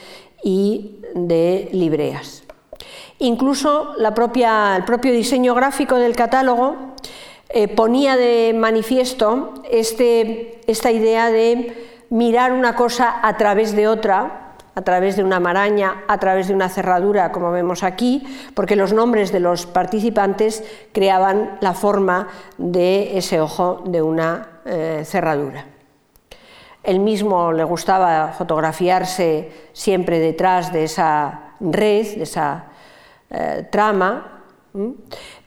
y 0.44 1.00
de 1.14 1.68
libreas. 1.72 2.44
Incluso 3.18 3.94
el 3.98 4.14
propio 4.14 5.12
diseño 5.12 5.54
gráfico 5.54 5.96
del 5.96 6.14
catálogo 6.14 6.76
eh, 7.48 7.66
ponía 7.66 8.16
de 8.16 8.54
manifiesto 8.56 9.54
este, 9.70 10.60
esta 10.66 10.92
idea 10.92 11.30
de 11.30 12.04
mirar 12.10 12.52
una 12.52 12.76
cosa 12.76 13.18
a 13.22 13.36
través 13.36 13.74
de 13.74 13.88
otra, 13.88 14.45
a 14.76 14.82
través 14.82 15.16
de 15.16 15.24
una 15.24 15.40
maraña, 15.40 16.04
a 16.06 16.18
través 16.18 16.48
de 16.48 16.54
una 16.54 16.68
cerradura, 16.68 17.32
como 17.32 17.50
vemos 17.50 17.82
aquí, 17.82 18.22
porque 18.54 18.76
los 18.76 18.92
nombres 18.92 19.32
de 19.32 19.40
los 19.40 19.64
participantes 19.64 20.62
creaban 20.92 21.56
la 21.62 21.72
forma 21.72 22.28
de 22.58 23.16
ese 23.16 23.40
ojo 23.40 23.82
de 23.86 24.02
una 24.02 24.60
eh, 24.66 25.02
cerradura. 25.06 25.64
Él 26.82 27.00
mismo 27.00 27.52
le 27.52 27.64
gustaba 27.64 28.34
fotografiarse 28.36 29.50
siempre 29.72 30.18
detrás 30.18 30.70
de 30.72 30.84
esa 30.84 31.54
red, 31.58 32.14
de 32.14 32.22
esa 32.22 32.66
eh, 33.30 33.66
trama, 33.70 34.42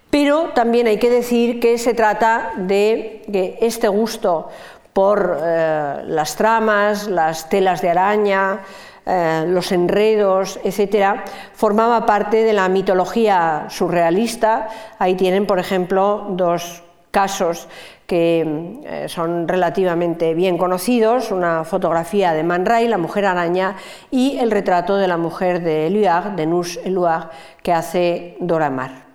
pero 0.09 0.49
también 0.55 0.87
hay 0.87 0.97
que 0.97 1.11
decir 1.11 1.59
que 1.59 1.77
se 1.77 1.93
trata 1.93 2.53
de 2.57 3.21
que 3.31 3.59
este 3.61 3.87
gusto 3.89 4.49
por 4.91 5.39
eh, 5.39 6.01
las 6.07 6.35
tramas, 6.35 7.07
las 7.07 7.47
telas 7.47 7.81
de 7.81 7.91
araña, 7.91 8.61
eh, 9.09 9.45
los 9.47 9.71
enredos, 9.71 10.59
etcétera, 10.63 11.23
formaba 11.53 12.05
parte 12.05 12.43
de 12.43 12.53
la 12.53 12.69
mitología 12.69 13.65
surrealista. 13.69 14.69
Ahí 14.99 15.15
tienen, 15.15 15.47
por 15.47 15.57
ejemplo, 15.57 16.27
dos 16.29 16.83
casos 17.09 17.67
que 18.05 18.79
eh, 18.83 19.09
son 19.09 19.47
relativamente 19.47 20.35
bien 20.35 20.59
conocidos, 20.59 21.31
una 21.31 21.63
fotografía 21.63 22.33
de 22.33 22.43
Man 22.43 22.67
Ray, 22.67 22.87
la 22.87 22.99
mujer 22.99 23.25
araña, 23.25 23.77
y 24.11 24.37
el 24.37 24.51
retrato 24.51 24.95
de 24.97 25.07
la 25.07 25.17
mujer 25.17 25.63
de 25.63 25.87
Éluard, 25.87 26.35
de 26.35 26.45
Nus 26.45 26.79
Éluard, 26.83 27.31
que 27.63 27.73
hace 27.73 28.37
Dora 28.39 28.69
Maar. 28.69 29.05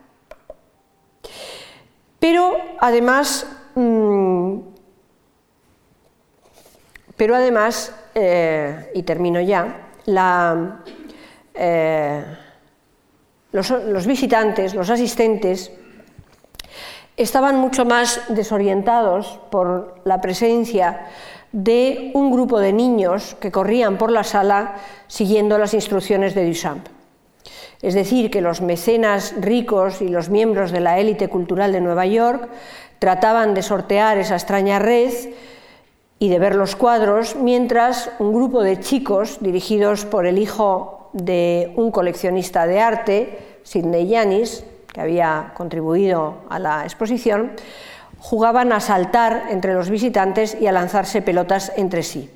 Pero 2.18 2.56
además, 2.80 3.46
mm, 3.76 4.58
pero 7.16 7.36
además 7.36 7.94
eh, 8.14 8.92
y 8.94 9.02
termino 9.02 9.40
ya, 9.40 9.83
eh, 10.06 12.24
los, 13.52 14.06
visitantes, 14.06 14.74
los 14.74 14.90
asistentes, 14.90 15.70
estaban 17.16 17.56
mucho 17.56 17.84
más 17.84 18.20
desorientados 18.28 19.38
por 19.50 20.00
la 20.04 20.20
presencia 20.20 21.06
de 21.52 22.10
un 22.14 22.32
grupo 22.32 22.58
de 22.58 22.72
niños 22.72 23.36
que 23.40 23.52
corrían 23.52 23.96
por 23.96 24.10
la 24.10 24.24
sala 24.24 24.74
siguiendo 25.06 25.56
las 25.56 25.74
instrucciones 25.74 26.34
de 26.34 26.46
Duchamp. 26.46 26.88
Es 27.80 27.94
decir, 27.94 28.30
que 28.30 28.40
los 28.40 28.60
mecenas 28.60 29.34
ricos 29.38 30.00
y 30.00 30.08
los 30.08 30.30
miembros 30.30 30.72
de 30.72 30.80
la 30.80 30.98
élite 30.98 31.28
cultural 31.28 31.70
de 31.70 31.80
Nueva 31.80 32.06
York 32.06 32.48
trataban 32.98 33.54
de 33.54 33.62
sortear 33.62 34.18
esa 34.18 34.34
extraña 34.34 34.78
red 34.78 35.12
y 36.18 36.28
de 36.28 36.38
ver 36.38 36.54
los 36.54 36.76
cuadros, 36.76 37.36
mientras 37.36 38.10
un 38.18 38.32
grupo 38.32 38.62
de 38.62 38.80
chicos, 38.80 39.38
dirigidos 39.40 40.04
por 40.04 40.26
el 40.26 40.38
hijo 40.38 41.10
de 41.12 41.72
un 41.76 41.90
coleccionista 41.90 42.66
de 42.66 42.80
arte, 42.80 43.58
Sidney 43.62 44.06
Yanis, 44.08 44.64
que 44.92 45.00
había 45.00 45.52
contribuido 45.56 46.36
a 46.48 46.58
la 46.58 46.84
exposición, 46.84 47.52
jugaban 48.18 48.72
a 48.72 48.80
saltar 48.80 49.48
entre 49.50 49.74
los 49.74 49.90
visitantes 49.90 50.56
y 50.60 50.66
a 50.66 50.72
lanzarse 50.72 51.20
pelotas 51.20 51.72
entre 51.76 52.02
sí. 52.02 52.30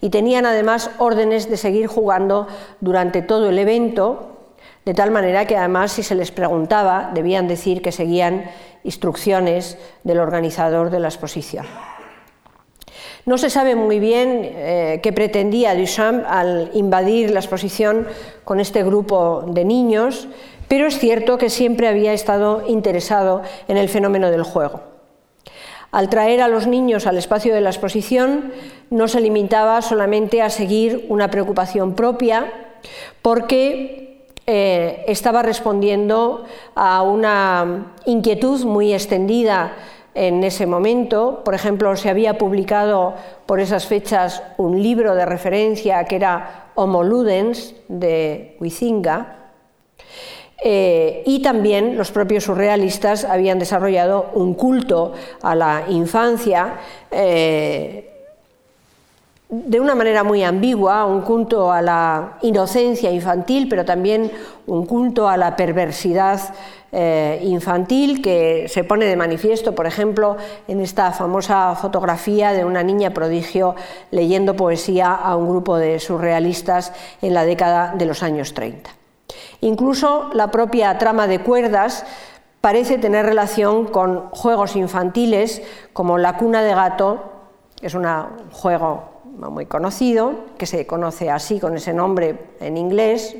Y 0.00 0.10
tenían 0.10 0.46
además 0.46 0.90
órdenes 0.98 1.50
de 1.50 1.56
seguir 1.56 1.86
jugando 1.86 2.48
durante 2.80 3.22
todo 3.22 3.50
el 3.50 3.58
evento, 3.58 4.38
de 4.84 4.94
tal 4.94 5.10
manera 5.10 5.46
que 5.46 5.56
además 5.56 5.92
si 5.92 6.02
se 6.02 6.14
les 6.14 6.30
preguntaba 6.30 7.10
debían 7.12 7.46
decir 7.48 7.82
que 7.82 7.92
seguían 7.92 8.44
instrucciones 8.82 9.76
del 10.04 10.20
organizador 10.20 10.90
de 10.90 11.00
la 11.00 11.08
exposición. 11.08 11.66
No 13.26 13.38
se 13.38 13.50
sabe 13.50 13.74
muy 13.74 14.00
bien 14.00 14.40
eh, 14.42 15.00
qué 15.02 15.12
pretendía 15.12 15.74
Duchamp 15.74 16.24
al 16.26 16.70
invadir 16.74 17.30
la 17.30 17.40
exposición 17.40 18.06
con 18.44 18.60
este 18.60 18.82
grupo 18.82 19.44
de 19.46 19.64
niños, 19.64 20.28
pero 20.68 20.86
es 20.86 20.98
cierto 20.98 21.36
que 21.36 21.50
siempre 21.50 21.88
había 21.88 22.12
estado 22.12 22.64
interesado 22.66 23.42
en 23.68 23.76
el 23.76 23.88
fenómeno 23.88 24.30
del 24.30 24.42
juego. 24.42 24.80
Al 25.92 26.08
traer 26.08 26.40
a 26.40 26.48
los 26.48 26.66
niños 26.66 27.06
al 27.06 27.18
espacio 27.18 27.52
de 27.52 27.60
la 27.60 27.70
exposición, 27.70 28.52
no 28.90 29.08
se 29.08 29.20
limitaba 29.20 29.82
solamente 29.82 30.40
a 30.40 30.48
seguir 30.48 31.06
una 31.08 31.30
preocupación 31.30 31.94
propia, 31.94 32.52
porque 33.22 34.26
eh, 34.46 35.04
estaba 35.08 35.42
respondiendo 35.42 36.44
a 36.74 37.02
una 37.02 37.94
inquietud 38.06 38.64
muy 38.64 38.94
extendida 38.94 39.72
en 40.14 40.42
ese 40.44 40.66
momento. 40.66 41.42
Por 41.44 41.54
ejemplo, 41.54 41.94
se 41.96 42.10
había 42.10 42.38
publicado 42.38 43.14
por 43.46 43.60
esas 43.60 43.86
fechas 43.86 44.42
un 44.58 44.82
libro 44.82 45.14
de 45.14 45.26
referencia 45.26 46.04
que 46.04 46.16
era 46.16 46.70
Homo 46.74 47.02
Ludens 47.02 47.74
de 47.88 48.56
Huizinga. 48.60 49.36
Eh, 50.62 51.22
y 51.24 51.40
también 51.40 51.96
los 51.96 52.10
propios 52.10 52.44
surrealistas 52.44 53.24
habían 53.24 53.58
desarrollado 53.58 54.30
un 54.34 54.52
culto 54.52 55.14
a 55.40 55.54
la 55.54 55.84
infancia 55.88 56.74
eh, 57.10 58.19
de 59.50 59.80
una 59.80 59.96
manera 59.96 60.22
muy 60.22 60.44
ambigua, 60.44 61.04
un 61.06 61.22
culto 61.22 61.72
a 61.72 61.82
la 61.82 62.38
inocencia 62.42 63.10
infantil, 63.10 63.68
pero 63.68 63.84
también 63.84 64.30
un 64.66 64.86
culto 64.86 65.28
a 65.28 65.36
la 65.36 65.56
perversidad 65.56 66.54
eh, 66.92 67.40
infantil 67.42 68.22
que 68.22 68.66
se 68.68 68.84
pone 68.84 69.06
de 69.06 69.16
manifiesto, 69.16 69.74
por 69.74 69.88
ejemplo, 69.88 70.36
en 70.68 70.80
esta 70.80 71.10
famosa 71.10 71.74
fotografía 71.74 72.52
de 72.52 72.64
una 72.64 72.84
niña 72.84 73.10
prodigio 73.10 73.74
leyendo 74.12 74.54
poesía 74.54 75.12
a 75.12 75.34
un 75.34 75.48
grupo 75.48 75.78
de 75.78 75.98
surrealistas 75.98 76.92
en 77.20 77.34
la 77.34 77.44
década 77.44 77.94
de 77.96 78.06
los 78.06 78.22
años 78.22 78.54
30. 78.54 78.90
Incluso 79.62 80.30
la 80.32 80.52
propia 80.52 80.96
trama 80.98 81.26
de 81.26 81.40
cuerdas 81.40 82.06
parece 82.60 82.98
tener 82.98 83.26
relación 83.26 83.86
con 83.86 84.28
juegos 84.30 84.76
infantiles 84.76 85.62
como 85.92 86.18
la 86.18 86.36
cuna 86.36 86.62
de 86.62 86.74
gato, 86.74 87.32
que 87.80 87.88
es 87.88 87.94
un 87.94 88.06
juego 88.52 89.19
muy 89.48 89.64
conocido, 89.66 90.44
que 90.58 90.66
se 90.66 90.86
conoce 90.86 91.30
así 91.30 91.58
con 91.58 91.76
ese 91.76 91.94
nombre 91.94 92.36
en 92.60 92.76
inglés, 92.76 93.36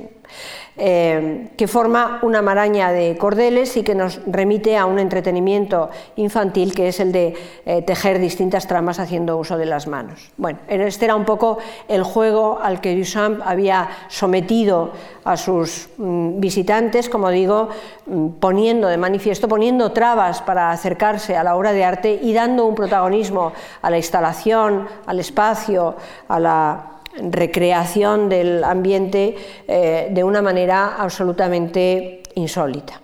eh, 0.83 1.49
que 1.59 1.69
forma 1.69 2.21
una 2.23 2.41
maraña 2.41 2.91
de 2.91 3.19
cordeles 3.19 3.77
y 3.77 3.83
que 3.83 3.95
nos 3.95 4.19
remite 4.25 4.79
a 4.79 4.87
un 4.87 4.99
entretenimiento 4.99 5.91
infantil 6.17 6.75
que 6.75 6.89
es 6.89 7.01
el 7.01 7.13
de 7.13 7.35
eh, 7.67 7.83
tejer 7.83 8.19
distintas 8.19 8.67
tramas 8.67 8.99
haciendo 8.99 9.37
uso 9.37 9.59
de 9.59 9.67
las 9.67 9.87
manos. 9.87 10.31
Bueno, 10.39 10.59
este 10.69 11.05
era 11.05 11.17
un 11.17 11.27
poco 11.27 11.59
el 11.87 12.03
juego 12.03 12.59
al 12.63 12.81
que 12.81 12.97
Duchamp 12.97 13.43
había 13.45 13.91
sometido 14.09 14.93
a 15.25 15.37
sus 15.37 15.91
mm, 15.99 16.41
visitantes, 16.41 17.11
como 17.11 17.29
digo, 17.29 17.69
mm, 18.07 18.29
poniendo 18.41 18.89
de 18.89 18.97
manifiesto, 18.97 19.49
poniendo 19.49 19.93
trabas 19.93 20.41
para 20.41 20.71
acercarse 20.71 21.37
a 21.37 21.45
la 21.45 21.57
obra 21.57 21.73
de 21.73 21.85
arte 21.85 22.19
y 22.23 22.33
dando 22.33 22.65
un 22.65 22.75
protagonismo 22.75 23.53
a 23.83 23.91
la 23.91 23.99
instalación, 23.99 24.89
al 25.05 25.21
espacio, 25.21 25.97
a 26.27 26.41
la 26.41 27.00
recreación 27.17 28.29
del 28.29 28.63
ambiente 28.65 29.37
eh, 29.67 30.09
de 30.11 30.25
una 30.25 30.43
manera 30.43 30.97
absolutamente 30.97 32.23
insólita. 32.35 33.01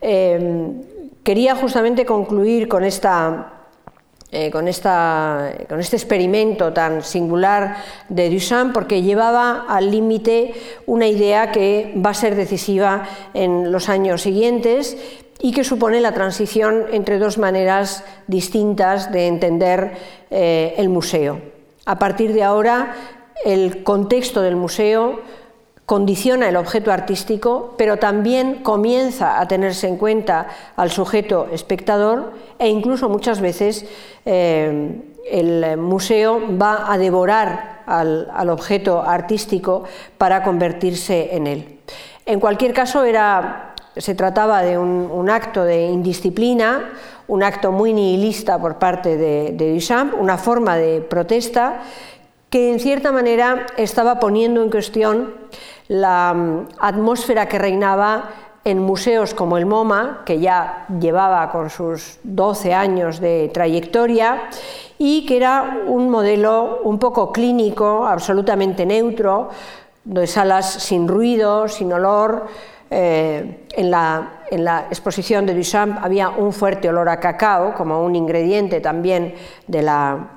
Eh, 0.00 0.70
quería 1.22 1.56
justamente 1.56 2.04
concluir 2.04 2.68
con, 2.68 2.84
esta, 2.84 3.66
eh, 4.30 4.50
con, 4.50 4.68
esta, 4.68 5.52
con 5.68 5.80
este 5.80 5.96
experimento 5.96 6.72
tan 6.72 7.02
singular 7.02 7.76
de 8.08 8.30
Duchamp 8.30 8.72
porque 8.72 9.02
llevaba 9.02 9.64
al 9.68 9.90
límite 9.90 10.54
una 10.86 11.06
idea 11.06 11.50
que 11.50 11.94
va 12.04 12.10
a 12.10 12.14
ser 12.14 12.36
decisiva 12.36 13.08
en 13.32 13.72
los 13.72 13.88
años 13.88 14.22
siguientes 14.22 14.96
y 15.40 15.52
que 15.52 15.64
supone 15.64 16.00
la 16.00 16.12
transición 16.12 16.86
entre 16.92 17.18
dos 17.18 17.38
maneras 17.38 18.04
distintas 18.28 19.10
de 19.12 19.26
entender 19.26 19.92
el 20.30 20.88
museo. 20.88 21.40
A 21.86 21.98
partir 21.98 22.32
de 22.32 22.42
ahora 22.42 22.94
el 23.44 23.82
contexto 23.82 24.42
del 24.42 24.56
museo 24.56 25.20
condiciona 25.86 26.48
el 26.48 26.56
objeto 26.56 26.92
artístico, 26.92 27.74
pero 27.76 27.98
también 27.98 28.62
comienza 28.62 29.40
a 29.40 29.46
tenerse 29.46 29.86
en 29.86 29.96
cuenta 29.96 30.46
al 30.76 30.90
sujeto 30.90 31.48
espectador 31.52 32.32
e 32.58 32.68
incluso 32.68 33.08
muchas 33.08 33.40
veces 33.40 33.84
eh, 34.24 35.02
el 35.30 35.76
museo 35.76 36.40
va 36.58 36.90
a 36.92 36.96
devorar 36.98 37.82
al, 37.86 38.48
objeto 38.48 39.02
artístico 39.02 39.84
para 40.16 40.42
convertirse 40.42 41.34
en 41.36 41.46
él. 41.46 41.78
En 42.24 42.40
cualquier 42.40 42.72
caso, 42.72 43.02
se 43.96 44.14
trataba 44.14 44.62
de 44.62 44.78
un, 44.78 45.28
acto 45.28 45.64
de 45.64 45.86
indisciplina, 45.86 46.92
un 47.28 47.42
acto 47.42 47.72
muy 47.72 47.92
nihilista 47.92 48.58
por 48.58 48.78
parte 48.78 49.16
de, 49.16 49.52
de 49.52 49.74
Duchamp, 49.74 50.14
una 50.18 50.38
forma 50.38 50.76
de 50.76 51.00
protesta 51.02 51.82
que 52.54 52.70
en 52.70 52.78
cierta 52.78 53.10
manera 53.10 53.66
estaba 53.76 54.20
poniendo 54.20 54.62
en 54.62 54.70
cuestión 54.70 55.34
la 55.88 56.32
mm, 56.32 56.68
atmósfera 56.78 57.48
que 57.48 57.58
reinaba 57.58 58.30
en 58.64 58.78
museos 58.78 59.34
como 59.34 59.58
el 59.58 59.66
MoMA, 59.66 60.22
que 60.24 60.38
ya 60.38 60.86
llevaba 61.00 61.50
con 61.50 61.68
sus 61.68 62.20
12 62.22 62.72
años 62.72 63.18
de 63.18 63.50
trayectoria 63.52 64.42
y 64.98 65.26
que 65.26 65.36
era 65.36 65.80
un 65.88 66.08
modelo 66.08 66.78
un 66.84 67.00
poco 67.00 67.32
clínico, 67.32 68.06
absolutamente 68.06 68.86
neutro, 68.86 69.48
de 70.04 70.24
salas 70.28 70.74
sin 70.74 71.08
ruido, 71.08 71.66
sin 71.66 71.92
olor. 71.92 72.46
Eh, 72.88 73.66
en, 73.72 73.90
la, 73.90 74.42
en 74.48 74.62
la 74.62 74.86
exposición 74.90 75.44
de 75.44 75.56
Duchamp 75.56 75.98
había 76.00 76.28
un 76.28 76.52
fuerte 76.52 76.88
olor 76.88 77.08
a 77.08 77.18
cacao 77.18 77.74
como 77.74 78.04
un 78.04 78.14
ingrediente 78.14 78.80
también 78.80 79.34
de 79.66 79.82
la, 79.82 80.33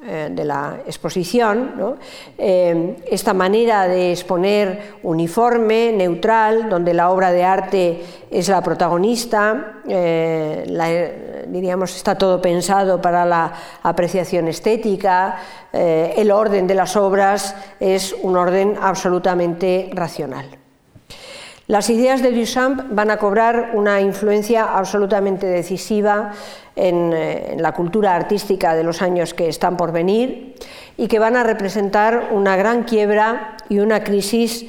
de 0.00 0.44
la 0.46 0.80
exposición, 0.86 1.98
eh, 2.38 2.96
esta 3.06 3.34
manera 3.34 3.86
de 3.86 4.12
exponer 4.12 4.94
uniforme, 5.02 5.92
neutral, 5.92 6.70
donde 6.70 6.94
la 6.94 7.10
obra 7.10 7.30
de 7.32 7.44
arte 7.44 8.02
es 8.30 8.48
la 8.48 8.62
protagonista, 8.62 9.82
eh, 9.86 11.44
diríamos 11.48 11.94
está 11.94 12.16
todo 12.16 12.40
pensado 12.40 13.00
para 13.02 13.26
la 13.26 13.52
apreciación 13.82 14.48
estética, 14.48 15.36
el 15.72 16.30
orden 16.30 16.66
de 16.66 16.74
las 16.74 16.96
obras 16.96 17.54
es 17.78 18.14
un 18.22 18.36
orden 18.36 18.76
absolutamente 18.80 19.90
racional. 19.92 20.59
Las 21.70 21.88
ideas 21.88 22.20
de 22.20 22.32
Duchamp 22.32 22.82
van 22.90 23.12
a 23.12 23.16
cobrar 23.16 23.70
una 23.74 24.00
influencia 24.00 24.76
absolutamente 24.76 25.46
decisiva 25.46 26.32
en, 26.74 27.12
eh, 27.14 27.54
la 27.60 27.70
cultura 27.70 28.16
artística 28.16 28.74
de 28.74 28.82
los 28.82 29.02
años 29.02 29.34
que 29.34 29.48
están 29.48 29.76
por 29.76 29.92
venir 29.92 30.56
y 30.96 31.06
que 31.06 31.20
van 31.20 31.36
a 31.36 31.44
representar 31.44 32.30
una 32.32 32.56
gran 32.56 32.82
quiebra 32.82 33.56
y 33.68 33.78
una 33.78 34.02
crisis 34.02 34.66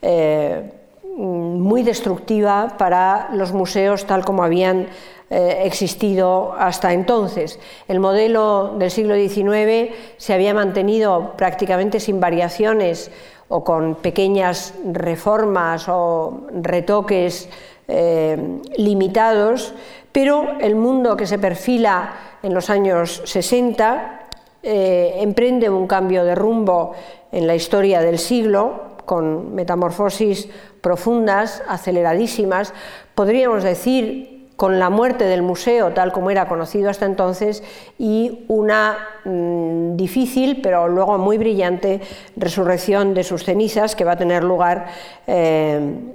eh, 0.00 0.70
muy 1.16 1.82
destructiva 1.82 2.74
para 2.78 3.28
los 3.32 3.52
museos 3.52 4.06
tal 4.06 4.24
como 4.24 4.42
habían 4.42 4.88
eh, 5.30 5.62
existido 5.64 6.54
hasta 6.58 6.92
entonces. 6.92 7.58
El 7.88 7.98
modelo 7.98 8.74
del 8.78 8.90
siglo 8.90 9.14
XIX 9.14 9.94
se 10.16 10.34
había 10.34 10.54
mantenido 10.54 11.32
prácticamente 11.36 11.98
sin 11.98 12.20
variaciones 12.20 13.10
o 13.48 13.64
con 13.64 13.96
pequeñas 13.96 14.74
reformas 14.84 15.88
o 15.88 16.46
retoques 16.60 17.48
eh, 17.88 18.60
limitados, 18.76 19.74
pero 20.12 20.58
el 20.60 20.74
mundo 20.76 21.16
que 21.16 21.26
se 21.26 21.38
perfila 21.38 22.12
en 22.42 22.54
los 22.54 22.70
años 22.70 23.22
60 23.24 24.20
eh, 24.62 25.16
emprende 25.18 25.68
un 25.68 25.86
cambio 25.86 26.24
de 26.24 26.34
rumbo 26.34 26.92
en 27.32 27.46
la 27.46 27.54
historia 27.54 28.00
del 28.00 28.18
siglo, 28.18 28.93
con 29.04 29.54
metamorfosis 29.54 30.48
profundas, 30.80 31.62
aceleradísimas, 31.68 32.72
podríamos 33.14 33.62
decir 33.62 34.48
con 34.56 34.78
la 34.78 34.88
muerte 34.88 35.24
del 35.24 35.42
museo 35.42 35.92
tal 35.92 36.12
como 36.12 36.30
era 36.30 36.46
conocido 36.46 36.88
hasta 36.88 37.06
entonces 37.06 37.64
y 37.98 38.44
una 38.46 38.96
mm, 39.24 39.96
difícil 39.96 40.60
pero 40.62 40.88
luego 40.88 41.18
muy 41.18 41.38
brillante 41.38 42.00
resurrección 42.36 43.14
de 43.14 43.24
sus 43.24 43.42
cenizas 43.42 43.96
que 43.96 44.04
va 44.04 44.12
a 44.12 44.16
tener 44.16 44.44
lugar 44.44 44.86
eh, 45.26 46.14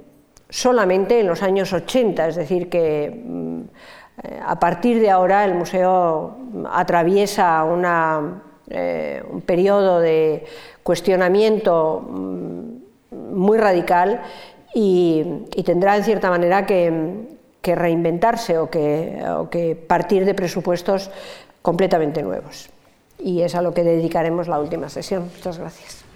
solamente 0.50 1.20
en 1.20 1.28
los 1.28 1.44
años 1.44 1.72
80, 1.74 2.28
es 2.30 2.36
decir, 2.36 2.70
que 2.70 3.24
mm, 3.26 3.62
a 4.46 4.60
partir 4.60 5.00
de 5.00 5.10
ahora 5.10 5.46
el 5.46 5.54
museo 5.54 6.38
atraviesa 6.72 7.64
eh, 8.70 9.24
un 9.32 9.42
periodo 9.42 10.00
de 10.00 10.46
cuestionamiento 10.84 12.06
mm, 12.10 12.79
muy 13.12 13.57
radical 13.57 14.22
y 14.74 15.64
tendrá 15.66 15.97
en 15.97 16.03
cierta 16.03 16.30
manera 16.30 16.66
que, 16.66 17.28
que 17.62 17.76
reinventarse 17.76 18.57
o 18.57 18.70
que, 18.70 19.22
o 19.38 19.49
que 19.49 19.76
partir 19.76 20.26
de 20.26 20.34
presupuestos 20.34 21.12
completamente 21.62 22.24
nuevos. 22.24 22.70
Y 23.20 23.41
es 23.41 23.55
a 23.55 23.62
lo 23.62 23.74
que 23.74 23.84
dedicaremos 23.84 24.47
la 24.47 24.60
última 24.60 24.89
sesión. 24.89 25.30
Muchas 25.36 25.60
gracias. 25.60 26.09